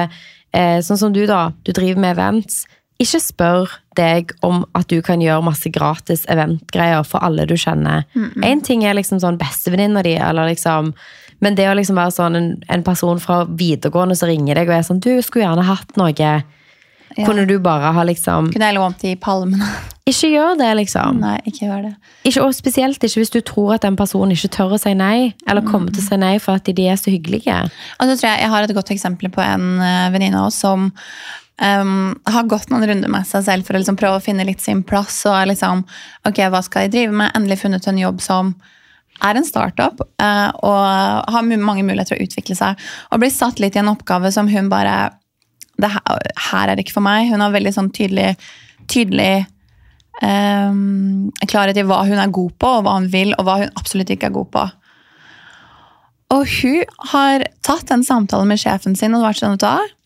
eh, 0.52 0.78
Sånn 0.84 1.00
som 1.00 1.12
du, 1.14 1.24
da. 1.28 1.50
Du 1.64 1.72
driver 1.76 2.00
med 2.00 2.16
events. 2.16 2.62
Ikke 3.02 3.20
spør 3.22 3.72
deg 3.98 4.32
om 4.46 4.62
at 4.78 4.88
du 4.92 5.00
kan 5.04 5.22
gjøre 5.22 5.44
masse 5.44 5.70
gratis 5.72 6.24
eventgreier 6.30 7.04
for 7.08 7.24
alle 7.24 7.46
du 7.48 7.54
kjenner. 7.58 8.04
Én 8.44 8.62
ting 8.64 8.84
er 8.84 8.96
liksom 8.98 9.20
sånn 9.22 9.40
bestevenninna 9.40 10.04
di, 10.06 10.16
eller 10.20 10.52
liksom 10.52 10.94
Men 11.42 11.56
det 11.58 11.64
å 11.66 11.74
liksom 11.74 11.96
være 11.98 12.14
sånn 12.14 12.36
en, 12.38 12.44
en 12.70 12.82
person 12.86 13.18
fra 13.18 13.40
videregående 13.44 14.14
som 14.14 14.28
ringer 14.30 14.54
deg 14.54 14.68
og 14.68 14.76
er 14.76 14.84
sånn 14.86 15.00
Du 15.02 15.10
skulle 15.22 15.48
gjerne 15.48 15.64
hatt 15.66 15.96
noe. 15.98 16.36
Kunne 17.16 17.46
du 17.48 17.58
bare 17.62 17.92
ha 17.94 18.04
liksom 18.06 18.52
Kunne 18.52 18.70
jeg 18.70 18.78
lånt 18.78 19.02
de 19.04 19.16
palmene? 19.20 19.68
Ikke 20.08 20.32
gjør 20.32 20.56
det, 20.58 20.68
liksom. 20.80 21.20
Nei, 21.22 21.36
ikke 21.46 21.68
gjør 21.68 21.82
det. 21.84 21.92
Ikke, 22.26 22.42
og 22.42 22.56
spesielt 22.56 23.04
ikke 23.06 23.20
hvis 23.20 23.30
du 23.30 23.38
tror 23.46 23.76
at 23.76 23.84
den 23.84 23.94
personen 23.94 24.34
ikke 24.34 24.50
tør 24.56 24.74
å 24.74 24.80
si 24.82 24.96
nei, 24.98 25.30
eller 25.46 25.62
kommer 25.62 25.94
til 25.94 26.02
å 26.02 26.06
si 26.08 26.18
nei 26.18 26.32
for 26.42 26.58
at 26.58 26.66
de 26.66 26.88
er 26.90 26.98
så 26.98 27.12
hyggelige. 27.12 27.54
Og 28.00 28.10
så 28.10 28.16
tror 28.16 28.32
jeg 28.32 28.42
jeg 28.42 28.50
har 28.50 28.66
et 28.66 28.74
godt 28.74 28.90
eksempel 28.90 29.30
på 29.30 29.44
en 29.44 29.68
uh, 29.78 30.10
venninne 30.10 30.40
av 30.40 30.48
oss 30.50 30.58
som 30.64 30.88
um, 30.90 31.94
har 32.34 32.50
gått 32.50 32.74
noen 32.74 32.88
runder 32.90 33.14
med 33.14 33.30
seg 33.30 33.46
selv 33.46 33.68
for 33.68 33.78
å 33.78 33.82
liksom 33.84 34.00
prøve 34.00 34.18
å 34.18 34.24
finne 34.24 34.46
litt 34.48 34.64
sin 34.64 34.82
plass. 34.82 35.22
Og 35.30 35.38
liksom, 35.52 35.86
ok, 36.26 36.42
hva 36.50 36.64
skal 36.66 36.88
jeg 36.88 36.96
drive 36.96 37.14
med? 37.22 37.30
Endelig 37.38 37.62
funnet 37.62 37.86
en 37.86 38.02
jobb 38.02 38.22
som 38.26 38.56
er 39.22 39.38
en 39.38 39.46
startup 39.46 40.02
uh, 40.02 40.50
og 40.66 41.30
har 41.30 41.50
mange 41.54 41.86
muligheter 41.86 42.16
til 42.16 42.24
å 42.24 42.26
utvikle 42.26 42.58
seg. 42.58 42.86
Og 43.12 43.22
blir 43.22 43.30
satt 43.30 43.62
litt 43.62 43.78
i 43.78 43.84
en 43.84 43.92
oppgave 43.92 44.34
som 44.34 44.50
hun 44.50 44.72
bare 44.72 45.12
det 45.82 45.90
her, 45.94 46.28
her 46.50 46.68
er 46.70 46.76
det 46.76 46.86
ikke 46.86 46.98
for 46.98 47.06
meg. 47.06 47.30
Hun 47.32 47.42
har 47.44 47.54
veldig 47.54 47.72
sånn 47.74 47.90
tydelig, 47.94 48.34
tydelig 48.90 49.44
um, 50.22 51.30
klarhet 51.48 51.80
i 51.80 51.86
hva 51.88 52.02
hun 52.08 52.20
er 52.22 52.34
god 52.34 52.54
på, 52.60 52.76
og 52.78 52.86
hva 52.86 52.98
hun 52.98 53.10
vil, 53.12 53.34
og 53.38 53.48
hva 53.48 53.58
hun 53.62 53.74
absolutt 53.80 54.12
ikke 54.14 54.30
er 54.30 54.36
god 54.36 54.52
på. 54.54 54.68
Og 56.32 56.46
hun 56.48 56.94
har 57.12 57.44
tatt 57.64 57.90
den 57.90 58.04
samtalen 58.06 58.48
med 58.48 58.62
sjefen 58.62 58.96
sin 58.96 59.16
og 59.16 59.26
vært 59.26 59.42
sånn 59.42 59.58
at 59.58 59.68
hun? 59.68 59.98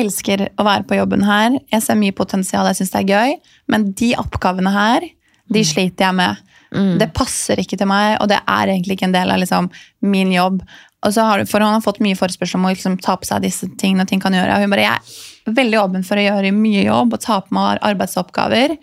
Elsker 0.00 0.44
å 0.54 0.64
være 0.66 0.84
på 0.86 1.00
jobben 1.00 1.24
her. 1.26 1.56
Jeg 1.72 1.82
ser 1.82 1.98
mye 1.98 2.14
potensial, 2.14 2.68
jeg 2.68 2.78
syns 2.78 2.92
det 2.92 3.00
er 3.00 3.10
gøy. 3.10 3.32
Men 3.72 3.88
de 3.98 4.12
oppgavene 4.20 4.70
her, 4.70 5.06
de 5.50 5.64
sliter 5.66 6.06
jeg 6.06 6.18
med. 6.20 6.44
Det 6.70 7.08
passer 7.16 7.58
ikke 7.58 7.74
til 7.80 7.88
meg, 7.90 8.14
og 8.22 8.28
det 8.30 8.38
er 8.38 8.70
egentlig 8.70 8.94
ikke 8.94 9.08
en 9.08 9.16
del 9.16 9.32
av 9.34 9.40
liksom, 9.42 9.66
min 10.06 10.30
jobb. 10.30 10.60
Og 11.02 11.12
så 11.14 11.22
har, 11.24 11.38
du- 11.38 11.46
for 11.48 11.60
Han 11.60 11.72
har 11.72 11.80
fått 11.80 12.00
mye 12.04 12.14
forespørsel 12.18 12.56
om 12.60 12.66
å 12.68 12.74
liksom, 12.74 12.98
ta 13.00 13.16
på 13.16 13.24
seg 13.24 13.42
disse 13.42 13.66
tingene. 13.80 14.02
og 14.02 14.08
ting 14.08 14.20
kan 14.20 14.32
gjøre. 14.32 14.54
Og 14.56 14.60
hun 14.60 14.70
bare, 14.70 14.84
jeg 14.84 14.98
er 15.48 15.52
veldig 15.56 15.78
åpen 15.80 16.04
for 16.04 16.16
å 16.16 16.24
gjøre 16.26 16.52
mye 16.52 16.84
jobb 16.84 17.14
og 17.14 17.20
ta 17.20 17.40
på 17.40 17.54
meg 17.56 17.78
arbeidsoppgaver. 17.82 18.76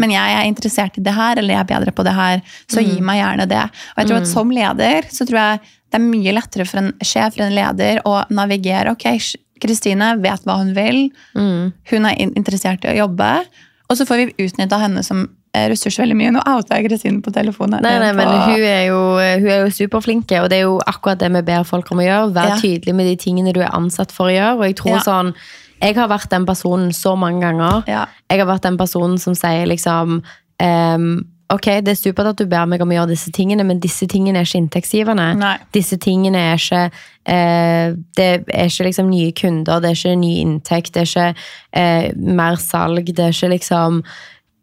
Men 0.00 0.10
jeg 0.10 0.34
er 0.36 0.48
interessert 0.50 0.98
i 0.98 1.02
det 1.02 1.14
her, 1.14 1.38
eller 1.38 1.54
jeg 1.54 1.60
er 1.60 1.70
bedre 1.78 1.92
på 1.94 2.02
det 2.04 2.12
her. 2.14 2.42
Så 2.68 2.82
gi 2.82 3.00
meg 3.00 3.20
gjerne 3.22 3.46
det. 3.48 3.62
Og 3.62 3.96
jeg 4.02 4.06
tror 4.08 4.16
at 4.16 4.26
Som 4.26 4.50
leder 4.50 5.02
så 5.10 5.26
tror 5.28 5.38
jeg 5.38 5.60
det 5.90 5.98
er 6.00 6.06
mye 6.06 6.32
lettere 6.34 6.66
for 6.66 6.78
en 6.78 6.92
sjef 7.02 7.36
eller 7.38 7.46
en 7.46 7.54
leder 7.76 8.02
å 8.06 8.24
navigere. 8.30 8.90
ok, 8.90 9.34
Kristine 9.60 10.14
vet 10.20 10.42
hva 10.44 10.58
hun 10.58 10.74
vil. 10.74 11.10
Hun 11.90 12.06
er 12.06 12.16
interessert 12.18 12.84
i 12.84 12.88
å 12.94 13.06
jobbe. 13.06 13.44
Og 13.90 13.96
så 13.96 14.06
får 14.06 14.16
vi 14.36 14.46
utnytta 14.46 14.78
henne 14.80 15.02
som 15.04 15.28
ressurs 15.54 15.98
veldig 15.98 16.16
mye. 16.16 16.30
Nå 16.36 16.42
outa 16.46 16.76
jeg 16.78 16.88
Kristine 16.88 17.22
på 17.24 17.32
telefonen. 17.34 17.82
Nei, 17.82 17.96
nei, 17.98 18.12
men 18.14 18.28
hun 18.28 18.62
er, 18.62 18.84
jo, 18.88 19.00
hun 19.18 19.48
er 19.50 19.64
jo 19.64 19.72
superflinke, 19.74 20.42
og 20.44 20.50
det 20.52 20.60
er 20.60 20.68
jo 20.68 20.76
akkurat 20.86 21.18
det 21.18 21.32
vi 21.34 21.42
ber 21.42 21.64
folk 21.66 21.90
om 21.90 21.98
å 21.98 22.06
gjøre. 22.06 22.32
Vær 22.36 22.52
Ja. 22.54 22.60
tydelig 22.60 22.94
med 22.94 23.06
de 23.10 23.16
tingene 23.16 23.52
du 23.52 23.60
er 23.60 23.74
ansatt 23.74 24.12
for 24.12 24.26
å 24.30 24.34
gjøre. 24.34 24.58
Og 24.58 24.64
jeg 24.68 24.76
tror 24.76 24.96
Ja. 24.98 25.02
sånn 25.06 25.34
Jeg 25.82 25.94
har 25.96 26.08
vært 26.08 26.28
den 26.28 26.44
personen 26.44 26.90
så 26.92 27.16
mange 27.16 27.40
ganger. 27.40 27.82
Ja. 27.88 28.04
Jeg 28.28 28.38
har 28.40 28.46
vært 28.46 28.62
den 28.62 28.76
personen 28.76 29.18
som 29.18 29.34
sier 29.34 29.66
liksom 29.66 30.22
um, 30.62 31.24
Ok, 31.52 31.64
det 31.82 31.88
er 31.88 31.94
supert 31.98 32.28
at 32.28 32.36
du 32.36 32.44
ber 32.46 32.66
meg 32.66 32.80
om 32.80 32.90
å 32.90 32.94
gjøre 32.94 33.08
disse 33.08 33.32
tingene, 33.32 33.64
men 33.66 33.80
disse 33.80 34.06
tingene 34.06 34.38
er 34.38 34.44
ikke 34.46 34.60
inntektsgivende. 34.60 35.36
Nei. 35.36 35.56
Disse 35.72 35.96
tingene 35.98 36.36
er 36.52 36.60
ikke 36.60 36.82
eh, 37.26 37.94
Det 38.14 38.44
er 38.54 38.68
ikke 38.68 38.86
liksom 38.86 39.08
nye 39.10 39.32
kunder, 39.32 39.80
det 39.80 39.90
er 39.90 39.98
ikke 39.98 40.20
ny 40.20 40.34
inntekt, 40.44 40.92
det 40.94 41.02
er 41.02 41.10
ikke 41.10 41.34
eh, 41.72 42.12
mer 42.14 42.54
salg, 42.56 43.04
det 43.06 43.18
er 43.18 43.34
ikke 43.34 43.50
liksom 43.56 44.02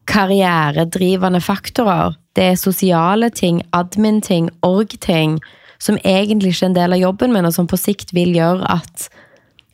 karrieredrivende 0.07 1.41
faktorer. 1.43 2.15
Det 2.35 2.51
er 2.51 2.59
sosiale 2.59 3.29
ting, 3.29 3.61
admin-ting, 3.73 4.49
org-ting, 4.65 5.39
som 5.79 5.97
egentlig 6.03 6.55
ikke 6.55 6.65
er 6.65 6.71
en 6.71 6.77
del 6.77 6.95
av 6.95 7.01
jobben 7.01 7.33
min, 7.33 7.45
og 7.45 7.53
som 7.53 7.69
på 7.69 7.79
sikt 7.79 8.13
vil 8.17 8.33
gjøre 8.35 8.65
at 8.79 9.09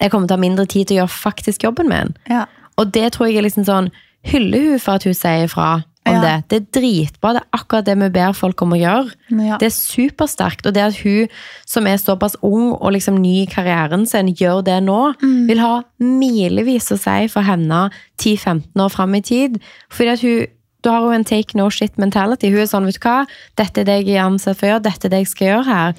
jeg 0.01 0.11
kommer 0.11 0.27
til 0.27 0.35
å 0.35 0.39
ha 0.39 0.43
mindre 0.43 0.65
tid 0.67 0.89
til 0.89 0.97
å 0.97 1.03
gjøre 1.03 1.15
faktisk 1.15 1.63
jobben 1.63 1.91
min. 1.91 2.11
Ja. 2.29 2.45
Og 2.81 2.91
det 2.95 3.13
tror 3.13 3.29
jeg 3.29 3.39
er 3.39 3.47
liksom 3.47 3.67
sånn 3.67 3.93
Hyller 4.23 4.69
hun 4.71 4.79
for 4.79 4.95
at 4.95 5.03
hun 5.03 5.15
sier 5.17 5.49
fra 5.51 5.81
om 6.05 6.15
Ja. 6.15 6.21
det? 6.21 6.47
Det 6.49 6.57
er 6.61 6.81
dritbra. 6.81 7.33
Det 7.33 7.41
er 7.43 7.57
akkurat 7.59 7.85
det 7.85 7.97
vi 7.97 8.09
ber 8.09 8.33
folk 8.33 8.61
om 8.61 8.71
å 8.73 8.79
gjøre. 8.79 9.13
Ja. 9.31 9.57
Det 9.57 9.67
er 9.67 9.75
supersterkt. 9.75 10.65
Og 10.65 10.73
det 10.73 10.81
at 10.83 10.95
hun 11.03 11.27
som 11.65 11.87
er 11.87 11.97
såpass 11.97 12.35
ung 12.43 12.73
og 12.73 12.91
liksom 12.93 13.17
ny 13.21 13.43
i 13.43 13.47
karrieren 13.47 14.05
sin, 14.07 14.33
gjør 14.35 14.63
det 14.63 14.83
nå, 14.83 15.13
Mm. 15.21 15.47
vil 15.47 15.59
ha 15.59 15.83
milevis 15.99 16.91
å 16.91 16.97
si 16.99 17.27
for 17.27 17.41
henne 17.43 17.89
10-15 18.17 18.75
år 18.75 18.91
fram 18.91 19.15
i 19.15 19.21
tid. 19.21 19.61
Fordi 19.89 20.09
at 20.13 20.21
hun 20.21 20.47
da 20.83 20.91
har 20.91 21.01
hun 21.05 21.13
en 21.13 21.23
take 21.23 21.55
no 21.55 21.69
shit 21.69 21.95
mentality. 21.97 22.49
Hun 22.51 22.59
er 22.59 22.65
sånn, 22.67 22.83
vet 22.85 22.99
du 22.99 23.07
hva, 23.07 23.25
dette 23.55 23.77
er 23.79 23.83
det 23.85 24.05
jeg 24.05 24.17
er 24.17 24.25
ansatt 24.25 24.57
for 24.57 24.67
å 24.67 24.71
gjøre, 24.73 24.83
dette 24.83 25.05
er 25.05 25.09
det 25.09 25.19
jeg 25.23 25.27
skal 25.27 25.47
gjøre 25.47 25.65
her. 25.65 25.93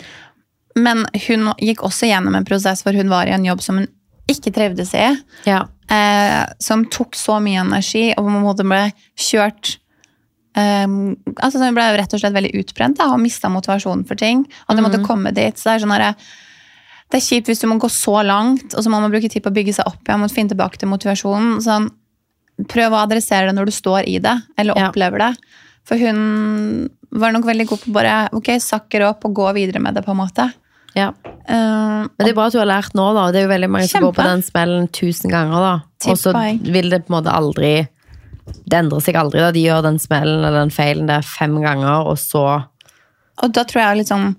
Men 0.77 1.07
hun 1.27 1.55
gikk 1.59 1.79
også 1.87 2.07
gjennom 2.11 2.35
en 2.37 2.45
prosess 2.45 2.83
hvor 2.83 2.93
hun 2.95 3.09
var 3.09 3.25
i 3.27 3.31
en 3.33 3.45
jobb 3.47 3.63
som 3.63 3.79
hun 3.79 3.89
ikke 4.29 4.53
trivdes 4.53 4.93
i. 4.95 5.17
Ja. 5.47 5.63
Eh, 5.89 6.45
som 6.61 6.85
tok 6.85 7.13
så 7.17 7.41
mye 7.41 7.61
energi, 7.65 8.11
og 8.19 8.25
på 8.25 8.29
en 8.37 8.43
måte 8.45 8.65
ble 8.69 8.93
kjørt 9.17 9.77
eh, 10.57 10.87
altså 11.43 11.59
Hun 11.63 11.75
ble 11.77 11.87
rett 11.99 12.15
og 12.15 12.21
slett 12.23 12.35
veldig 12.37 12.55
utbrent 12.63 12.99
da, 12.99 13.11
og 13.13 13.21
mista 13.23 13.49
motivasjonen 13.53 14.07
for 14.09 14.15
ting. 14.21 14.47
At 14.69 14.77
hun 14.77 14.85
måtte 14.87 15.03
komme 15.05 15.33
dit. 15.35 15.57
Så 15.59 15.71
det 15.71 15.75
er 15.77 15.87
sånn 15.87 15.95
derre- 15.97 16.17
det 17.13 17.21
er 17.21 17.27
kjipt 17.29 17.47
hvis 17.47 17.61
du 17.61 17.69
må 17.71 17.77
gå 17.79 17.87
så 17.93 18.25
langt, 18.27 18.73
og 18.75 18.83
så 18.83 18.91
må 18.91 18.99
man 19.01 19.13
bruke 19.13 19.29
tid 19.31 19.43
på 19.45 19.51
å 19.53 19.55
bygge 19.55 19.75
seg 19.77 19.87
opp 19.87 20.09
igjen 20.09 20.25
og 20.25 20.33
finne 20.33 20.51
tilbake 20.51 20.81
til 20.81 20.89
motivasjonen. 20.91 21.61
Sånn, 21.63 21.91
prøv 22.67 22.95
å 22.97 23.03
adressere 23.05 23.47
det 23.51 23.55
når 23.55 23.69
du 23.71 23.75
står 23.77 24.09
i 24.09 24.19
det, 24.19 24.33
eller 24.59 24.75
Ja. 24.77 24.89
opplever 24.89 25.19
det. 25.19 25.37
For 25.85 25.97
hun 26.01 26.89
var 27.13 27.31
nok 27.33 27.45
veldig 27.45 27.67
god 27.69 27.81
på 27.85 27.93
bare 27.93 28.29
ok, 28.33 28.49
sakker 28.59 29.05
opp 29.11 29.25
og 29.29 29.35
gå 29.35 29.53
videre 29.55 29.81
med 29.85 29.95
det, 29.95 30.03
på 30.05 30.11
en 30.11 30.17
måte. 30.27 30.53
ja. 30.97 31.13
Uh, 31.47 32.09
Men 32.17 32.25
det 32.25 32.29
er 32.31 32.35
bra 32.35 32.47
at 32.47 32.53
du 32.53 32.59
har 32.59 32.67
lært 32.67 32.95
nå, 32.95 33.13
da. 33.15 33.31
Det 33.31 33.43
er 33.43 33.47
jo 33.47 33.53
veldig 33.53 33.69
mange 33.71 33.89
som 33.89 34.01
går 34.03 34.15
på 34.15 34.25
den 34.25 34.43
smellen 34.43 34.89
tusen 34.89 35.31
ganger, 35.31 35.61
da. 35.61 35.75
Og 36.11 36.17
så 36.17 36.33
vil 36.65 36.89
det 36.91 37.05
på 37.07 37.13
en 37.13 37.23
måte 37.23 37.31
aldri 37.35 37.87
Det 38.45 38.77
endrer 38.77 39.01
seg 39.05 39.17
aldri, 39.17 39.41
da. 39.41 39.53
De 39.55 39.63
gjør 39.65 39.87
den 39.87 40.01
smellen 40.03 40.43
eller 40.43 40.65
den 40.65 40.75
feilen 40.75 41.09
der 41.09 41.25
fem 41.27 41.57
ganger, 41.63 42.11
og 42.11 42.19
så 42.21 42.45
Og 43.43 43.51
da 43.51 43.65
tror 43.65 43.83
jeg 43.83 44.05
liksom 44.05 44.35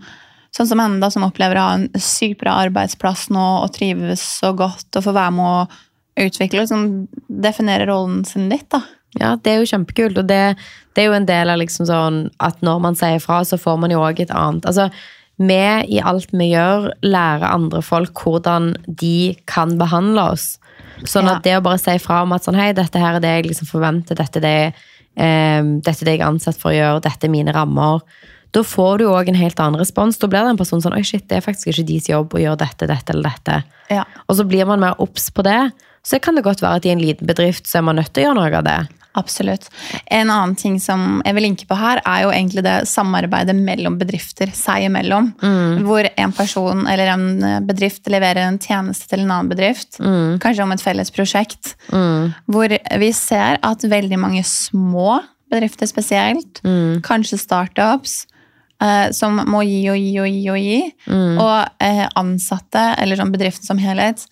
Sånn 0.55 0.69
som 0.69 0.79
henne 0.79 1.01
da, 1.03 1.09
som 1.11 1.25
opplever 1.25 1.57
å 1.59 1.63
ha 1.65 1.71
en 1.75 1.89
sykt 1.99 2.39
bra 2.39 2.53
arbeidsplass 2.63 3.25
nå 3.27 3.43
og 3.65 3.73
trives 3.75 4.21
så 4.37 4.53
godt 4.55 4.95
og 4.95 5.03
får 5.03 5.15
være 5.17 5.33
med 5.35 5.49
å 5.51 6.27
utvikle, 6.27 6.61
liksom 6.61 6.85
definere 7.27 7.89
rollen 7.89 8.21
sin 8.23 8.47
litt, 8.47 8.69
da. 8.71 8.79
Ja, 9.19 9.33
det 9.35 9.51
er 9.51 9.59
jo 9.59 9.67
kjempekult. 9.67 10.19
Og 10.21 10.29
det, 10.29 10.55
det 10.95 11.03
er 11.03 11.09
jo 11.09 11.17
en 11.17 11.27
del 11.27 11.51
av 11.51 11.59
liksom 11.61 11.87
sånn 11.89 12.21
at 12.43 12.63
når 12.65 12.81
man 12.87 12.97
sier 12.99 13.19
fra, 13.23 13.41
så 13.47 13.59
får 13.59 13.79
man 13.83 13.91
jo 13.91 13.99
òg 14.03 14.23
et 14.23 14.31
annet 14.31 14.67
Altså, 14.69 14.89
vi 15.35 15.59
i 15.91 15.99
alt 15.99 16.31
vi 16.31 16.53
gjør, 16.53 16.89
lærer 17.03 17.49
andre 17.49 17.81
folk 17.83 18.23
hvordan 18.23 18.73
de 18.87 19.35
kan 19.51 19.75
behandle 19.79 20.29
oss. 20.35 20.53
Sånn 21.03 21.27
at 21.27 21.43
det 21.43 21.57
å 21.57 21.63
bare 21.65 21.81
si 21.81 21.97
fra 21.99 22.21
om 22.23 22.35
at 22.35 22.45
sånn, 22.45 22.57
hei, 22.59 22.69
dette 22.77 23.01
her 23.01 23.17
er 23.17 23.23
det 23.23 23.33
jeg 23.33 23.49
liksom 23.49 23.67
forventer, 23.67 24.15
dette 24.15 24.39
er 24.39 24.45
det, 24.45 24.85
eh, 25.19 25.59
dette 25.83 25.97
er 25.99 26.07
det 26.07 26.15
jeg 26.15 26.23
er 26.23 26.29
ansatt 26.29 26.59
for 26.61 26.71
å 26.71 26.77
gjøre, 26.77 27.03
dette 27.03 27.27
er 27.27 27.33
mine 27.33 27.55
rammer. 27.55 28.03
Da 28.55 28.63
får 28.63 29.01
du 29.01 29.09
òg 29.11 29.27
en 29.27 29.39
helt 29.39 29.59
annen 29.59 29.81
respons. 29.81 30.17
Da 30.21 30.29
blir 30.31 30.45
det 30.45 30.53
en 30.53 30.59
person 30.61 30.79
sånn 30.83 30.95
Oi, 30.95 31.03
shit, 31.03 31.25
det 31.27 31.41
er 31.41 31.43
faktisk 31.43 31.73
ikke 31.73 31.87
deres 31.89 32.07
jobb 32.07 32.37
å 32.37 32.39
gjøre 32.39 32.61
dette, 32.63 32.87
dette 32.87 33.11
eller 33.11 33.35
dette. 33.35 33.57
Ja. 33.91 34.05
Og 34.29 34.39
så 34.39 34.45
blir 34.47 34.67
man 34.69 34.79
mer 34.79 35.01
obs 35.03 35.27
på 35.35 35.43
det. 35.43 35.73
så 36.05 36.19
kan 36.21 36.35
det 36.37 36.45
godt 36.45 36.61
være 36.61 36.77
at 36.77 36.85
i 36.85 36.91
en 36.93 37.01
liten 37.01 37.25
bedrift 37.25 37.65
så 37.65 37.79
er 37.79 37.81
man 37.81 37.97
nødt 37.97 38.13
til 38.13 38.21
å 38.21 38.25
gjøre 38.27 38.37
noe 38.37 38.57
av 38.59 38.63
det. 38.63 39.04
Absolutt. 39.15 39.69
En 40.11 40.29
annen 40.29 40.55
ting 40.59 40.79
som 40.83 41.21
jeg 41.25 41.37
vil 41.37 41.47
linke 41.47 41.67
på 41.69 41.77
her, 41.79 42.01
er 42.03 42.25
jo 42.25 42.33
egentlig 42.35 42.65
det 42.65 42.75
samarbeidet 42.89 43.55
mellom 43.55 43.97
bedrifter 44.01 44.51
seg 44.55 44.89
imellom. 44.89 45.31
Hvor 45.85 46.07
en 46.11 46.35
person 46.35 46.85
eller 46.91 47.13
en 47.13 47.25
bedrift 47.67 48.07
leverer 48.11 48.43
en 48.45 48.59
tjeneste 48.59 49.07
til 49.11 49.23
en 49.23 49.31
annen 49.31 49.51
bedrift. 49.53 49.99
Kanskje 50.43 50.65
om 50.65 50.75
et 50.75 50.83
felles 50.83 51.11
prosjekt. 51.15 51.75
Hvor 52.51 52.75
vi 52.75 53.11
ser 53.15 53.59
at 53.63 53.87
veldig 53.87 54.19
mange 54.19 54.43
små 54.47 55.21
bedrifter 55.51 55.87
spesielt, 55.87 56.61
kanskje 57.05 57.37
startups, 57.39 58.25
eh, 58.81 59.11
som 59.15 59.37
må 59.47 59.61
gi 59.63 59.83
og 59.91 59.99
gi 60.01 60.11
og 60.19 60.27
gi 60.27 60.49
og 60.51 60.59
gi. 60.59 60.79
Og 61.39 61.85
eh, 61.85 62.03
ansatte, 62.19 62.83
eller 62.99 63.19
sånn 63.19 63.31
bedriften 63.35 63.69
som 63.69 63.79
helhet, 63.79 64.25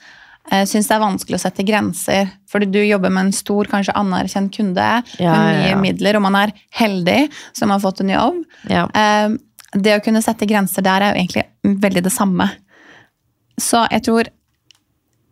syns 0.67 0.89
det 0.89 0.95
er 0.95 1.01
vanskelig 1.03 1.37
å 1.39 1.43
sette 1.45 1.63
grenser. 1.67 2.29
Fordi 2.51 2.67
du 2.71 2.81
jobber 2.83 3.13
med 3.13 3.29
en 3.29 3.35
stor, 3.35 3.69
kanskje 3.71 3.95
anerkjent 3.97 4.53
kunde 4.55 4.89
Ja, 5.17 5.31
med 5.31 5.61
mye 5.61 5.71
ja. 5.71 5.79
midler, 5.79 6.19
og 6.19 6.25
man 6.25 6.35
er 6.35 6.53
heldig 6.75 7.29
som 7.55 7.71
har 7.73 7.81
fått 7.83 8.03
en 8.03 8.11
jobb. 8.13 8.43
Ja. 8.69 8.85
Eh, 8.91 9.37
det 9.73 9.97
å 9.97 10.03
kunne 10.05 10.21
sette 10.21 10.45
grenser 10.49 10.85
der 10.85 11.01
er 11.01 11.13
jo 11.13 11.23
egentlig 11.23 11.47
veldig 11.87 12.03
det 12.05 12.13
samme. 12.13 12.49
Så 13.61 13.85
jeg 13.91 14.03
tror 14.05 14.29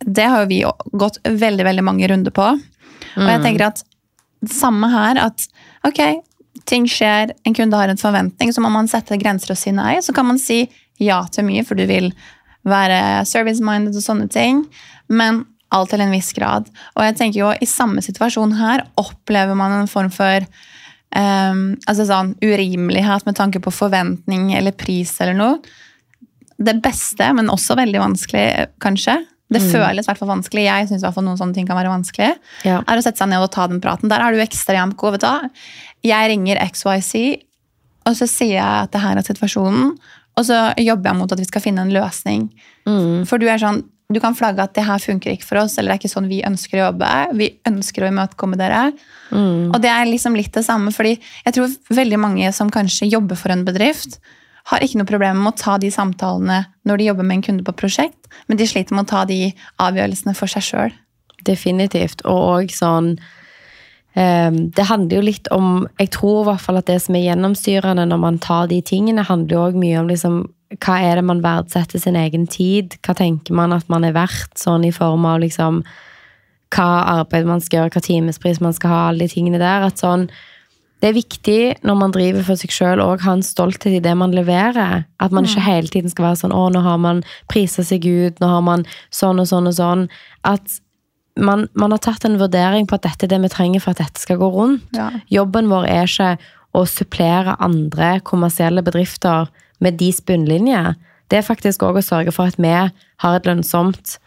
Det 0.01 0.25
har 0.25 0.41
jo 0.41 0.49
vi 0.49 0.63
gått 0.97 1.19
veldig, 1.21 1.63
veldig 1.65 1.83
mange 1.85 2.07
runder 2.09 2.33
på. 2.33 2.45
Og 3.21 3.27
jeg 3.29 3.41
tenker 3.43 3.67
at 3.67 3.83
det 4.41 4.49
samme 4.49 4.87
her, 4.89 5.19
at 5.21 5.43
ok, 5.85 5.99
ting 6.65 6.87
skjer, 6.89 7.35
en 7.45 7.53
kunde 7.53 7.77
har 7.77 7.91
en 7.91 8.01
forventning, 8.01 8.49
så 8.49 8.63
må 8.65 8.71
man 8.73 8.89
sette 8.89 9.19
grenser 9.21 9.53
og 9.53 9.59
si 9.61 9.69
nei. 9.75 9.99
Så 10.01 10.15
kan 10.17 10.25
man 10.25 10.39
si 10.41 10.63
ja 10.97 11.19
til 11.29 11.45
mye, 11.45 11.61
for 11.67 11.77
du 11.77 11.85
vil 11.85 12.09
være 12.67 13.23
service-minded 13.29 13.97
og 13.97 14.05
sånne 14.05 14.27
ting. 14.31 14.65
Men 15.11 15.45
alt 15.71 15.93
til 15.93 16.03
en 16.03 16.13
viss 16.13 16.33
grad. 16.35 16.67
Og 16.97 17.05
jeg 17.05 17.17
tenker 17.19 17.39
jo, 17.41 17.51
i 17.55 17.69
samme 17.69 18.03
situasjon 18.03 18.57
her 18.59 18.85
opplever 18.99 19.55
man 19.57 19.79
en 19.79 19.89
form 19.89 20.11
for 20.13 20.43
um, 21.15 21.63
altså 21.87 22.07
sånn 22.09 22.33
urimelighet 22.43 23.27
med 23.27 23.37
tanke 23.39 23.61
på 23.63 23.73
forventning 23.73 24.51
eller 24.57 24.75
pris 24.75 25.13
eller 25.23 25.37
noe. 25.37 25.59
Det 26.61 26.75
beste, 26.83 27.31
men 27.33 27.49
også 27.49 27.77
veldig 27.79 28.01
vanskelig, 28.03 28.47
kanskje. 28.83 29.21
Det 29.51 29.59
føles 29.59 30.05
i 30.05 30.07
hvert 30.07 30.21
vanskelig. 30.29 30.63
Jeg 30.63 30.87
syns 30.87 31.03
noen 31.17 31.39
sånne 31.39 31.55
ting 31.57 31.65
kan 31.67 31.75
være 31.75 31.91
vanskelig. 31.91 32.29
Ja. 32.63 32.79
Er 32.85 32.99
å 32.99 33.03
sette 33.03 33.19
seg 33.19 33.31
ned 33.31 33.43
og 33.43 33.51
ta 33.51 33.65
den 33.67 33.81
praten. 33.83 34.11
Der 34.11 34.23
er 34.23 34.31
du 34.31 34.39
ekstremt 34.39 34.95
god. 34.99 35.17
vet 35.17 35.25
du? 35.25 35.63
Jeg 36.07 36.29
ringer 36.31 36.61
XYZ, 36.71 37.41
og 38.07 38.15
så 38.17 38.27
sier 38.29 38.55
jeg 38.55 38.85
at 38.85 38.93
det 38.93 39.01
her 39.03 39.19
er 39.19 39.27
situasjonen. 39.27 39.91
Og 40.39 40.45
så 40.47 40.59
jobber 40.79 41.11
jeg 41.11 41.19
mot 41.19 41.31
at 41.33 41.41
vi 41.41 41.47
skal 41.49 41.63
finne 41.63 41.83
en 41.85 41.93
løsning. 41.93 42.45
For 43.27 43.41
du 43.41 43.47
er 43.51 43.59
sånn, 43.61 43.83
du 44.11 44.19
kan 44.19 44.35
flagge 44.35 44.63
at 44.63 44.73
det 44.75 44.83
her 44.83 44.99
funker 44.99 45.31
ikke 45.31 45.47
for 45.47 45.61
oss, 45.61 45.77
eller 45.77 45.91
det 45.91 45.95
er 45.95 46.01
ikke 46.01 46.11
sånn 46.11 46.29
vi 46.31 46.41
ønsker 46.47 46.79
å 46.79 46.85
jobbe. 46.89 47.09
Vi 47.39 47.47
ønsker 47.69 48.03
å 48.03 48.11
imøtekomme 48.11 48.59
dere. 48.59 48.91
Og 49.71 49.79
det 49.83 49.91
er 49.91 50.09
liksom 50.09 50.35
litt 50.35 50.53
det 50.55 50.65
samme, 50.67 50.91
fordi 50.95 51.17
jeg 51.45 51.55
tror 51.55 51.75
veldig 51.95 52.19
mange 52.19 52.51
som 52.55 52.71
kanskje 52.73 53.11
jobber 53.11 53.39
for 53.39 53.53
en 53.53 53.65
bedrift, 53.67 54.19
har 54.69 54.83
ikke 54.85 54.99
noe 54.99 55.09
problem 55.09 55.39
med 55.41 55.53
å 55.53 55.57
ta 55.57 55.77
de 55.81 55.89
samtalene 55.89 56.59
når 56.85 56.99
de 56.99 57.05
jobber 57.07 57.25
med 57.25 57.39
en 57.39 57.45
kunde 57.47 57.63
på 57.65 57.73
prosjekt, 57.79 58.27
men 58.47 58.59
de 58.59 58.67
sliter 58.69 58.93
med 58.93 59.07
å 59.07 59.09
ta 59.09 59.23
de 59.25 59.39
avgjørelsene 59.81 60.35
for 60.37 60.51
seg 60.51 60.67
sjøl. 60.67 60.93
Definitivt. 61.47 62.21
Og 62.29 62.41
òg 62.59 62.75
sånn 62.75 63.15
Det 64.13 64.83
handler 64.89 65.15
jo 65.15 65.23
litt 65.23 65.47
om 65.55 65.87
Jeg 65.95 66.09
tror 66.11 66.41
i 66.41 66.47
hvert 66.49 66.63
fall 66.65 66.79
at 66.81 66.89
det 66.89 66.97
som 66.99 67.15
er 67.15 67.29
gjennomstyrende 67.29 68.03
når 68.09 68.19
man 68.19 68.39
tar 68.43 68.67
de 68.67 68.81
tingene, 68.83 69.23
handler 69.23 69.55
jo 69.55 69.61
òg 69.69 69.77
mye 69.79 70.01
om 70.01 70.09
liksom 70.11 70.41
hva 70.79 70.97
er 71.03 71.19
det 71.19 71.25
man 71.27 71.41
verdsetter 71.43 71.99
sin 71.99 72.15
egen 72.15 72.45
tid? 72.47 72.95
Hva 73.03 73.15
tenker 73.17 73.55
man 73.55 73.73
at 73.75 73.89
man 73.91 74.05
er 74.07 74.15
verdt, 74.15 74.55
sånn 74.59 74.85
i 74.87 74.93
form 74.95 75.25
av 75.27 75.41
liksom 75.43 75.81
hva 76.71 76.87
arbeid 77.19 77.49
man 77.49 77.63
skal 77.63 77.81
gjøre, 77.81 77.93
hva 77.97 78.03
timespris 78.05 78.61
man 78.63 78.75
skal 78.75 78.93
ha, 78.93 79.01
alle 79.09 79.25
de 79.25 79.33
tingene 79.33 79.59
der. 79.59 79.83
At 79.89 79.99
sånn, 79.99 80.29
det 81.01 81.09
er 81.09 81.17
viktig 81.17 81.59
når 81.87 81.97
man 81.99 82.13
driver 82.15 82.45
for 82.47 82.61
seg 82.61 82.71
sjøl 82.71 83.01
å 83.03 83.09
ha 83.19 83.33
en 83.33 83.43
stolthet 83.43 83.97
i 83.97 84.03
det 84.03 84.13
man 84.15 84.35
leverer. 84.35 85.03
At 85.19 85.35
man 85.35 85.49
ikke 85.49 85.65
hele 85.65 85.91
tiden 85.91 86.13
skal 86.13 86.29
være 86.29 86.39
sånn 86.43 86.55
'Å, 86.55 86.69
nå 86.71 86.83
har 86.85 86.97
man 86.97 87.23
prisa 87.49 87.83
seg 87.83 88.05
ut, 88.05 88.39
nå 88.39 88.47
har 88.47 88.61
man 88.61 88.85
sånn 89.11 89.41
og 89.41 89.47
sånn 89.51 89.67
og 89.67 89.75
sånn'. 89.75 90.07
At 90.45 90.79
man, 91.39 91.67
man 91.73 91.93
har 91.93 92.01
tatt 92.03 92.25
en 92.27 92.39
vurdering 92.39 92.87
på 92.87 92.97
at 92.97 93.05
dette 93.05 93.27
er 93.27 93.33
det 93.33 93.41
vi 93.45 93.51
trenger 93.53 93.83
for 93.83 93.93
at 93.93 94.01
dette 94.03 94.21
skal 94.21 94.39
gå 94.41 94.49
rundt. 94.51 94.83
Ja. 94.97 95.09
Jobben 95.31 95.69
vår 95.71 95.87
er 95.89 96.09
ikke 96.09 96.33
å 96.77 96.85
supplere 96.87 97.57
andre 97.63 98.17
kommersielle 98.27 98.83
bedrifter 98.83 99.51
med 99.83 99.99
deres 99.99 100.21
bunnlinje. 100.23 100.95
Det 101.31 101.39
er 101.39 101.47
faktisk 101.47 101.83
òg 101.87 101.99
å 101.99 102.05
sørge 102.05 102.33
for 102.35 102.51
at 102.51 102.59
vi 102.59 102.71
har 102.71 103.37
et 103.37 103.47
lønnsomt 103.47 104.17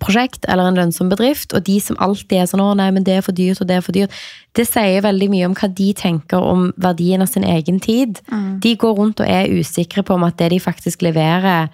prosjekt 0.00 0.46
eller 0.48 0.70
en 0.70 0.78
lønnsom 0.78 1.10
bedrift, 1.12 1.52
og 1.52 1.66
de 1.66 1.78
som 1.82 1.98
alltid 2.00 2.38
er 2.38 2.46
sånn 2.48 2.60
'Å, 2.60 2.76
nei, 2.76 2.90
men 2.90 3.04
det 3.04 3.16
er 3.16 3.20
for 3.20 3.32
dyrt, 3.32 3.60
og 3.60 3.68
det 3.68 3.76
er 3.76 3.80
for 3.80 3.92
dyrt', 3.92 4.10
det 4.54 4.66
sier 4.66 5.02
veldig 5.02 5.28
mye 5.30 5.46
om 5.46 5.54
hva 5.54 5.68
de 5.74 5.92
tenker 5.92 6.38
om 6.38 6.72
verdien 6.78 7.22
av 7.22 7.28
sin 7.28 7.44
egen 7.44 7.80
tid. 7.80 8.20
De 8.60 8.76
går 8.76 8.96
rundt 8.96 9.20
og 9.20 9.26
er 9.28 9.52
usikre 9.52 10.02
på 10.02 10.14
om 10.14 10.24
at 10.24 10.36
det 10.38 10.50
de 10.50 10.60
faktisk 10.60 11.02
leverer, 11.02 11.68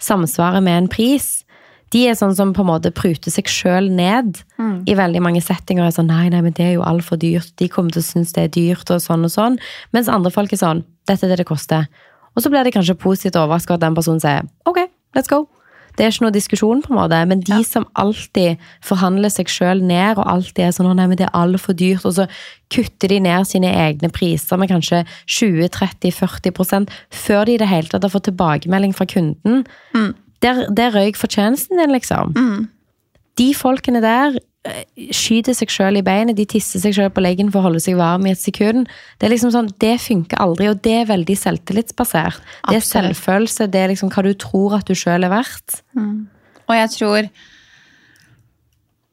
samsvarer 0.00 0.62
med 0.62 0.78
en 0.78 0.88
pris. 0.88 1.43
De 1.94 2.02
er 2.10 2.16
sånn 2.18 2.34
som 2.34 2.50
på 2.56 2.64
en 2.64 2.70
måte 2.72 2.90
pruter 2.90 3.30
seg 3.30 3.46
sjøl 3.50 3.86
ned 3.94 4.40
i 4.90 4.96
veldig 4.98 5.22
mange 5.22 5.42
settinger. 5.44 5.86
er 5.86 5.94
sånn, 5.94 6.10
nei, 6.10 6.28
nei, 6.28 6.40
men 6.42 6.52
det 6.56 6.66
er 6.66 6.72
jo 6.74 6.82
altfor 6.82 7.20
dyrt. 7.22 7.52
De 7.60 7.68
kommer 7.70 7.94
til 7.94 8.02
å 8.02 8.08
synes 8.08 8.34
det 8.34 8.48
er 8.48 8.54
dyrt, 8.56 8.90
og 8.90 9.00
sånn 9.00 9.24
og 9.24 9.30
sånn. 9.30 9.58
Mens 9.94 10.10
andre 10.10 10.32
folk 10.34 10.52
er 10.52 10.58
sånn, 10.58 10.84
dette 11.06 11.24
er 11.24 11.30
det 11.30 11.44
det 11.44 11.46
koster. 11.46 11.86
Og 12.34 12.42
så 12.42 12.50
blir 12.50 12.66
de 12.66 12.74
kanskje 12.74 12.98
positivt 12.98 13.38
overrasket 13.38 13.76
at 13.76 13.84
den 13.86 13.94
personen 13.94 14.20
sier, 14.20 14.42
ok, 14.66 14.88
let's 15.14 15.30
go. 15.30 15.46
Det 15.94 16.02
er 16.02 16.10
ikke 16.10 16.24
noe 16.24 16.34
diskusjon, 16.34 16.80
på 16.82 16.90
en 16.90 16.98
måte, 16.98 17.20
men 17.30 17.44
de 17.46 17.60
som 17.62 17.86
alltid 17.94 18.58
forhandler 18.82 19.30
seg 19.30 19.46
sjøl 19.46 19.78
ned, 19.86 20.18
og 20.18 20.26
alltid 20.26 20.64
er 20.64 20.74
sånn 20.74 20.90
nei, 20.98 21.06
men 21.06 21.20
det 21.20 21.28
er 21.28 21.36
altfor 21.38 21.76
dyrt, 21.78 22.02
og 22.08 22.16
så 22.16 22.26
kutter 22.74 23.12
de 23.14 23.20
ned 23.22 23.46
sine 23.46 23.70
egne 23.70 24.10
priser 24.10 24.58
med 24.58 24.72
kanskje 24.72 25.04
20-30-40% 25.30 26.90
før 27.14 27.46
de 27.46 27.54
i 27.54 27.62
det 27.62 27.70
hele 27.70 27.86
tatt 27.92 28.02
har 28.02 28.10
fått 28.10 28.26
tilbakemelding 28.32 28.96
fra 28.96 29.06
kunden. 29.06 29.62
Der, 30.44 30.66
der 30.76 30.92
røyk 30.92 31.16
fortjenesten 31.16 31.80
din, 31.80 31.94
liksom. 31.94 32.34
De 33.40 33.48
folkene 33.56 34.02
der 34.04 34.36
eh, 34.68 34.84
skyter 35.14 35.56
seg 35.56 35.72
sjøl 35.72 35.96
i 35.98 36.04
beinet, 36.04 36.36
de 36.36 36.44
tisser 36.48 36.82
seg 36.82 36.94
sjøl 36.96 37.08
på 37.14 37.24
leggen 37.24 37.48
for 37.50 37.62
å 37.62 37.70
holde 37.70 37.80
seg 37.82 37.96
varm 37.98 38.28
i 38.28 38.34
et 38.34 38.42
sekund. 38.42 38.90
Det 39.18 39.26
er 39.26 39.32
liksom 39.32 39.54
sånn, 39.54 39.72
det 39.82 39.96
funker 40.04 40.42
aldri, 40.44 40.68
og 40.70 40.82
det 40.84 40.98
er 41.00 41.10
veldig 41.10 41.36
selvtillitsbasert. 41.40 42.44
Det 42.68 42.78
er 42.78 42.86
selvfølelse, 42.86 43.70
det 43.72 43.80
er 43.80 43.90
liksom 43.94 44.12
hva 44.12 44.26
du 44.26 44.34
tror 44.38 44.78
at 44.78 44.86
du 44.90 44.94
sjøl 44.98 45.26
er 45.26 45.32
verdt. 45.32 45.80
Og 46.64 46.74
jeg 46.78 46.92
tror 46.94 47.20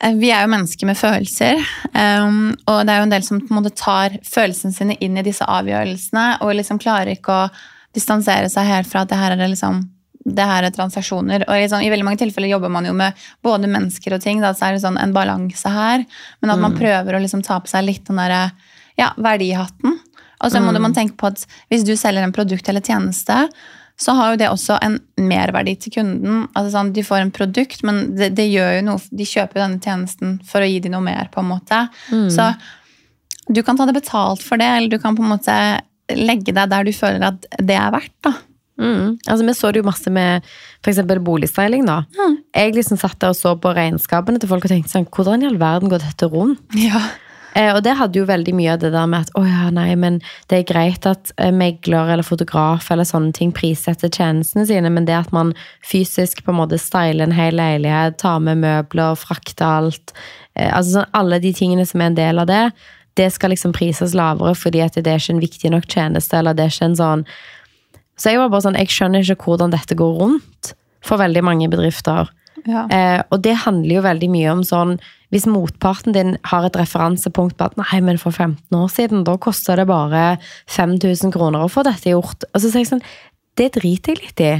eh, 0.03 0.13
Vi 0.19 0.29
er 0.31 0.45
jo 0.45 0.51
mennesker 0.53 0.87
med 0.91 0.99
følelser. 0.99 1.63
um, 1.95 2.51
og 2.67 2.83
det 2.85 2.93
er 2.93 3.01
jo 3.01 3.07
en 3.07 3.15
del 3.15 3.25
som 3.27 3.41
på 3.41 3.51
en 3.53 3.61
måte 3.61 3.73
tar 3.75 4.19
følelsene 4.27 4.75
sine 4.75 4.99
inn 4.99 5.17
i 5.17 5.25
disse 5.25 5.47
avgjørelsene 5.47 6.27
og 6.41 6.55
liksom 6.59 6.79
klarer 6.81 7.15
ikke 7.15 7.31
å 7.45 7.49
distansere 7.95 8.47
seg 8.51 8.69
helt 8.69 8.87
fra 8.87 9.03
at 9.03 9.11
det 9.11 9.19
her 9.19 9.33
er 9.33 9.41
det 9.41 9.51
liksom 9.51 9.81
det 10.25 10.45
her 10.45 10.67
er 10.67 10.73
transaksjoner. 10.75 11.47
Og 11.47 11.63
liksom, 11.63 11.81
I 11.81 11.89
veldig 11.89 12.05
mange 12.05 12.21
tilfeller 12.21 12.51
jobber 12.51 12.69
man 12.73 12.85
jo 12.85 12.93
med 12.93 13.17
både 13.45 13.69
mennesker 13.71 14.15
og 14.17 14.21
ting. 14.21 14.41
Da, 14.43 14.53
så 14.53 14.67
er 14.67 14.77
det 14.77 14.83
sånn 14.83 14.99
en 15.01 15.15
balanse 15.15 15.71
her. 15.71 16.05
Men 16.41 16.53
at 16.53 16.61
man 16.61 16.77
prøver 16.77 17.17
å 17.17 17.21
liksom 17.23 17.43
ta 17.45 17.59
på 17.63 17.71
seg 17.71 17.87
litt 17.87 18.05
den 18.09 18.21
derre 18.21 18.51
ja, 18.99 19.11
verdihatten. 19.17 19.99
Og 20.41 20.51
så 20.51 20.61
må 20.61 20.73
man 20.81 20.93
tenke 20.97 21.17
på 21.17 21.29
at 21.29 21.45
hvis 21.69 21.85
du 21.85 21.93
selger 21.97 22.25
en 22.25 22.33
produkt 22.33 22.69
eller 22.69 22.81
tjeneste, 22.81 23.47
så 24.01 24.15
har 24.17 24.31
jo 24.31 24.39
det 24.41 24.49
også 24.49 24.79
en 24.81 24.95
merverdi 25.21 25.75
til 25.77 25.93
kunden. 25.93 26.47
Altså 26.57 26.71
sånn, 26.73 26.93
De 26.95 27.03
får 27.05 27.21
en 27.21 27.33
produkt, 27.33 27.83
men 27.85 28.15
det, 28.17 28.31
det 28.37 28.47
gjør 28.49 28.79
jo 28.79 28.85
noe, 28.87 29.03
de 29.13 29.27
kjøper 29.29 29.59
jo 29.59 29.65
denne 29.65 29.83
tjenesten 29.83 30.39
for 30.47 30.63
å 30.63 30.69
gi 30.69 30.79
dem 30.81 30.95
noe 30.95 31.05
mer. 31.05 31.29
på 31.33 31.43
en 31.43 31.51
måte. 31.51 31.83
Så 32.33 32.47
du 33.51 33.61
kan 33.65 33.77
ta 33.77 33.85
det 33.85 33.97
betalt 33.99 34.41
for 34.45 34.57
det, 34.61 34.65
eller 34.65 34.89
du 34.89 34.97
kan 35.01 35.17
på 35.17 35.25
en 35.25 35.33
måte 35.35 35.57
legge 36.17 36.53
deg 36.53 36.71
der 36.71 36.87
du 36.87 36.91
føler 36.95 37.27
at 37.29 37.45
det 37.61 37.77
er 37.77 37.93
verdt. 37.93 38.15
da. 38.25 38.33
Mm. 38.81 39.17
Altså, 39.27 39.45
vi 39.45 39.57
så 39.57 39.71
det 39.71 39.83
jo 39.83 39.87
masse 39.87 40.11
med 40.13 40.47
eksempel 40.89 41.21
boligstyling. 41.23 41.85
da. 41.85 42.01
Jeg 42.57 42.75
liksom 42.75 42.99
satt 42.99 43.19
der 43.21 43.35
og 43.35 43.37
så 43.37 43.55
på 43.55 43.73
regnskapene 43.77 44.41
til 44.41 44.49
folk 44.49 44.65
og 44.65 44.73
tenkte 44.73 44.91
sånn, 44.91 45.09
hvordan 45.13 45.43
i 45.43 45.51
all 45.51 45.59
verden 45.61 45.91
går 45.91 46.01
dette 46.03 46.31
rundt? 46.31 46.63
Ja. 46.75 47.05
Eh, 47.53 47.71
og 47.75 47.81
det 47.83 47.97
hadde 47.99 48.19
jo 48.19 48.27
veldig 48.29 48.53
mye 48.55 48.75
av 48.75 48.79
det 48.83 48.93
der 48.93 49.07
med 49.11 49.25
at 49.25 49.33
å 49.35 49.43
ja, 49.43 49.67
nei, 49.75 49.89
men 49.99 50.21
det 50.51 50.61
er 50.61 50.69
greit 50.69 51.07
at 51.09 51.33
eh, 51.35 51.51
megler 51.51 52.13
eller 52.13 52.23
fotograf 52.23 52.87
eller 52.93 53.07
sånne 53.07 53.33
ting 53.35 53.51
prissetter 53.55 54.11
tjenestene 54.11 54.63
sine, 54.69 54.91
men 54.93 55.07
det 55.09 55.17
at 55.17 55.33
man 55.35 55.51
fysisk 55.83 56.45
på 56.45 56.53
en 56.53 56.61
måte 56.61 56.79
styler 56.79 57.27
en 57.27 57.35
hel 57.35 57.59
leilighet, 57.59 58.21
tar 58.23 58.39
med 58.43 58.63
møbler, 58.63 59.19
frakter 59.19 59.67
alt, 59.67 60.15
eh, 60.55 60.71
altså 60.71 61.01
sånn, 61.01 61.11
alle 61.17 61.41
de 61.43 61.51
tingene 61.57 61.87
som 61.87 62.03
er 62.03 62.13
en 62.13 62.19
del 62.21 62.43
av 62.43 62.47
det, 62.51 62.65
det 63.19 63.27
skal 63.35 63.51
liksom 63.51 63.75
prises 63.75 64.15
lavere 64.15 64.55
fordi 64.55 64.85
at 64.85 64.95
det 64.95 65.11
er 65.11 65.19
ikke 65.19 65.35
en 65.35 65.43
viktig 65.43 65.73
nok 65.73 65.89
tjeneste, 65.91 66.37
eller 66.39 66.55
det 66.55 66.69
er 66.69 66.75
ikke 66.77 66.93
en 66.93 67.01
sånn 67.01 67.25
Så 68.21 68.29
jeg 68.29 68.41
var 68.41 68.51
bare 68.53 68.67
sånn, 68.67 68.77
jeg 68.77 68.93
skjønner 68.93 69.25
ikke 69.25 69.49
hvordan 69.49 69.73
dette 69.73 69.97
går 69.97 70.13
rundt 70.19 70.75
for 71.01 71.17
veldig 71.21 71.41
mange 71.45 71.69
bedrifter. 71.71 72.29
Ja. 72.67 72.85
Eh, 72.93 73.19
og 73.33 73.41
det 73.41 73.55
handler 73.63 73.95
jo 73.95 74.03
veldig 74.05 74.27
mye 74.29 74.49
om 74.51 74.59
sånn 74.61 74.91
Hvis 75.33 75.47
motparten 75.49 76.13
din 76.13 76.35
har 76.45 76.67
et 76.67 76.75
referansepunkt 76.77 77.55
på 77.57 77.65
at 77.65 77.77
nei, 77.79 78.01
men 78.05 78.19
for 78.21 78.35
15 78.35 78.75
år 78.77 78.91
siden, 78.91 79.23
da 79.25 79.33
kosta 79.41 79.77
det 79.79 79.87
bare 79.89 80.35
5000 80.69 81.31
kroner 81.33 81.63
å 81.63 81.71
få 81.71 81.85
dette 81.87 82.11
gjort. 82.11 82.43
Og 82.51 82.59
så 82.59 82.67
sier 82.67 82.83
jeg 82.83 82.91
sånn 82.91 83.05
Det 83.57 83.71
driter 83.79 84.13
jeg 84.13 84.21
litt 84.21 84.43
i. 84.43 84.53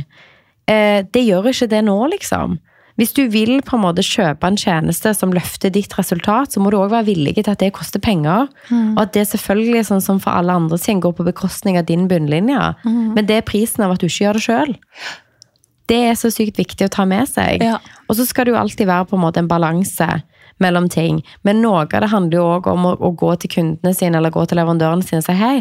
Eh, 0.71 1.03
det 1.03 1.25
gjør 1.27 1.51
ikke 1.51 1.69
det 1.75 1.83
nå, 1.85 1.97
liksom. 2.15 2.57
Hvis 2.99 3.13
du 3.17 3.23
vil 3.31 3.61
på 3.65 3.77
en 3.77 3.83
måte 3.85 4.03
kjøpe 4.05 4.47
en 4.47 4.59
tjeneste 4.59 5.13
som 5.15 5.33
løfter 5.35 5.71
ditt 5.73 5.93
resultat, 5.97 6.53
så 6.53 6.61
må 6.63 6.71
du 6.71 6.77
òg 6.79 6.91
være 6.91 7.07
villig 7.11 7.35
til 7.39 7.51
at 7.53 7.61
det 7.63 7.71
koster 7.77 8.03
penger. 8.03 8.49
Og 8.95 9.01
at 9.05 9.13
det 9.15 9.27
selvfølgelig, 9.31 9.85
sånn 9.87 10.03
som 10.03 10.19
for 10.23 10.35
alle 10.35 10.55
andre 10.59 10.79
sin, 10.81 11.01
går 11.03 11.15
på 11.17 11.27
bekostning 11.27 11.79
av 11.79 11.87
din 11.89 12.07
bunnlinje. 12.11 12.73
Men 13.15 13.27
det 13.29 13.41
er 13.41 13.47
prisen 13.47 13.85
av 13.85 13.95
at 13.95 14.03
du 14.03 14.09
ikke 14.09 14.25
gjør 14.25 14.39
det 14.39 14.45
sjøl. 14.47 14.75
Det 15.91 16.01
er 16.11 16.15
så 16.15 16.31
sykt 16.31 16.59
viktig 16.59 16.87
å 16.87 16.93
ta 16.93 17.05
med 17.09 17.27
seg. 17.27 17.63
Ja. 17.63 17.79
Og 18.07 18.15
så 18.19 18.25
skal 18.27 18.47
det 18.47 18.53
jo 18.53 18.59
alltid 18.61 18.87
være 18.87 19.09
på 19.09 19.17
en 19.17 19.25
måte 19.25 19.41
en 19.41 19.49
balanse 19.51 20.07
mellom 20.61 20.87
ting. 20.91 21.21
Men 21.47 21.61
noe 21.63 21.83
av 21.83 22.03
det 22.03 22.11
handler 22.11 22.37
jo 22.37 22.49
òg 22.55 22.69
om 22.71 22.85
å, 22.91 22.95
å 22.95 23.11
gå 23.17 23.33
til 23.41 23.51
kundene 23.55 23.95
sine 23.97 24.19
eller 24.19 24.33
gå 24.33 24.45
til 24.45 24.61
leverandørene 24.61 25.05
sine 25.05 25.23
og 25.23 25.27
si 25.27 25.37
hei, 25.39 25.55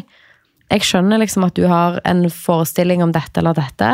jeg 0.71 0.87
skjønner 0.87 1.19
liksom 1.19 1.47
at 1.49 1.57
du 1.59 1.65
har 1.67 1.99
en 2.07 2.25
forestilling 2.31 3.03
om 3.03 3.13
dette 3.15 3.41
eller 3.43 3.57
dette. 3.59 3.91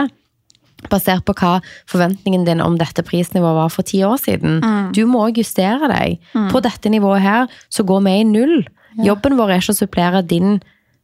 Basert 0.93 1.25
på 1.27 1.35
hva 1.39 1.61
forventningen 1.91 2.45
din 2.47 2.61
om 2.61 2.77
dette 2.79 3.03
prisnivået 3.07 3.57
var 3.59 3.69
for 3.75 3.83
ti 3.87 4.03
år 4.07 4.17
siden. 4.23 4.61
Du 4.95 5.05
må 5.07 5.27
justere 5.37 5.89
deg. 5.93 6.19
På 6.53 6.61
dette 6.65 6.89
nivået 6.93 7.23
her 7.23 7.47
så 7.71 7.83
går 7.87 8.05
vi 8.07 8.21
i 8.21 8.25
null. 8.25 8.67
Jobben 9.05 9.37
vår 9.37 9.51
er 9.51 9.61
ikke 9.61 9.75
å 9.75 9.81
supplere 9.83 10.23
din 10.25 10.61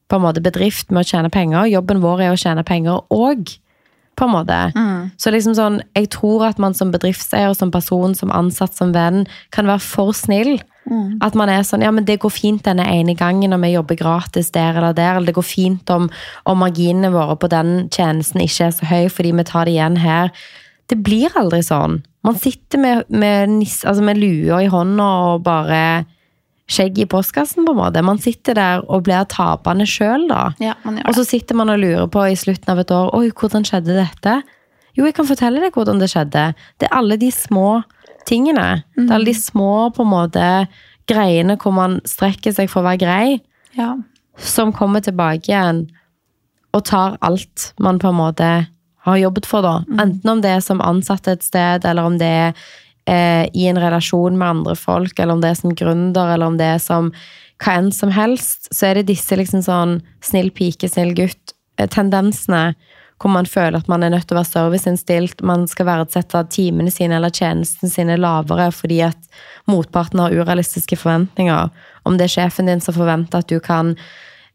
på 0.08 0.16
en 0.18 0.24
måte, 0.26 0.42
bedrift 0.44 0.90
med 0.92 1.04
å 1.04 1.08
tjene 1.08 1.30
penger. 1.32 1.66
Jobben 1.72 2.00
vår 2.02 2.20
er 2.26 2.32
å 2.34 2.40
tjene 2.40 2.64
penger 2.64 3.00
òg. 3.12 3.54
På 4.16 4.26
en 4.28 4.34
måte. 4.34 4.58
Så 5.20 5.32
liksom 5.32 5.54
sånn, 5.56 5.80
jeg 5.96 6.10
tror 6.12 6.44
at 6.50 6.58
man 6.60 6.74
som 6.76 6.92
bedriftseier, 6.92 7.54
som 7.56 7.72
person, 7.72 8.14
som 8.14 8.32
ansatt, 8.34 8.74
som 8.76 8.92
venn, 8.92 9.24
kan 9.50 9.70
være 9.70 9.80
for 9.84 10.12
snill. 10.16 10.58
At 11.22 11.36
man 11.38 11.48
er 11.48 11.62
sånn, 11.62 11.84
ja, 11.84 11.92
men 11.94 12.04
det 12.04 12.18
går 12.22 12.32
fint 12.34 12.64
denne 12.66 12.84
ene 12.90 13.14
gangen 13.14 13.52
når 13.54 13.60
vi 13.62 13.74
jobber 13.76 13.98
gratis 14.00 14.50
der 14.54 14.74
eller 14.74 14.96
der, 14.96 15.16
eller 15.16 15.30
det 15.30 15.36
går 15.38 15.46
fint 15.46 15.92
om, 15.94 16.08
om 16.44 16.58
marginene 16.58 17.12
våre 17.14 17.36
på 17.38 17.50
den 17.52 17.86
tjenesten 17.94 18.42
ikke 18.42 18.66
er 18.66 18.74
så 18.74 18.88
høy 18.90 19.06
fordi 19.12 19.32
vi 19.38 19.44
tar 19.46 19.68
det 19.68 19.76
igjen 19.76 20.00
her. 20.02 20.32
Det 20.90 20.98
blir 20.98 21.32
aldri 21.38 21.62
sånn. 21.64 22.00
Man 22.26 22.38
sitter 22.38 22.82
med, 22.82 23.06
med, 23.08 23.54
altså 23.62 24.02
med 24.04 24.18
lua 24.18 24.62
i 24.62 24.70
hånda 24.70 25.06
og 25.30 25.46
bare 25.46 25.82
skjegg 26.72 26.98
i 27.02 27.06
postkassen, 27.10 27.66
på 27.66 27.74
en 27.74 27.78
måte. 27.82 28.02
Man 28.04 28.18
sitter 28.22 28.56
der 28.56 28.82
og 28.88 29.04
blir 29.06 29.26
tapende 29.30 29.84
sjøl, 29.88 30.24
da. 30.30 30.50
Ja, 30.62 30.74
Og 31.06 31.14
så 31.18 31.24
sitter 31.28 31.54
man 31.58 31.70
og 31.72 31.78
lurer 31.82 32.08
på 32.12 32.24
i 32.30 32.36
slutten 32.38 32.72
av 32.72 32.80
et 32.82 32.90
år 32.94 33.10
Oi, 33.18 33.28
hvordan 33.30 33.66
skjedde 33.68 33.96
dette? 33.98 34.38
Jo, 34.96 35.04
jeg 35.08 35.14
kan 35.16 35.28
fortelle 35.28 35.60
deg 35.62 35.72
hvordan 35.76 36.00
det 36.02 36.10
skjedde. 36.12 36.46
Det 36.80 36.88
er 36.88 36.96
alle 36.98 37.16
de 37.20 37.30
små 37.32 37.82
tingene. 38.28 38.82
Det 38.96 39.08
er 39.08 39.14
alle 39.16 39.30
de 39.32 39.34
små 39.38 39.90
på 39.96 40.04
en 40.04 40.10
måte 40.12 40.48
greiene 41.10 41.56
hvor 41.60 41.72
man 41.76 42.00
strekker 42.06 42.52
seg 42.54 42.68
for 42.70 42.82
å 42.82 42.90
være 42.90 43.00
grei, 43.00 43.40
Ja. 43.76 43.94
som 44.36 44.72
kommer 44.72 45.00
tilbake 45.00 45.48
igjen 45.50 45.86
og 46.72 46.84
tar 46.88 47.16
alt 47.20 47.72
man 47.80 47.98
på 47.98 48.08
en 48.08 48.16
måte 48.20 48.50
har 49.02 49.16
jobbet 49.18 49.46
for, 49.50 49.62
da. 49.62 49.80
Enten 49.98 50.30
om 50.30 50.40
det 50.44 50.50
er 50.56 50.60
som 50.62 50.80
ansatt 50.80 51.26
et 51.28 51.42
sted, 51.42 51.84
eller 51.84 52.04
om 52.06 52.18
det 52.20 52.28
er 52.28 52.52
eh, 53.06 53.46
i 53.54 53.66
en 53.70 53.78
relasjon 53.80 54.36
med 54.38 54.48
andre 54.48 54.76
folk, 54.78 55.18
eller 55.18 55.34
om 55.36 55.40
det 55.42 55.50
er 55.50 55.60
som 55.60 55.74
gründer, 55.74 56.34
eller 56.34 56.46
om 56.46 56.58
det 56.60 56.68
er 56.76 56.82
som 56.82 57.12
hva 57.62 57.76
enn 57.78 57.92
som 57.94 58.10
helst, 58.10 58.66
så 58.74 58.88
er 58.88 58.98
det 58.98 59.06
disse 59.12 59.36
liksom 59.38 59.62
sånn 59.62 60.00
snill 60.24 60.50
pike, 60.50 60.88
snill 60.90 61.12
gutt-tendensene 61.14 62.72
hvor 63.22 63.30
man 63.30 63.46
føler 63.46 63.78
at 63.78 63.86
man 63.86 64.02
er 64.02 64.10
nødt 64.10 64.26
til 64.26 64.34
å 64.34 64.40
være 64.40 64.50
serviceinnstilt, 64.50 65.44
man 65.46 65.68
skal 65.70 65.86
verdsette 65.86 66.40
timene 66.50 66.90
sine 66.90 67.20
eller 67.20 67.30
tjenestene 67.30 67.90
sine 67.92 68.16
lavere 68.18 68.66
fordi 68.74 68.98
at 69.06 69.30
motparten 69.70 70.18
har 70.18 70.34
urealistiske 70.34 70.98
forventninger. 70.98 71.70
Om 72.02 72.18
det 72.18 72.26
er 72.26 72.34
sjefen 72.34 72.66
din 72.66 72.82
som 72.82 72.96
forventer 72.96 73.44
at 73.44 73.52
du 73.52 73.60
kan 73.62 73.94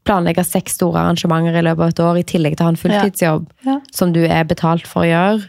planlegge 0.08 0.44
seks 0.44 0.76
store 0.76 1.00
arrangementer 1.00 1.56
i 1.56 1.64
løpet 1.64 1.84
av 1.86 1.94
et 1.94 2.04
år, 2.10 2.20
i 2.20 2.28
tillegg 2.28 2.58
til 2.58 2.66
å 2.66 2.68
ha 2.68 2.76
en 2.76 2.82
fulltidsjobb 2.84 3.48
Ja. 3.68 3.80
som 3.96 4.12
du 4.12 4.26
er 4.26 4.44
betalt 4.44 4.88
for 4.88 5.04
å 5.04 5.08
gjøre. 5.08 5.48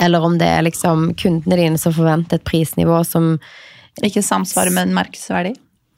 Eller 0.00 0.24
om 0.24 0.38
det 0.40 0.48
er 0.48 0.64
liksom 0.64 1.10
kundene 1.20 1.58
dine 1.60 1.80
som 1.80 1.94
forventer 1.96 2.40
et 2.40 2.46
prisnivå 2.48 3.02
som 3.06 3.36
Ikke 4.06 4.22
samsvarer 4.22 4.70
med 4.72 4.86
en 4.86 4.94
markedsverdi. 4.96 5.50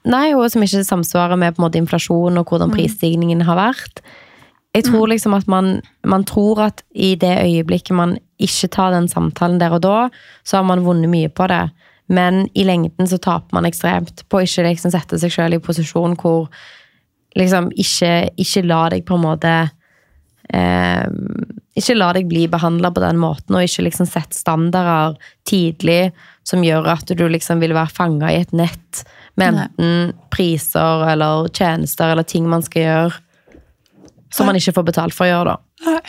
Nei, 0.09 0.32
og 0.34 0.48
som 0.50 0.62
ikke 0.64 0.80
samsvarer 0.82 1.38
med 1.38 1.55
på 1.55 1.61
en 1.61 1.66
måte 1.66 1.78
inflasjon 1.78 2.40
og 2.40 2.48
hvordan 2.48 2.72
prisstigningen 2.72 3.44
har 3.46 3.59
vært. 3.59 4.00
Jeg 4.74 4.88
tror 4.88 5.11
liksom 5.12 5.36
at 5.36 5.46
man, 5.46 5.82
man 6.09 6.24
tror 6.26 6.64
at 6.64 6.80
i 6.90 7.12
det 7.20 7.34
øyeblikket 7.44 7.94
man 7.94 8.16
ikke 8.42 8.70
tar 8.72 8.94
den 8.96 9.07
samtalen 9.12 9.61
der 9.61 9.76
og 9.76 9.84
da, 9.84 9.98
så 10.42 10.59
har 10.59 10.66
man 10.66 10.82
vunnet 10.86 11.12
mye 11.12 11.28
på 11.28 11.46
det. 11.53 11.66
Men 12.09 12.46
i 12.59 12.64
lengden 12.66 13.07
så 13.09 13.20
taper 13.22 13.55
man 13.55 13.68
ekstremt 13.68 14.24
på 14.28 14.40
å 14.40 14.46
ikke 14.46 14.64
liksom 14.66 14.94
sette 14.96 15.20
seg 15.20 15.36
selv 15.36 15.61
i 15.61 15.62
posisjon 15.62 16.16
hvor 16.18 16.48
liksom 17.38 17.70
ikke, 17.76 18.32
ikke 18.40 18.64
la 18.66 18.82
deg 18.92 19.07
på 19.07 19.16
en 19.20 19.26
måte 19.28 19.55
eh, 20.53 21.07
Ikke 21.78 21.96
la 21.96 22.12
deg 22.16 22.28
bli 22.28 22.46
behandla 22.53 22.92
på 22.92 23.03
den 23.05 23.18
måten, 23.20 23.57
og 23.57 23.64
ikke 23.64 23.86
liksom 23.88 24.09
sette 24.11 24.36
standarder 24.36 25.18
tidlig 25.48 26.12
som 26.44 26.64
gjør 26.64 26.88
at 26.96 27.12
du 27.16 27.26
liksom 27.30 27.61
vil 27.62 27.74
være 27.76 27.94
fanga 27.94 28.32
i 28.32 28.40
et 28.42 28.53
nett 28.53 29.05
med 29.40 29.55
enten 29.57 30.11
priser 30.34 31.07
eller 31.12 31.48
tjenester 31.55 32.12
eller 32.12 32.26
ting 32.28 32.48
man 32.50 32.64
skal 32.66 32.82
gjøre 32.82 33.20
som 34.32 34.48
man 34.48 34.57
ikke 34.57 34.72
får 34.72 34.88
betalt 34.88 35.14
for 35.16 35.28
å 35.28 35.32
gjøre, 35.32 35.55
da. 35.55 36.00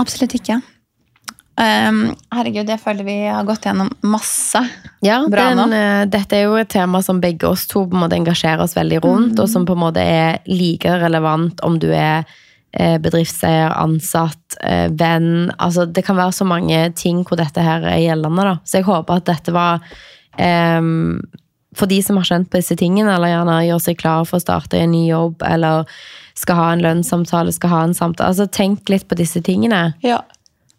Absolutt 0.00 0.34
ikke. 0.38 0.60
Um, 1.56 2.10
herregud, 2.36 2.68
jeg 2.68 2.80
føler 2.82 3.06
vi 3.06 3.16
har 3.32 3.44
gått 3.48 3.64
gjennom 3.64 3.88
masse. 4.04 4.60
Ja, 5.04 5.22
Bra 5.32 5.46
den, 5.54 5.62
nå. 5.72 5.76
eh, 5.76 6.02
dette 6.12 6.36
er 6.36 6.50
jo 6.50 6.58
et 6.60 6.68
tema 6.72 7.00
som 7.04 7.20
begge 7.22 7.48
oss 7.48 7.64
to 7.70 7.86
på 7.88 7.96
en 7.96 8.02
måte 8.04 8.18
engasjerer 8.18 8.64
oss 8.64 8.76
veldig 8.76 9.00
rundt, 9.04 9.40
og 9.40 9.48
som 9.48 9.64
på 9.68 9.76
en 9.76 9.82
måte 9.86 10.04
er 10.04 10.42
like 10.50 10.98
relevant 11.00 11.62
om 11.64 11.78
du 11.80 11.88
er 11.96 12.28
bedriftseier, 13.02 13.72
ansatt, 13.72 14.58
eh, 14.60 14.86
venn. 14.92 15.50
Altså, 15.58 15.86
det 15.86 16.04
kan 16.06 16.18
være 16.18 16.34
så 16.36 16.46
mange 16.48 16.90
ting 16.98 17.24
hvor 17.24 17.40
dette 17.40 17.64
her 17.64 17.86
er 17.88 18.02
gjeldende. 18.02 18.44
Da. 18.50 18.54
Så 18.64 18.80
jeg 18.80 18.88
håper 18.90 19.20
at 19.20 19.28
dette 19.30 19.54
var 19.56 19.82
um, 20.36 21.20
for 21.76 21.88
de 21.90 21.98
som 22.02 22.16
har 22.16 22.28
kjent 22.28 22.48
på 22.50 22.60
disse 22.60 22.76
tingene, 22.78 23.12
eller 23.16 23.32
gjerne 23.32 23.58
gjør 23.66 23.82
seg 23.84 23.98
klar 24.00 24.24
for 24.28 24.38
å 24.38 24.44
starte 24.44 24.80
en 24.80 24.94
ny 24.94 25.04
jobb, 25.10 25.44
eller 25.44 25.84
skal 26.36 26.60
ha 26.60 26.70
en 26.72 26.84
lønnssamtale, 26.84 27.52
skal 27.52 27.72
ha 27.72 27.82
en 27.84 27.96
samtale. 27.96 28.32
Altså, 28.32 28.48
tenk 28.48 28.88
litt 28.92 29.06
på 29.08 29.18
disse 29.18 29.42
tingene. 29.44 29.90
Ja. 30.04 30.22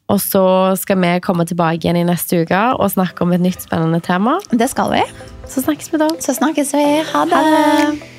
Og 0.07 0.21
så 0.23 0.43
skal 0.79 1.01
vi 1.03 1.15
komme 1.23 1.45
tilbake 1.47 1.83
igjen 1.83 1.99
i 1.99 2.05
neste 2.07 2.43
uke 2.45 2.61
og 2.77 2.93
snakke 2.93 3.25
om 3.25 3.33
et 3.35 3.43
nytt 3.43 3.65
spennende 3.67 3.99
tema. 4.03 4.37
Det 4.51 4.69
skal 4.71 4.93
vi. 4.95 5.03
Så 5.51 5.65
snakkes 5.65 5.91
vi 5.93 6.03
da. 6.03 6.11
Så 6.23 6.37
snakkes 6.37 6.77
vi. 6.77 6.85
Ha 7.11 7.25
det. 7.27 7.41
Ha 7.41 7.57
det. 7.57 8.13